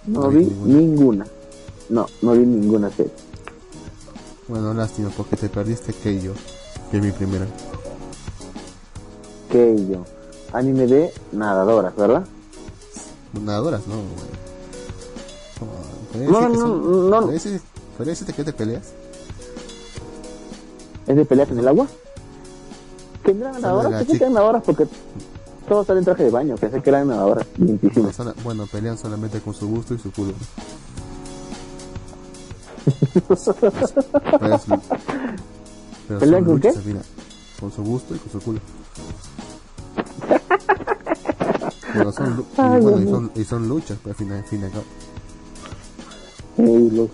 [0.06, 0.74] No, No vi ninguna.
[0.78, 1.26] ninguna.
[1.90, 3.12] No, no vi ninguna serie.
[4.46, 6.32] Bueno, lástima porque te perdiste Keiyo,
[6.90, 7.46] que es mi primera.
[9.50, 10.04] Que yo.
[10.52, 12.24] Anime de nadadoras, ¿verdad?
[13.38, 13.96] Nadadoras, no.
[16.12, 17.26] ¿Podría No, no, son- no, no.
[17.96, 18.84] podría decirte que de peleas?
[21.06, 21.86] ¿Es de peleas en el agua?
[23.24, 24.00] ¿Tendrán nadadoras?
[24.06, 24.24] que chica.
[24.24, 24.86] eran nadadoras porque
[25.68, 26.54] todos salen en traje de baño.
[26.56, 27.08] Pensé que eran
[27.58, 28.16] Limpiísimas.
[28.16, 30.32] sola- bueno, pelean solamente con su gusto y su culo.
[34.38, 34.60] Pero
[36.08, 36.80] pero ¿Pelean con luchas qué?
[36.82, 37.02] final.
[37.60, 38.60] Con su gusto y con su culo.
[41.94, 44.70] Bueno, son, y, bueno, son, y son luchas, pero al final, al fin y al
[44.70, 44.84] cabo.
[46.58, 47.10] Ey, Lux.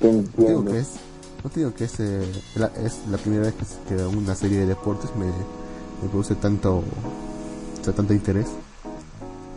[0.00, 0.72] Te No te digo entiendo.
[0.72, 0.88] que es,
[1.44, 3.54] no te digo que es, eh, la, es la primera vez
[3.88, 6.82] que, que una serie de deportes me, me produce tanto,
[7.80, 8.46] o sea, tanto interés.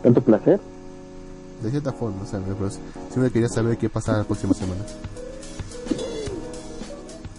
[0.02, 0.60] ¿Tanto placer?
[1.62, 2.78] De cierta forma, o sea, me produce,
[3.10, 4.82] siempre quería saber qué pasará la próxima semana.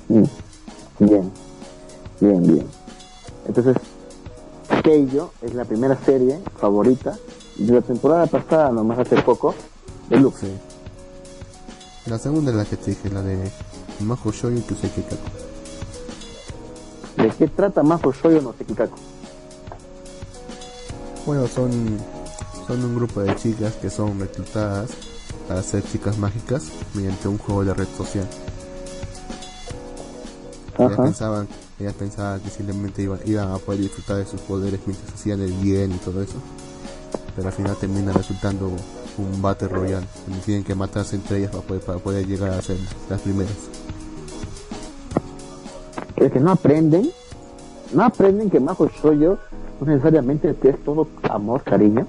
[0.09, 0.23] Mm.
[0.99, 1.31] Bien.
[2.19, 2.67] Bien, bien.
[3.47, 3.77] Entonces,
[4.83, 7.17] Keijo es la primera serie favorita
[7.57, 9.53] de la temporada pasada, nomás hace poco,
[10.09, 10.39] de Lux.
[10.39, 10.51] Sí.
[12.07, 13.51] La segunda es la que te dije, la de
[13.99, 15.45] Majo Shoyu Kusei Kikaku.
[17.17, 18.97] ¿De qué trata Majo Shoyo no Sekikaku?
[21.26, 21.72] Bueno, son,
[22.68, 24.91] son un grupo de chicas que son reclutadas
[25.47, 28.27] para ser chicas mágicas mediante un juego de red social.
[30.77, 31.47] Ellas pensaban,
[31.80, 35.53] ellas pensaban que simplemente iban, iban a poder disfrutar de sus poderes mientras hacían el
[35.53, 36.35] bien y todo eso.
[37.35, 38.72] Pero al final termina resultando
[39.18, 42.61] un battle royal, donde tienen que matarse entre ellas para poder, para poder llegar a
[42.61, 42.77] ser
[43.10, 43.53] las primeras.
[46.18, 47.10] Es que no aprenden,
[47.93, 49.38] no aprenden que Majo Shoyo
[49.80, 52.06] no necesariamente es todo amor, cariño.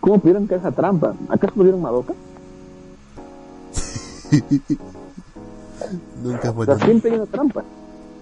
[0.00, 1.14] ¿Cómo pudieron caer esa trampa?
[1.28, 2.14] ¿Acaso pudieron Madoka?
[6.22, 7.64] Nunca fue O sea, siempre hay una trampa.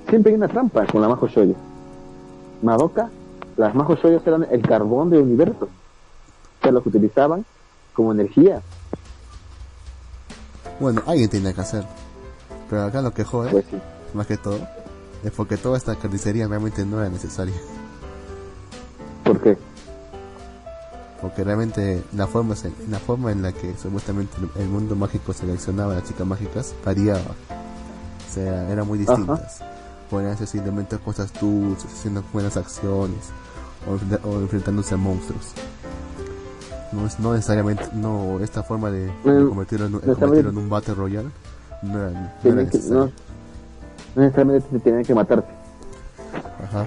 [0.08, 1.54] Siempre hay una trampa con la Majo Shoyo.
[2.62, 3.10] Madoka,
[3.56, 5.68] las Majo Shoyos eran el carbón del universo.
[6.62, 7.44] que lo que utilizaban
[7.94, 8.60] como energía.
[10.80, 11.84] Bueno, alguien tiene que hacer.
[12.68, 13.76] Pero acá lo que jode, Pues sí.
[14.14, 14.58] más que todo,
[15.22, 17.54] es porque toda esta carnicería realmente no era necesaria.
[19.26, 19.58] ¿Por qué?
[21.20, 22.54] Porque realmente la forma,
[22.88, 27.20] la forma en la que supuestamente el mundo mágico seleccionaba a las chicas mágicas variaba.
[27.20, 29.62] O sea, eran muy distintas.
[30.10, 33.30] Podían hacer simplemente cosas dulces, haciendo buenas acciones,
[33.88, 35.52] o, o enfrentándose a monstruos.
[36.92, 40.94] No, es, no necesariamente, no, esta forma de, de convertirlo, en, convertirlo en un Battle
[40.94, 41.28] Royale
[41.82, 42.10] no era,
[42.44, 43.10] no era que, no,
[44.14, 45.52] no necesariamente se tienen que matarte.
[46.62, 46.86] Ajá.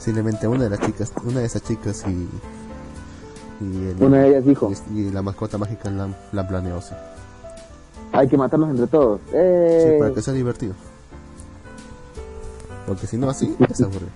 [0.00, 2.28] Simplemente una de las chicas, una de esas chicas y,
[3.64, 6.94] y, el- Una de ellas dijo, y, y la mascota mágica la, la planeó, sí.
[8.12, 9.20] hay que matarnos entre todos.
[9.26, 9.96] Sí, ¡Eh!
[10.00, 10.72] para que sea divertido.
[12.86, 14.08] Porque si no así, es aburrido.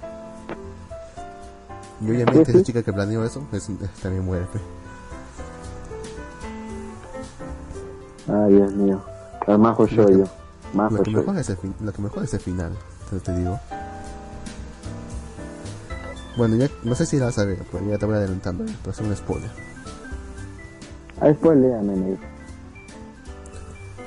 [2.00, 3.68] Y obviamente esa chica que planeó eso es,
[4.02, 4.46] también muere.
[8.26, 9.00] Ay, Dios mío.
[9.46, 10.24] Shoyo.
[10.72, 11.40] Majo Lo que mejor shoyo.
[11.40, 12.72] es el, lo que mejor es el final,
[13.10, 13.60] te, te digo.
[16.36, 18.90] Bueno, ya no sé si la vas a ver, pero ya te voy adelantando, para
[18.90, 19.50] hacer un spoiler.
[21.20, 21.32] Ah,
[21.94, 22.18] negro.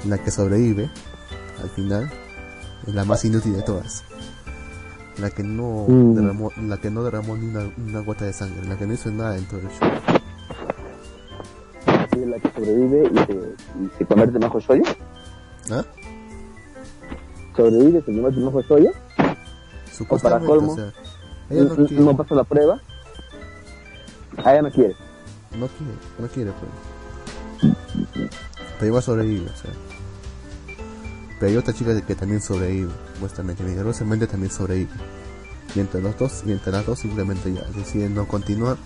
[0.06, 0.90] La que sobrevive,
[1.62, 2.12] al final,
[2.86, 4.04] es la más inútil de todas.
[5.20, 6.16] La que no Mm.
[6.16, 9.10] derramó, la que no derramó ni una, una gota de sangre, la que no hizo
[9.12, 9.90] nada en todo el show.
[12.14, 14.84] Sí, la que sobrevive y se, y se convierte en majo shoyo.
[15.72, 15.84] ¿Ah?
[17.56, 18.92] Sobrevive, se convierte en.
[19.92, 20.94] Supuestamente, colmo, o sea,
[21.50, 22.82] ella no No, quiere, no pasa la prueba.
[24.44, 24.96] Ah, ella no quiere.
[25.58, 27.76] no quiere, no quiere, pero.
[28.80, 29.72] Pero igual sobrevive, o sea.
[31.40, 34.92] Pero hay otra chica que también sobrevive, supuestamente, milagrosamente también sobrevive.
[35.76, 38.78] Y entre los dos, y entre las dos simplemente ya deciden no continuar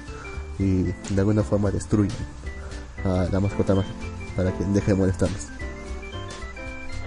[0.60, 2.12] y de alguna forma destruyen
[3.06, 3.96] a la mascota mágica
[4.36, 5.48] para que deje de molestarlos.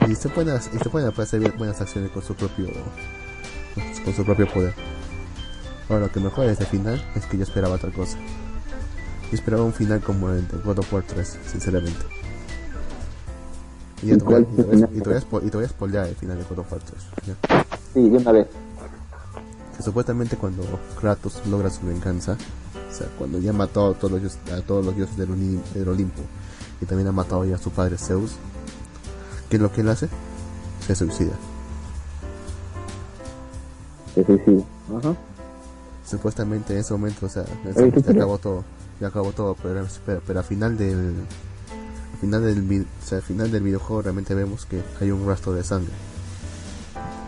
[0.08, 2.68] Y se pueden, hacer- y se pueden hacer buenas acciones con su propio
[4.04, 4.74] con su propio poder.
[5.88, 8.16] Ahora lo que mejor es el final es que yo esperaba otra cosa.
[9.30, 12.04] Yo esperaba un final como el de God of War 3, sinceramente.
[14.02, 15.64] Y, ya ¿Y te voy, y te el voy y te voy y te voy
[15.64, 17.02] a spoilear el final de God of War 3.
[17.26, 17.64] ¿ya?
[17.92, 18.46] Sí, de una vez.
[19.76, 20.62] Que supuestamente cuando
[21.00, 22.36] Kratos logra su venganza,
[22.90, 25.28] o sea, cuando ya mató a todos los, a todos los dioses del,
[25.74, 26.22] del Olimpo
[26.80, 28.36] y también ha matado ya a su padre Zeus,
[29.50, 30.08] ¿qué es lo que él hace?
[30.86, 31.32] Se suicida.
[34.14, 34.64] Sí, sí.
[34.96, 35.16] Ajá.
[36.06, 37.44] Supuestamente en ese momento, o sea,
[37.74, 38.62] se, acabó todo,
[39.00, 41.14] ya acabó todo, pero, pero, pero al final del
[42.12, 45.52] al final del o sea, al final del videojuego realmente vemos que hay un rastro
[45.52, 45.92] de sangre.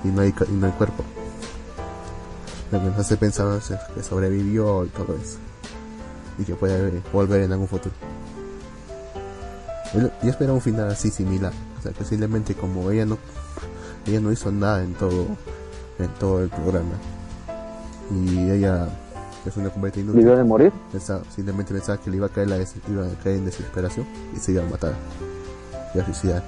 [0.04, 1.02] Y no hay y no hay cuerpo.
[2.70, 5.38] Lo que nos hace pensar es que sobrevivió y todo eso.
[6.38, 7.94] Y que puede volver en algún futuro.
[9.94, 13.18] Yo- Yo esperaba un final así similar, o sea, que simplemente como ella no
[14.06, 15.26] ella no hizo nada en todo
[15.98, 16.92] en todo el programa
[18.10, 18.88] y ella
[19.44, 20.20] es una completa inútil.
[20.22, 20.72] ¿Video de morir?
[20.92, 24.06] pensaba, simplemente pensaba que le iba a caer la des- iba a caer en desesperación
[24.34, 24.94] y se iba a matar.
[25.94, 26.42] Y a suicidar.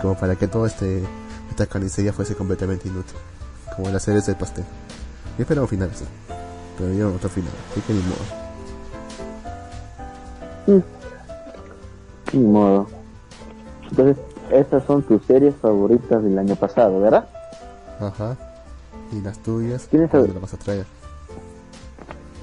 [0.00, 1.02] Como para que todo este
[1.50, 3.16] esta carnicería fuese completamente inútil.
[3.76, 4.64] Como la cereza del pastel.
[5.36, 6.04] Yo esperaba un final así
[6.78, 7.52] pero yo otro final.
[7.72, 8.40] Así que ni modo.
[12.32, 12.86] Ni modo.
[13.90, 14.16] Entonces,
[14.50, 17.28] estas son tus series favoritas del año pasado, ¿verdad?
[18.00, 18.36] ajá
[19.12, 20.86] y las tuyas ¿Tienes ¿cuándo al- las vas a traer?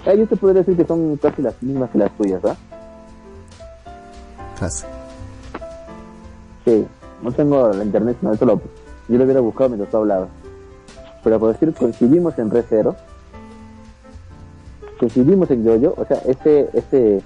[0.05, 2.57] Eh, yo te podría decir que son casi las mismas que las tuyas, ¿verdad?
[4.59, 4.85] casi
[6.65, 6.85] Sí.
[7.21, 8.61] No tengo la internet, no, eso lo,
[9.07, 10.29] yo lo hubiera buscado mientras tú hablabas.
[11.23, 12.95] Pero por decir, coincidimos en Red Zero.
[14.99, 15.93] Coincidimos en Yoyo.
[15.97, 17.21] O sea, este, este,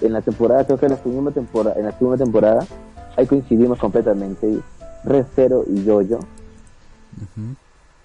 [0.00, 2.64] en la temporada, creo que en la segunda temporada, en la segunda temporada,
[3.16, 4.58] ahí coincidimos completamente.
[5.04, 6.18] Red Zero y Yoyo.
[6.18, 7.56] Ujú.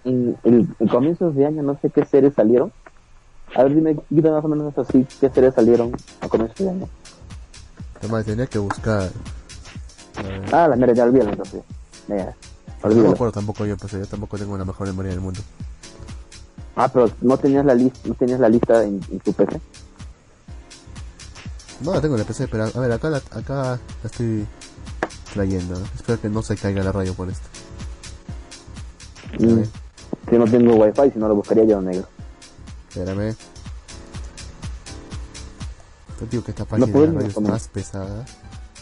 [0.04, 0.38] En,
[0.90, 2.72] comienzos de año no sé qué series salieron.
[3.56, 5.92] A ver, dime, dime más o menos así, qué series salieron
[6.22, 6.90] a comienzos de año.
[8.00, 9.10] Además, tenía que buscar
[10.24, 11.64] eh, Ah, la mierda, ya olvídalo entonces.
[12.08, 12.36] Mira,
[12.84, 15.42] no me acuerdo tampoco yo pues yo tampoco tengo la mejor memoria del mundo
[16.76, 19.60] Ah, pero no tenías la lista, no tenías la lista en, en tu PC.
[21.82, 24.46] No la tengo en la PC, pero a ver, acá la, acá la estoy
[25.34, 25.82] trayendo.
[25.96, 27.48] Espero que no se caiga la radio por esto.
[29.40, 29.64] Mm.
[30.32, 32.08] Yo no tengo wifi, si no lo buscaría yo negro.
[32.90, 33.36] Espérame.
[36.20, 38.26] Te digo que esta página de puedes la radio es más pesada.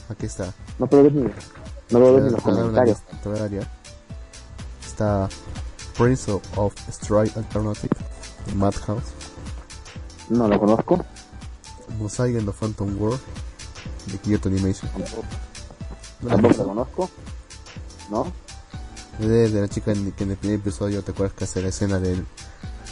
[0.10, 0.54] Aquí está.
[0.80, 1.30] No puedo ver ni, no
[2.00, 2.98] puedo ver ni los comentarios.
[3.52, 3.70] lista.
[4.86, 5.30] Está
[5.98, 7.96] Prince of Strike Alternative,
[8.56, 9.14] Madhouse.
[10.30, 11.06] No lo conozco.
[12.00, 13.20] Mosaic en the Phantom World
[14.08, 14.90] de Kyoto Animation.
[14.92, 15.24] Tampoco,
[16.22, 17.10] ¿No la conozco.
[18.10, 18.45] ¿No?
[19.20, 21.62] Es de, de la chica en, que en el primer episodio te acuerdas que hace
[21.62, 22.26] la escena del,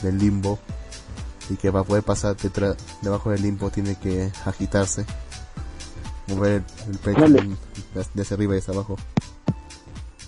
[0.01, 0.57] del limbo
[1.49, 5.05] y que para poder pasar detrás, debajo del limbo tiene que agitarse,
[6.27, 7.57] mover el, pecho en-
[8.15, 8.95] de hacia arriba y hacia abajo.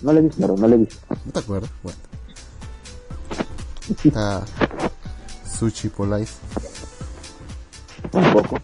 [0.02, 0.96] No la he visto, no, no la he visto.
[1.24, 1.70] ¿No te acuerdas?
[1.82, 1.98] Bueno.
[4.04, 4.44] Está
[5.58, 6.34] Sushi Police,
[8.10, 8.58] Tampoco.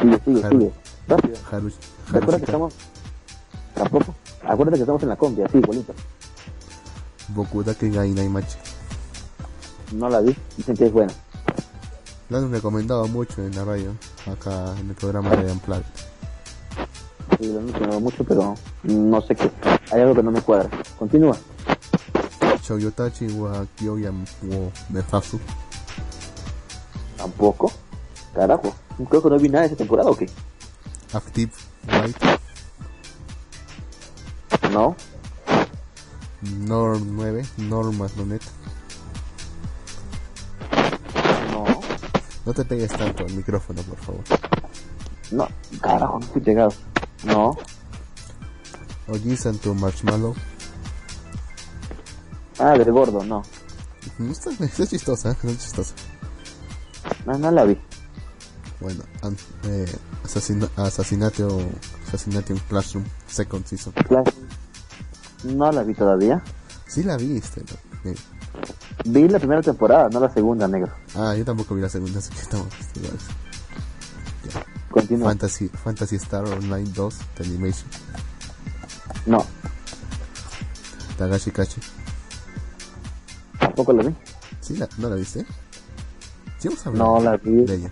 [0.00, 0.58] Sigue, sigue, Claro.
[0.58, 0.72] sigue.
[1.08, 1.36] Rápido.
[1.50, 1.72] Haru,
[2.10, 2.74] Recuerda que estamos.
[3.74, 4.14] Tampoco.
[4.46, 5.94] Acuérdate que estamos en la combi, así, igualito.
[7.28, 8.56] Bokudake ga Inaimachi.
[9.92, 10.36] No la vi.
[10.56, 11.12] Dicen que es buena.
[12.30, 13.94] Lo han recomendado mucho en la radio,
[14.26, 15.84] acá en el programa de Unplugged.
[17.38, 19.50] Sí, lo he mencionado mucho, pero no sé qué.
[19.92, 20.70] Hay algo que no me cuadra.
[20.98, 21.36] Continúa.
[22.62, 24.10] Shoyotachi wa Kyoya
[24.42, 25.38] wo Mefasu.
[27.16, 27.70] Tampoco.
[28.34, 28.74] Carajo.
[29.08, 30.28] Creo que no vi nada de esa temporada o qué.
[31.12, 31.52] Active
[31.88, 32.16] Light.
[34.72, 34.96] No.
[36.60, 38.40] Norm 9, Normas.net.
[41.50, 41.64] No.
[42.46, 44.24] No te pegues tanto al micrófono, por favor.
[45.30, 45.48] No.
[45.80, 46.72] Carajo, no estoy pegado.
[47.24, 47.56] No.
[49.08, 50.34] Ojisan to Marshmallow.
[52.58, 53.42] Ah, del gordo, no.
[54.18, 55.36] No está, está chistosa, ¿eh?
[55.42, 55.94] no es chistosa.
[57.26, 57.78] No, no la vi.
[58.80, 59.86] Bueno, an- eh,
[60.24, 61.58] asesino, asesinato,
[62.68, 63.92] Classroom, Second Season.
[64.06, 64.28] Flash.
[65.44, 66.42] No la vi todavía.
[66.86, 67.62] Sí la viste,
[68.04, 68.12] ¿no?
[69.06, 70.92] Vi la primera temporada, no la segunda, negro.
[71.16, 72.68] Ah, yo tampoco vi la segunda, así que estamos.
[74.90, 75.28] Continúa.
[75.30, 77.88] Fantasy, Fantasy Star Online 2 de Animation.
[79.26, 79.44] No,
[81.18, 81.80] Tagashi Kachi.
[83.58, 84.14] tampoco la vi.
[84.60, 85.44] ¿Sí la, ¿No la viste?
[86.58, 87.64] Sí, vamos a hablar No la vi.
[87.64, 87.90] de ella.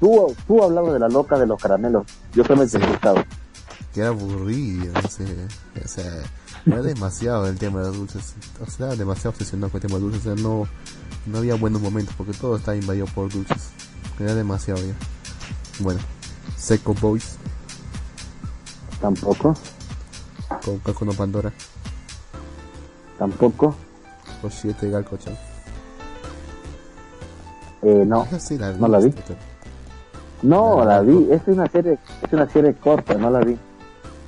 [0.00, 2.06] Tú, tú hablabas de la loca de los caramelos.
[2.34, 2.84] Yo solamente Sí.
[2.84, 3.24] he escuchado.
[3.94, 5.24] que era aburrido, no sé,
[5.84, 6.22] o sea,
[6.66, 8.34] era demasiado el tema de los dulces,
[8.64, 10.66] o sea, era demasiado obsesionado con el tema de dulces, o sea, no,
[11.26, 13.70] no había buenos momentos porque todo estaba invadido por dulces,
[14.20, 14.94] era demasiado ya.
[15.80, 16.00] Bueno,
[16.56, 17.36] Seco Boys,
[19.00, 19.56] Tampoco,
[20.64, 21.52] con Kaku no Pandora,
[23.18, 23.74] tampoco.
[24.42, 25.36] o 7 Galco-chan.
[27.82, 29.10] Eh, no, sí la no la vi.
[29.10, 29.38] pero-
[30.42, 31.28] no La vi.
[31.30, 33.56] Es una serie, es una serie corta, no la vi.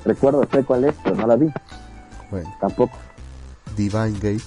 [0.05, 1.49] Recuerdo sé cuál es, pero no la vi.
[2.31, 2.97] Bueno, Tampoco,
[3.77, 4.43] Divine Gate,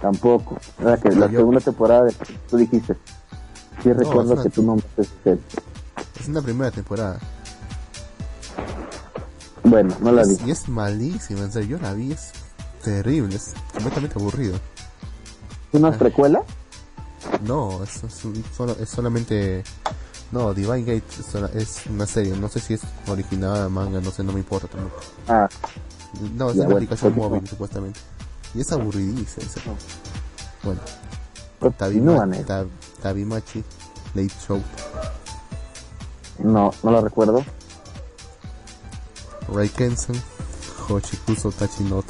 [0.00, 0.58] tampoco.
[0.78, 2.14] Era que la Yo- segunda temporada de,
[2.48, 2.96] tú dijiste.
[3.82, 5.40] Sí recuerdo es una- que tú no esa serie.
[6.20, 7.18] es una primera temporada,
[9.64, 10.36] Bueno, no la vi.
[10.46, 12.32] y es malísima, en serio, yo la vi, es
[12.82, 14.56] terrible, es completamente aburrido.
[15.72, 16.42] ¿Es una precuela?
[17.42, 19.64] No, es, es, un- solo, es solamente...
[20.32, 21.04] No, Divine Gate
[21.54, 25.00] es, una serie, no sé si es original, manga, no sé, no me importa tampoco.
[25.28, 25.48] Ah,
[26.34, 28.00] No, es Ya, una bueno, aplicación móvil supuestamente.
[28.54, 29.46] Y es aburridísima.
[29.46, 29.60] esa.
[30.62, 30.80] Bueno,
[31.60, 32.46] continúa, Tabima, negro.
[32.46, 32.68] Tab-
[33.02, 33.64] Tabimachi,
[34.14, 34.62] Late Show,
[36.38, 37.44] No, no la recuerdo.
[39.52, 40.20] Raikensen,
[40.88, 42.02] Hochikuso Tachi no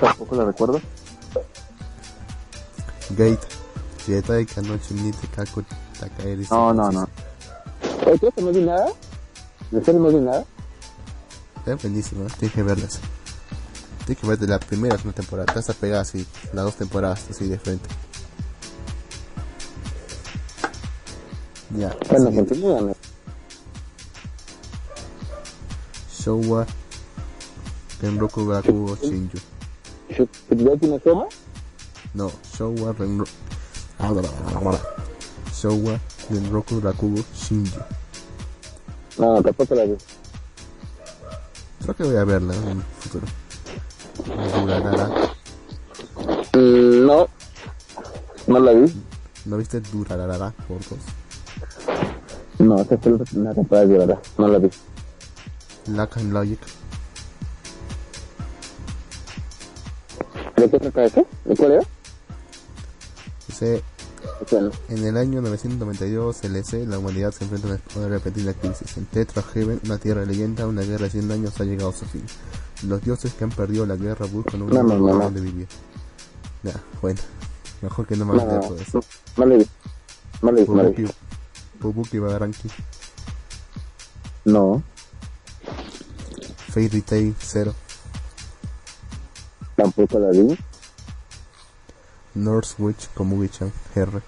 [0.00, 0.80] tampoco la recuerdo.
[3.10, 3.38] Gate,
[4.06, 5.62] Jetai Kanochi Nite Kaku
[5.98, 6.46] Takaeri.
[6.50, 7.08] No, no, no.
[8.04, 8.88] ¿crees que no vi nada?
[9.70, 10.44] ¿De serio no vi nada?
[11.66, 12.98] Es buenísima, tienes que verlas.
[14.06, 15.46] Tienes que ver de la primera a la segunda temporada.
[15.46, 17.88] Te vas a pegar así, las dos temporadas así de frente.
[21.76, 22.54] Ya, Bueno, siguiente.
[22.60, 22.92] continúa.
[26.18, 26.66] Showa
[28.02, 29.38] Renroku Gakugo Shinju.
[30.10, 31.26] ¿Shukideki no Soma?
[32.14, 33.30] No, Showa Renroku.
[35.54, 36.00] Showa
[36.30, 37.78] Renroku Gakugo Shinju.
[39.18, 39.96] No, tampoco la vi.
[41.82, 43.26] Creo que voy a verla en el futuro.
[46.56, 47.28] No no,
[48.46, 48.92] no la vi.
[49.46, 50.98] ¿No viste Durarara por dos?
[52.58, 54.18] No, esta fue la temporada de verdad.
[54.36, 54.70] No la vi.
[55.86, 56.60] Lack and Logic.
[60.56, 61.26] ¿De qué trata eso?
[61.44, 61.82] ¿De cuál era?
[63.48, 63.82] Dice,
[64.50, 68.96] Bueno, En el año 992 LC, la humanidad se enfrenta a una repentina crisis.
[68.96, 72.06] En Tetra Heaven, una tierra leyenda, una guerra de 100 años ha llegado a su
[72.06, 72.24] fin.
[72.88, 74.96] Los dioses que han perdido la guerra buscan un lugar no.
[74.96, 75.68] donde vivir.
[76.62, 76.72] Ya,
[77.02, 77.20] bueno.
[77.82, 79.00] Mejor que no me no, hagas todo eso.
[79.36, 79.46] no.
[79.46, 79.58] No no
[80.92, 82.18] vi.
[82.18, 82.68] Bagaranki,
[84.44, 84.82] No,
[86.70, 87.74] Fairy Tail 0,
[89.76, 90.56] tampoco la vi.
[92.40, 94.22] North Witch Komugi-chan R,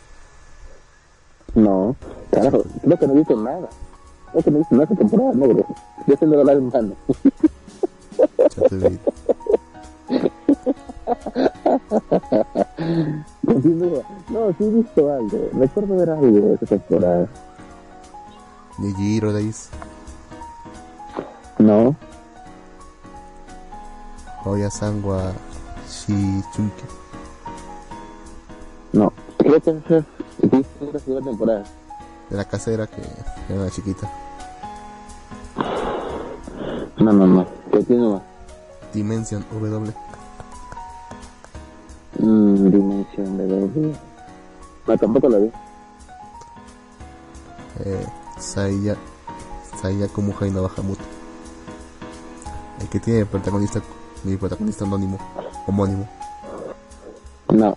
[1.55, 1.97] No,
[2.31, 3.69] carajo, creo que no he visto nada.
[4.31, 5.67] Creo que no visto nada esta temporada, negro.
[6.07, 6.95] Yo tengo la en mano.
[8.57, 8.99] Ya te vi.
[13.47, 14.03] Continúa.
[14.29, 15.51] No, sí he visto algo.
[15.59, 17.29] Recuerdo ver algo de esta temporada.
[18.79, 19.69] Nijiro Days,
[21.59, 21.95] No,
[24.45, 25.33] Oya Sangwa
[25.87, 27.02] Shichunki.
[28.93, 29.13] No.
[29.39, 31.65] Creo que esa es la segunda temporada.
[32.31, 33.03] De la casera que
[33.49, 34.11] era una chiquita.
[36.99, 37.47] No, no, no.
[37.71, 38.23] Continúa.
[38.93, 39.93] Dimension W.
[42.19, 43.97] Mm, dimensión de doble.
[44.87, 45.51] No, tampoco la vi.
[47.85, 48.07] Eh,
[48.39, 48.97] Saiya.
[49.81, 51.03] Saiya Kumuhai no Bajamuto.
[52.81, 53.81] El que tiene protagonista.
[54.25, 55.19] Mi protagonista anónimo.
[55.67, 56.09] Homónimo.
[57.49, 57.77] No.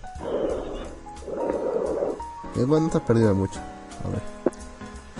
[2.58, 3.60] Eh, bueno, no te has perdido mucho.
[4.04, 4.22] A ver.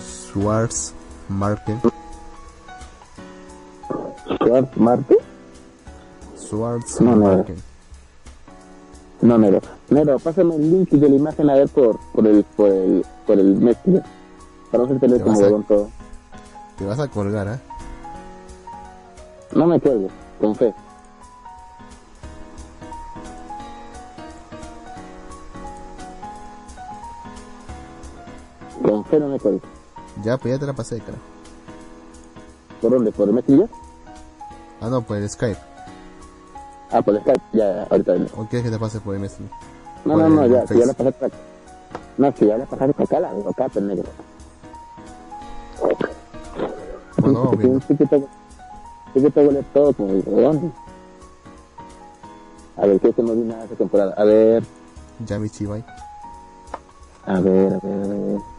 [0.03, 0.93] Schwarz
[1.29, 1.79] Marken.
[4.41, 5.17] ¿Schwarz Marte?
[6.37, 7.25] Schwarz No, no.
[7.35, 7.55] Marken.
[9.21, 9.59] No, Nero.
[9.89, 13.39] Nero, pásame el link de la imagen a ver por, por el, por el, por
[13.39, 14.03] el Messenger.
[14.71, 15.89] Para no hacerte leer Te como a- huevón todo.
[16.77, 17.59] Te vas a colgar, ¿ah?
[19.55, 20.73] No me cuelgues, con fe.
[28.87, 29.61] No me cuelgues.
[30.23, 31.17] Ya, pues ya te la pasé, cara.
[32.81, 33.11] ¿Por dónde?
[33.11, 33.69] ¿Por el Messenger?
[34.81, 35.59] Ah, no, por el Skype.
[36.91, 37.41] Ah, por el Skype.
[37.53, 38.13] Ya, ahorita.
[38.37, 39.51] ¿O quieres que te pase por el Messenger?
[40.05, 41.37] No, Por no, no, ya, si ya la pasé para acá.
[42.17, 44.09] No, si ya la pasaste para acá, la dejo acá, pero negro.
[47.17, 47.81] Bueno, Sí, obvio.
[47.87, 47.95] sí
[49.23, 50.73] que que leer todo como huevón.
[52.77, 54.13] A ver, creo que no vi nada de esta temporada.
[54.15, 54.63] A ver,
[55.25, 55.83] Yami Chibai.
[57.25, 58.56] a ver, a ver, a ver.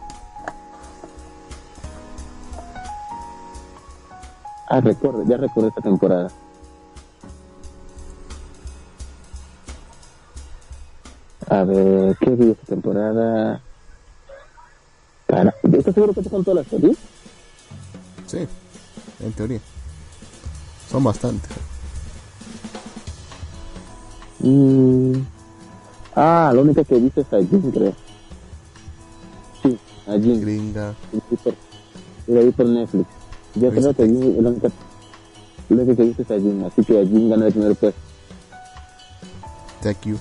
[4.69, 6.29] Ah, recuerdo, ya recuerdo esta temporada.
[11.49, 13.63] A ver, ¿qué vi esta temporada?
[15.25, 16.97] Cara, ¿estás seguro que te son todas las series?
[18.27, 18.47] Sí,
[19.19, 19.59] en teoría.
[20.87, 21.49] Son bastantes.
[24.39, 25.13] Mm.
[26.15, 27.93] Ah, la única que he visto es a Jin, creo.
[29.63, 30.41] Sí, a Jin.
[30.41, 30.93] Gringa.
[32.27, 33.18] La vi por Netflix.
[33.55, 34.69] Yo ¿Viste creo que Jin es la única,
[35.69, 37.99] única que visto es a Jin, así que Jin gana el primer puesto.
[39.81, 40.17] TQ.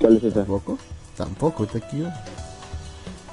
[0.00, 0.40] ¿Cuál es esa?
[0.40, 0.78] ¿Tampoco?
[1.16, 2.06] Tampoco TQ.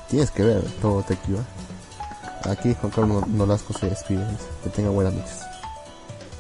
[0.10, 1.30] Tienes que ver todo TQ.
[1.30, 2.50] ¿eh?
[2.50, 4.20] Aquí Juan Carlos Nolasco se despide.
[4.30, 5.40] dice, Que tenga buenas noches.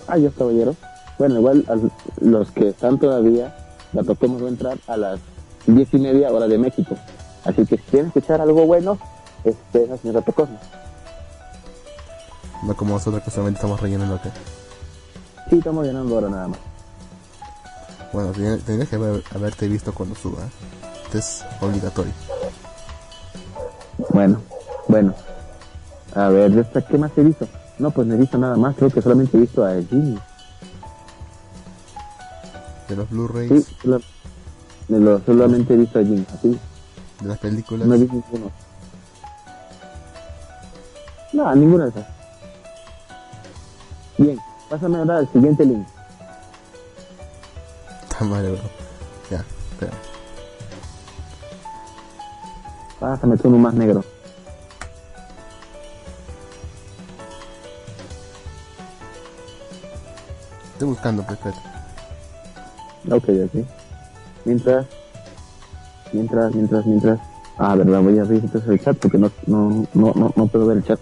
[0.08, 0.76] Ah, yo caballero.
[1.18, 1.78] Bueno, igual a
[2.24, 3.56] los que están todavía,
[3.94, 5.20] la toquemos va a entrar a las
[5.66, 6.96] diez y media hora de México.
[7.44, 9.00] Así que si quieren escuchar algo bueno,
[9.44, 10.60] este, la señora Tocosma.
[12.66, 14.32] No como nosotros que solamente estamos rellenando acá.
[15.50, 16.60] Sí, estamos llenando ahora nada más.
[18.12, 20.40] Bueno, ten- tendrías que haber- haberte visto cuando suba.
[21.06, 22.14] Este es obligatorio.
[24.10, 24.42] Bueno,
[24.88, 25.14] bueno.
[26.16, 27.48] A ver, ¿de esta qué más he visto?
[27.78, 28.76] No, pues no he visto nada más.
[28.76, 30.18] Creo que solamente he visto a Jimmy.
[32.88, 33.76] De los Blu-rays, Sí,
[34.88, 36.26] de lo- solamente he visto a Jimmy.
[36.34, 36.60] Así,
[37.22, 37.88] de las películas.
[37.88, 38.52] no he visto ninguno.
[41.34, 42.06] No, ninguna de esas.
[44.18, 44.40] Bien,
[44.70, 45.86] pásame ahora el siguiente link.
[48.04, 48.62] Está mal, bro.
[49.30, 49.94] Ya, espera.
[53.00, 54.04] Pásame tú uno más negro.
[60.74, 61.76] Estoy buscando, pues, espérate.
[63.12, 63.66] Ok, ok.
[64.46, 64.86] Mientras,
[66.14, 67.20] mientras, mientras, mientras.
[67.58, 70.68] Ah, verdad, voy a abrir entonces el chat porque no, no, no, no, no puedo
[70.68, 71.00] ver el chat.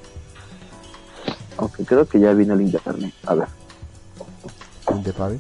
[1.58, 3.14] Ok, creo que ya vino el internet.
[3.26, 3.48] A ver.
[4.88, 5.40] El de Pavi.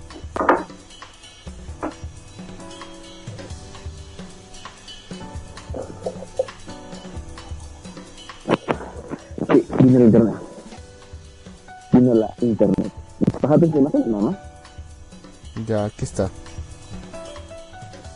[9.52, 10.35] Sí, vino el internet.
[11.91, 12.91] Vino la internet.
[13.41, 14.11] ¿Bajaste esa imagen?
[14.11, 14.38] No, no.
[15.68, 16.30] Ya, aquí está.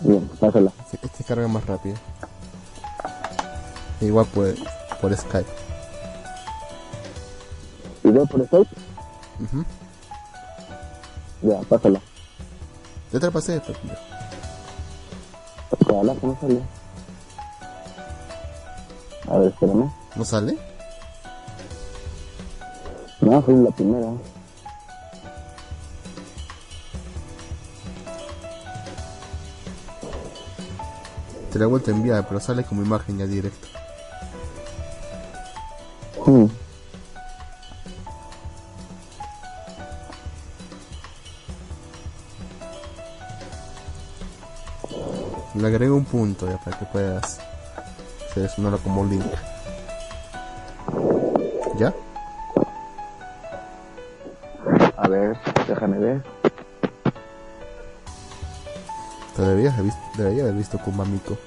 [0.02, 0.72] Bien, pásala.
[0.92, 1.96] Este, este carga más rápido.
[4.02, 4.54] Igual por,
[5.02, 5.67] por Skype.
[8.08, 8.76] ¿Igual por Skype?
[9.44, 9.66] Ujú.
[11.42, 12.02] Ya, pásala.
[13.12, 13.80] Ya te la pasé, pero
[15.90, 16.62] Ojalá que no sale.
[19.30, 19.92] A ver, espérame.
[20.16, 20.58] ¿no sale?
[23.20, 24.08] No, fue la primera.
[31.52, 33.68] Te la he vuelto a enviar, pero sale como imagen ya directo.
[36.26, 36.46] Mm.
[45.68, 47.40] Le agrego un punto ya para que puedas
[48.34, 49.26] seleccionarlo como link.
[51.78, 51.94] ¿Ya?
[54.96, 55.38] A ver,
[55.68, 56.24] déjame ver.
[59.36, 61.38] Te deberías haber visto, debería haber visto Kumamiko.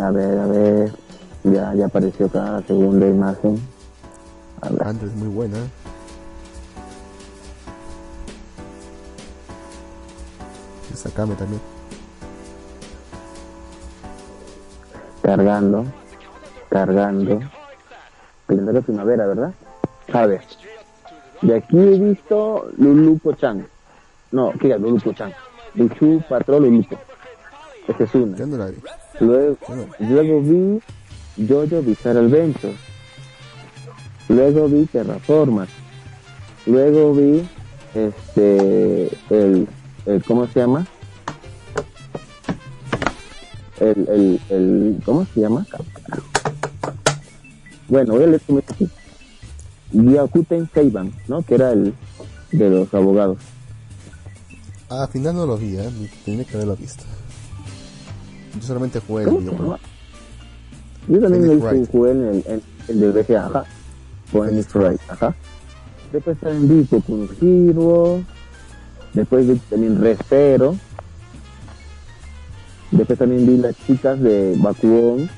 [0.00, 0.92] A ver, a ver.
[1.42, 3.60] Ya, ya apareció cada segunda imagen.
[4.60, 4.86] A ver.
[4.86, 5.58] Andrew es muy buena.
[11.12, 11.60] Y Sakame también.
[15.22, 15.84] Cargando.
[16.70, 17.40] Cargando.
[18.46, 19.52] Calendario primavera, ¿verdad?
[20.12, 20.42] A ver.
[21.42, 23.66] De aquí he visto Lulupo Chan.
[24.30, 25.32] No, ¿qué es Lulupo Chan?
[25.74, 26.96] Luchu Patrol Lulupo.
[27.88, 28.46] Esa es una.
[28.46, 28.76] No la vi.
[29.20, 29.86] Luego, Yo no.
[29.98, 30.80] luego vi
[31.48, 32.74] Jojo Bizarre Adventure.
[34.28, 35.70] Luego vi Terraformers.
[36.66, 37.46] Luego vi
[37.94, 39.68] este el,
[40.06, 40.86] el ¿cómo se llama?
[43.82, 45.66] El, el, el ¿cómo se llama?
[47.88, 48.88] Bueno, voy a leer aquí.
[49.90, 51.42] Gyakuten Seiban, ¿no?
[51.42, 51.92] Que era el
[52.52, 53.38] de los abogados.
[54.88, 55.90] Ah, al final no lo vi, ¿eh?
[56.24, 57.02] Tenía que haberlo visto.
[58.54, 59.78] Yo solamente jugué el ¿Cómo se videojuego.
[61.08, 63.64] Yo también jugué en el, en, el de BGA, ajá.
[64.30, 65.34] Phoenix Wright, ajá.
[66.12, 68.22] Después también vi Hero.
[69.12, 70.76] Después vi también Re Zero.
[72.92, 75.28] Después también vi las chicas de Bakuon.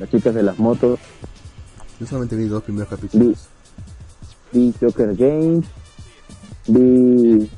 [0.00, 0.98] Las chicas de las motos.
[2.00, 3.46] Yo solamente vi dos primeros capítulos.
[4.52, 5.66] Vi Joker Games.
[6.66, 7.48] Vi...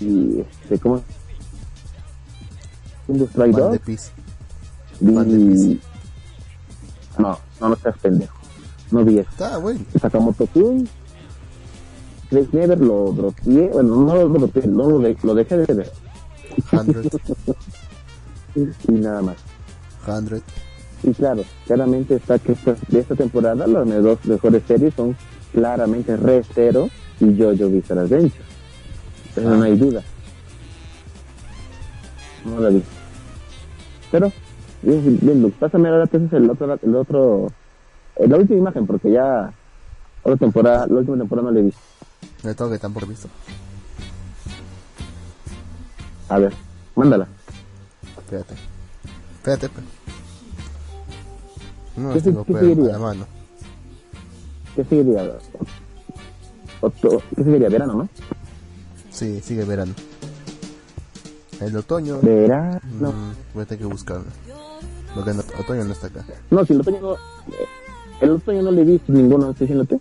[0.00, 1.02] y este, ¿Cómo?
[3.08, 3.72] Industry Van 2.
[3.72, 4.10] de Peace.
[5.00, 5.80] Van de Vi...
[7.18, 8.38] No, no, no seas pendejo.
[8.90, 9.30] No vi eso.
[9.30, 9.80] Está bueno.
[10.00, 10.88] Sakamoto Kun.
[12.30, 15.92] Craig Never lo dropeé, bueno, no lo dropeé, no lo, de- lo dejé de ver.
[18.54, 18.74] 100.
[18.88, 19.36] Y nada más.
[20.04, 20.42] 100.
[21.04, 25.16] Y claro, claramente está que esta- de esta temporada las dos mejores series son
[25.52, 26.88] claramente Re Zero
[27.20, 28.44] y Jojo Bizarre Adventure.
[29.34, 29.56] Pero Ah.
[29.56, 30.02] no hay duda.
[32.44, 32.82] No la vi.
[34.10, 34.32] Pero,
[34.82, 37.52] bien, bien, Luke, pásame ahora entonces el otro, el otro,
[38.18, 39.52] la última imagen, porque ya,
[40.22, 41.80] otra temporada, la última temporada no la he visto.
[42.44, 43.28] Me tengo que tampoco he visto.
[46.28, 46.52] A ver,
[46.94, 47.26] mándala.
[48.32, 48.54] Espérate.
[49.36, 49.68] Espérate.
[51.96, 53.26] No ¿Qué tengo qué pues, a la mano.
[54.74, 55.32] ¿Qué seguiría?
[56.80, 57.68] ¿Qué seguiría?
[57.68, 58.08] Verano, ¿no?
[59.10, 59.92] Sí, sigue verano.
[61.60, 62.20] El otoño.
[62.22, 62.80] Verano.
[62.90, 64.24] mm, voy a tener que buscarlo.
[65.14, 66.24] Porque el otoño no está acá.
[66.50, 67.12] No, si el otoño no...
[67.14, 67.18] eh,
[68.22, 70.00] El otoño no le he visto ninguno, estoy diciéndote.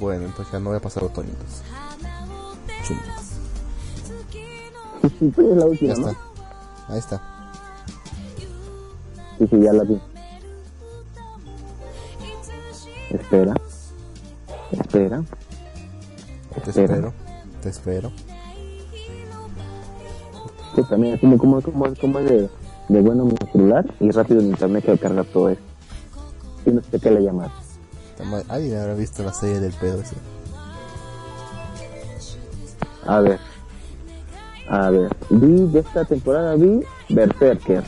[0.00, 1.28] Bueno, entonces ya no voy a pasar otoño.
[1.30, 1.62] Entonces.
[2.84, 2.98] Chum,
[5.00, 6.08] Pues es la Ya última, ¿no?
[6.08, 6.27] está.
[6.88, 7.20] Ahí está.
[9.38, 10.00] Sí, sí, ya la vi.
[13.10, 13.54] Espera.
[14.72, 15.22] Espera.
[16.64, 16.94] Te Espera.
[16.94, 17.12] espero.
[17.62, 18.12] Te espero.
[20.74, 22.48] Sí, también, como, como, como, como de,
[22.88, 25.62] de bueno mi celular y rápido en internet que carga todo eso.
[26.66, 27.50] Y no sé qué le llamas.
[28.16, 30.16] Tama- Alguien habrá visto la serie del pedo ese.
[33.06, 33.38] A ver.
[34.68, 35.08] A ver.
[35.30, 37.82] Vi de esta temporada, vi Berserker.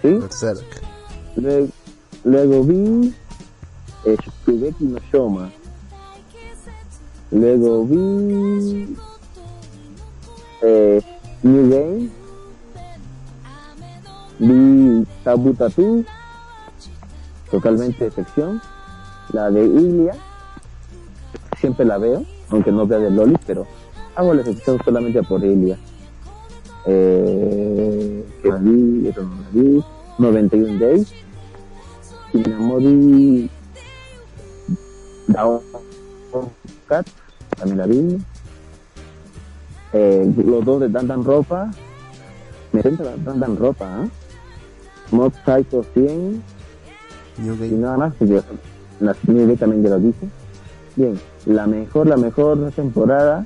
[0.00, 0.08] ¿Sí?
[0.14, 0.82] Berserk.
[1.36, 1.68] Luego,
[2.24, 3.14] luego vi
[4.06, 5.50] eh, Shokugeki no Shoma.
[7.30, 8.96] Luego vi
[10.62, 11.02] eh,
[11.42, 12.10] New Game.
[14.38, 16.04] Vi Tabu Tattoo.
[17.50, 18.62] Totalmente de sección.
[19.32, 20.14] La de Ilia.
[21.58, 23.66] Siempre la veo, aunque no vea de Loli, pero
[24.14, 25.78] hago la excepción solamente por Ilia.
[26.86, 29.84] Eh, la vi.
[30.18, 31.12] 91 Days.
[32.32, 33.50] Shinamori
[35.28, 35.60] Down
[36.86, 37.06] Cat,
[37.56, 38.18] también la vi.
[39.92, 41.70] Eh, los dos de Dan Dan Ropa.
[42.72, 44.08] Me encanta la Dan Dan Ropa, ¿ah?
[45.10, 46.42] Mod Psycho 100
[47.38, 48.42] New y nada más, que yo,
[49.00, 50.28] la New también ya lo dije.
[50.94, 53.44] Bien, la mejor, la mejor temporada,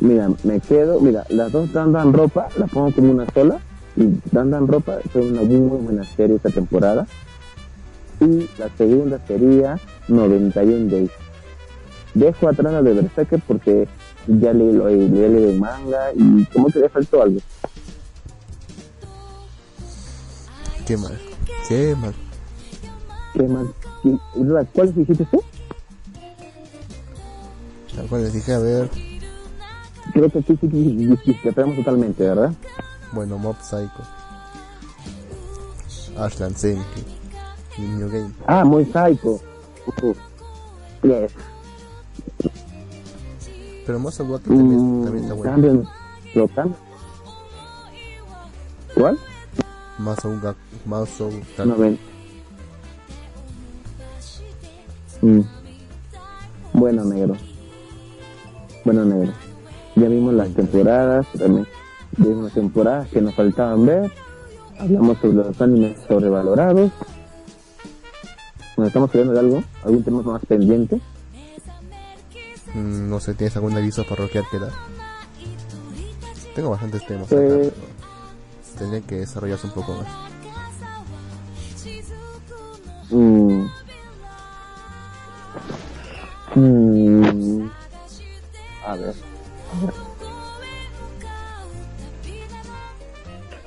[0.00, 3.58] mira, me quedo, mira, las dos Dan Dan Ropa, la pongo como una sola,
[3.96, 7.06] y Dan Dan Ropa fue una muy, muy buena serie esta temporada.
[8.20, 9.78] Y la segunda sería
[10.08, 11.10] 91 Days.
[12.14, 13.88] Dejo atrás la de Berserker porque
[14.26, 17.40] ya leí, lo- leí manga y como que le faltó algo.
[20.86, 21.18] Qué mal.
[21.68, 22.14] Qué mal.
[24.02, 25.42] ¿Qué verdad, ¿Cuáles hiciste tú?
[27.94, 28.90] Tal cual les dije, a ver,
[30.12, 32.52] Creo que sí que dis- discrepamos totalmente, ¿verdad?
[33.12, 34.02] bueno, Mob Psycho.
[36.18, 37.04] Ashland Senki.
[37.78, 38.32] New Game.
[38.46, 39.40] Ah, muy psycho.
[39.86, 40.16] Uf.
[41.02, 41.32] Yes.
[43.86, 45.50] Pero Muscle Water también, Mm, también está bueno.
[45.52, 45.90] cambio,
[46.34, 46.76] lo cambio.
[48.94, 49.18] ¿Cuál?
[49.98, 50.56] Muscle Gak-
[51.64, 51.98] No ven.
[55.22, 55.40] Mm.
[56.74, 57.36] Bueno, negro.
[58.84, 59.32] Bueno, negro.
[60.00, 61.66] Ya vimos las temporadas, también
[62.16, 64.10] vimos temporadas que nos faltaban ver.
[64.78, 66.90] Hablamos sobre los animes sobrevalorados.
[68.78, 69.62] ¿Nos estamos quedando de algo?
[69.84, 70.96] ¿Algún tema más pendiente?
[72.74, 74.72] Mm, No sé, ¿tienes algún aviso parroquial que dar?
[76.54, 80.06] Tengo bastantes temas acá, Pues- pero tendrían que desarrollarse un poco más.
[83.10, 83.66] Mm.
[86.54, 87.70] Mm.
[88.86, 89.14] A ver.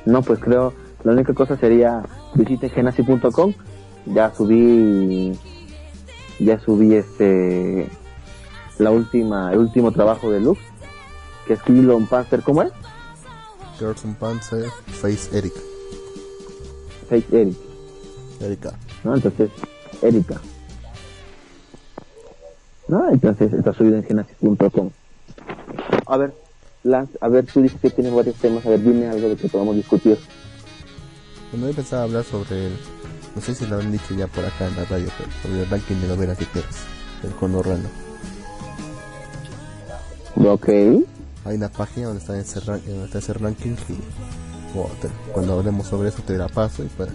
[0.06, 0.74] No, pues creo,
[1.04, 2.04] la única cosa sería
[2.36, 3.54] visite genasi.com.
[4.06, 5.38] Ya subí,
[6.40, 7.88] ya subí este,
[8.78, 10.60] la última, el último trabajo de Lux,
[11.48, 12.72] que es Killon Panzer, ¿cómo es?
[13.80, 15.54] Girls on Panzer, Face Eric.
[17.10, 17.58] Fake Eric,
[18.42, 18.74] Erika.
[19.04, 19.16] ¿no?
[19.16, 19.50] Entonces,
[20.02, 20.42] Erika.
[22.88, 23.10] ¿No?
[23.10, 24.92] Entonces está subido en genasi.com.
[26.06, 26.34] A ver,
[26.84, 29.48] Lance, a ver, tú dices que tienes varios temas, a ver, dime algo de que
[29.48, 30.18] podamos discutir.
[31.52, 32.74] Bueno, yo pensaba hablar sobre el.
[33.36, 35.70] No sé si lo han dicho ya por acá en la radio, pero sobre el
[35.70, 36.76] ranking de novelas ligeras.
[37.24, 37.88] El conorrano.
[40.36, 40.68] Ok.
[41.46, 45.54] Hay una página donde está ese, ran- donde está ese ranking y bueno, te- cuando
[45.60, 47.12] hablemos sobre eso te la paso y, para,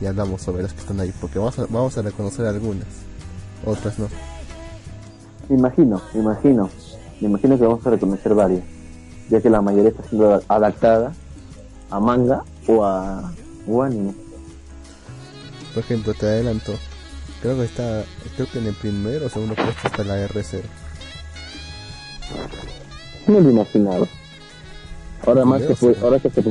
[0.00, 1.12] y hablamos sobre las que están ahí.
[1.20, 2.86] Porque vamos a, vamos a reconocer algunas,
[3.66, 4.08] otras no.
[5.50, 6.70] Imagino, imagino.
[7.22, 8.64] Me imagino que vamos a reconocer varias,
[9.30, 11.12] ya que la mayoría está siendo adaptada
[11.88, 13.32] a manga o a
[13.68, 14.12] o anime.
[15.72, 16.72] Por ejemplo, te adelanto.
[17.40, 18.02] Creo que está,
[18.34, 20.62] creo que en el primero o segundo puesto está la R0.
[23.28, 24.08] No lo imaginaba.
[25.24, 26.42] Ahora más que fue, ahora que se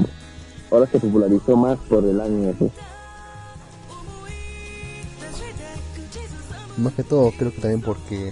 [0.71, 2.53] ahora se popularizó más por el anime.
[2.53, 2.71] pues.
[6.77, 8.31] Más que todo, creo que también porque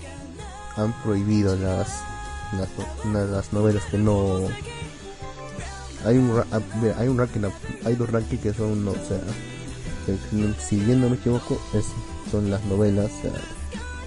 [0.77, 2.01] han prohibido las
[2.57, 2.69] las,
[3.05, 4.39] una de las novelas que no
[6.05, 6.59] hay un ah,
[6.97, 7.41] hay un ranking
[7.85, 9.19] hay dos rankings que son no, o sea
[10.67, 11.85] si bien no me equivoco es,
[12.31, 13.31] son las novelas o sea,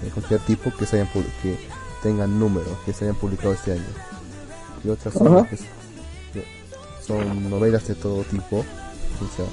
[0.01, 1.09] de cualquier tipo que se hayan
[1.41, 1.57] que
[2.01, 3.83] tengan números que se hayan publicado este año.
[4.83, 9.45] Y otras son, que novelas de todo tipo o sea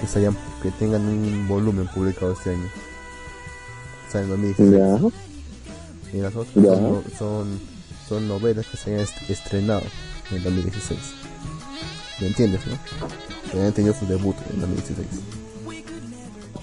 [0.00, 2.68] que se hayan que tengan un volumen publicado este año.
[4.08, 6.16] O sea en 2016 Ya.
[6.16, 7.60] y las otras son, no- son,
[8.08, 9.82] son novelas que se hayan est- estrenado
[10.30, 10.98] en 2016.
[12.20, 12.76] ¿Me entiendes, no?
[13.50, 15.08] Que hayan tenido su debut en 2016.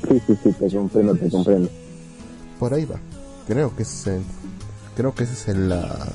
[0.10, 1.70] Sí, sí, sí, te comprendo, te comprendo.
[2.60, 2.96] Por ahí va.
[3.48, 4.24] Creo que ese es el-
[4.96, 6.08] creo que esa es el- la,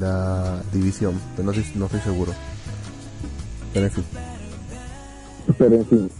[0.00, 2.32] la división, pero no estoy, no estoy seguro.
[3.72, 4.04] Pero en fin,
[5.58, 6.10] Pero en fin,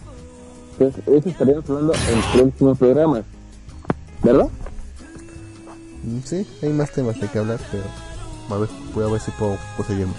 [0.77, 3.23] pues eso estaríamos hablando en próximos programas,
[4.23, 4.47] ¿verdad?
[6.25, 7.83] Sí, hay más temas de que hablar, pero
[8.49, 10.17] a ver, voy a ver si puedo conseguir más.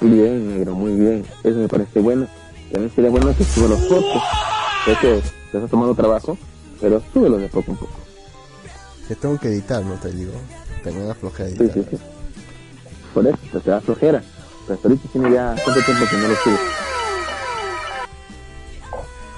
[0.00, 1.24] Bien, negro, muy bien.
[1.42, 2.26] Eso me parece bueno.
[2.70, 4.22] También sería bueno que suba los fotos.
[4.84, 6.36] Sé que te has tomado trabajo,
[6.80, 7.98] pero súbelo de poco en poco.
[9.08, 10.32] Que tengo que editar, no te digo.
[10.82, 11.98] Tengo una flojera Sí, sí, sí.
[13.14, 14.22] Por eso, te da flojera.
[14.66, 16.60] Pero hasta ahorita tiene ya cuánto tiempo que no lo subes.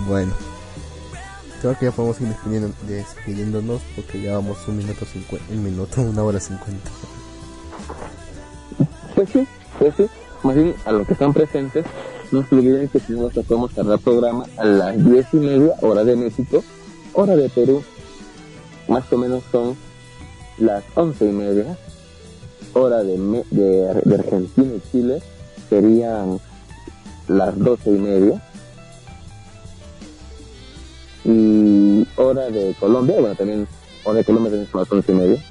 [0.00, 0.32] Bueno,
[1.60, 2.28] creo que ya podemos ir
[2.86, 6.90] despidiéndonos porque ya vamos un minuto cincuenta, un minuto, una hora cincuenta.
[9.14, 9.46] Pues sí,
[9.78, 10.06] pues sí.
[10.44, 11.84] Más bien, a los que están presentes,
[12.30, 16.04] no se olviden que si nosotros podemos cerrar programa a las diez y media, hora
[16.04, 16.62] de México,
[17.12, 17.82] hora de Perú.
[18.86, 19.76] Más o menos son
[20.58, 21.76] las once y media,
[22.72, 25.22] hora de, de Argentina y Chile,
[25.68, 26.38] serían
[27.26, 28.42] las doce y media.
[31.24, 33.66] Y hora de Colombia, bueno, también,
[34.04, 35.44] hora de Colombia también son las once y media.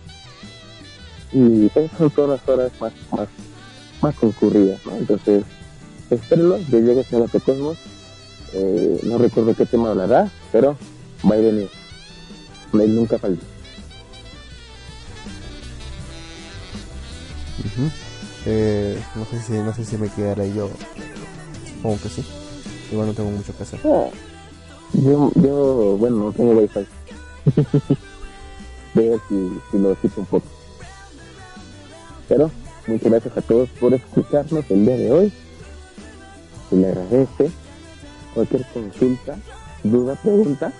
[1.34, 3.28] Y esas son todas las horas más, más,
[4.02, 4.96] más concurridas, ¿no?
[4.96, 5.44] Entonces,
[6.10, 7.78] espérenlo, ya llega el señor Cosmos.
[8.54, 10.78] Eh, no recuerdo qué tema hablará, pero
[11.30, 11.70] va a venir.
[12.74, 13.44] Él nunca falta.
[18.46, 20.70] Eh, no sé si no sé si me quedaré yo.
[21.68, 22.26] Supongo que sí.
[22.92, 23.80] Igual no tengo mucho que hacer.
[23.84, 24.08] Ah,
[24.94, 26.86] yo, yo, bueno, no tengo wifi.
[28.94, 30.48] Ver si, si lo quito un poco.
[32.28, 32.52] Pero,
[32.88, 35.34] muchas gracias a todos por escucharnos el día de hoy.
[36.70, 37.52] Se le agradece.
[38.34, 39.38] Cualquier consulta,
[39.84, 40.72] duda, pregunta,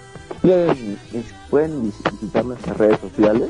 [0.42, 1.00] pueden,
[1.50, 3.50] pueden visitar nuestras redes sociales.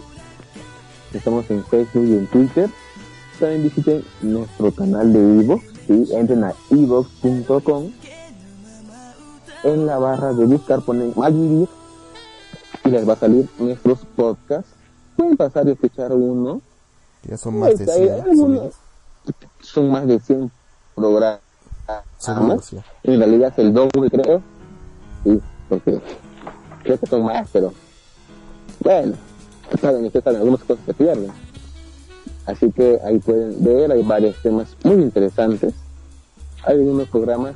[1.14, 2.70] Estamos en Facebook y en Twitter.
[3.40, 5.64] También visiten nuestro canal de Evox.
[5.88, 6.08] ¿sí?
[6.14, 7.92] Entren a evox.com.
[9.64, 11.68] En la barra de buscar ponen Malvivir
[12.86, 14.72] y les va a salir nuestros podcasts.
[15.16, 16.62] Pueden pasar y escuchar uno.
[17.24, 18.74] Ya son más de Pues, hay 100 algunos- subidos.
[19.62, 20.52] Son más de 100
[20.96, 21.42] programas.
[23.04, 24.42] En realidad es el doble, creo.
[25.24, 26.00] Sí, porque
[26.84, 27.74] creo que son más, pero
[28.80, 29.16] bueno,
[29.82, 31.32] saben, saben, algunas cosas se pierden.
[32.46, 35.74] Así que ahí pueden ver, hay varios temas muy interesantes.
[36.64, 37.56] Hay algunos programas,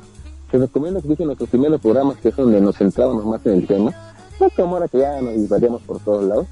[0.52, 3.66] les recomiendo que escuchen nuestros primeros programas, que es donde nos centrábamos más en el
[3.66, 3.92] tema.
[4.40, 6.46] No como ahora que ya nos divagamos por todos lados.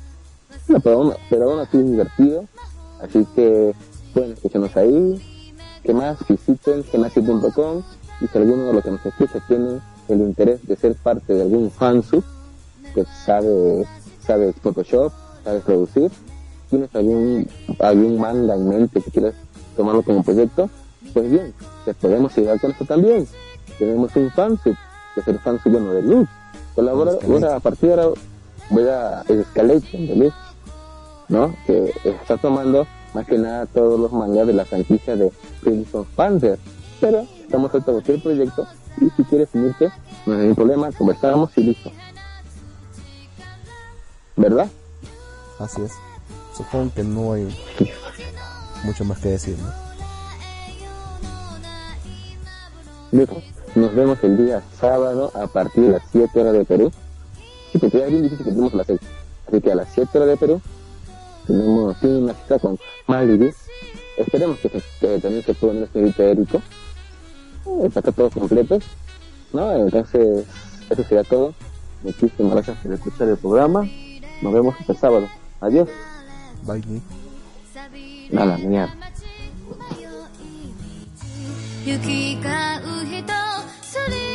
[0.67, 1.13] Pero,
[1.51, 2.45] aún, así es divertido.
[3.03, 3.75] Así que
[4.15, 5.21] pueden escucharnos ahí.
[5.83, 6.19] ¿Qué más?
[6.29, 7.83] Visiten genasi.com
[8.21, 11.43] y si alguno de los que nos escucha tiene el interés de ser parte de
[11.43, 12.23] algún fansub,
[12.95, 13.87] que sabe,
[14.27, 15.13] sabe Photoshop,
[15.43, 16.11] sabe producir,
[16.69, 17.49] tienes algún,
[17.79, 19.35] algún manga en mente que quieras
[19.77, 20.69] tomarlo como proyecto,
[21.15, 21.55] pues bien,
[21.85, 23.27] te podemos ayudar con esto también.
[23.81, 24.77] Tenemos un fansub,
[25.15, 26.29] que es el fansub bueno de Luz.
[26.75, 28.21] Colabora, a partir de ahora
[28.69, 30.35] voy a el Escalation de Luz,
[31.29, 31.57] ¿no?
[31.67, 35.33] Que está tomando más que nada todos los mangas de la franquicia de
[35.63, 36.59] Crimson Panther.
[37.01, 38.67] Pero estamos a cualquier proyecto
[39.01, 39.91] y si quieres unirte,
[40.27, 41.91] no hay ningún problema, conversamos y listo.
[44.37, 44.69] ¿Verdad?
[45.59, 45.93] Así es.
[46.55, 47.49] Supongo que no hay
[48.85, 49.73] mucho más que decir, ¿no?
[53.19, 53.43] Listo.
[53.76, 56.92] Nos vemos el día sábado a partir de las 7 horas de Perú.
[57.72, 59.00] Sí, porque ya es bien difícil que tenemos a las 6.
[59.48, 60.62] Así que a las 7 horas de Perú
[61.46, 63.56] tenemos sí, una cita con Maldivis.
[64.18, 66.58] Esperemos que, se- que también se pueda unir el señorito Erico.
[66.58, 68.84] Eh, para estar todos completos.
[69.52, 69.72] ¿No?
[69.74, 70.46] Entonces,
[70.90, 71.54] eso sería todo.
[72.04, 73.88] Muchísimas gracias por escuchar el programa.
[74.42, 75.28] Nos vemos hasta el sábado.
[75.60, 75.90] Adiós.
[76.64, 77.04] Bye, Nick.
[78.40, 78.94] A la mierda.
[81.86, 83.24] 行き交う人
[83.93, 84.30] absolutely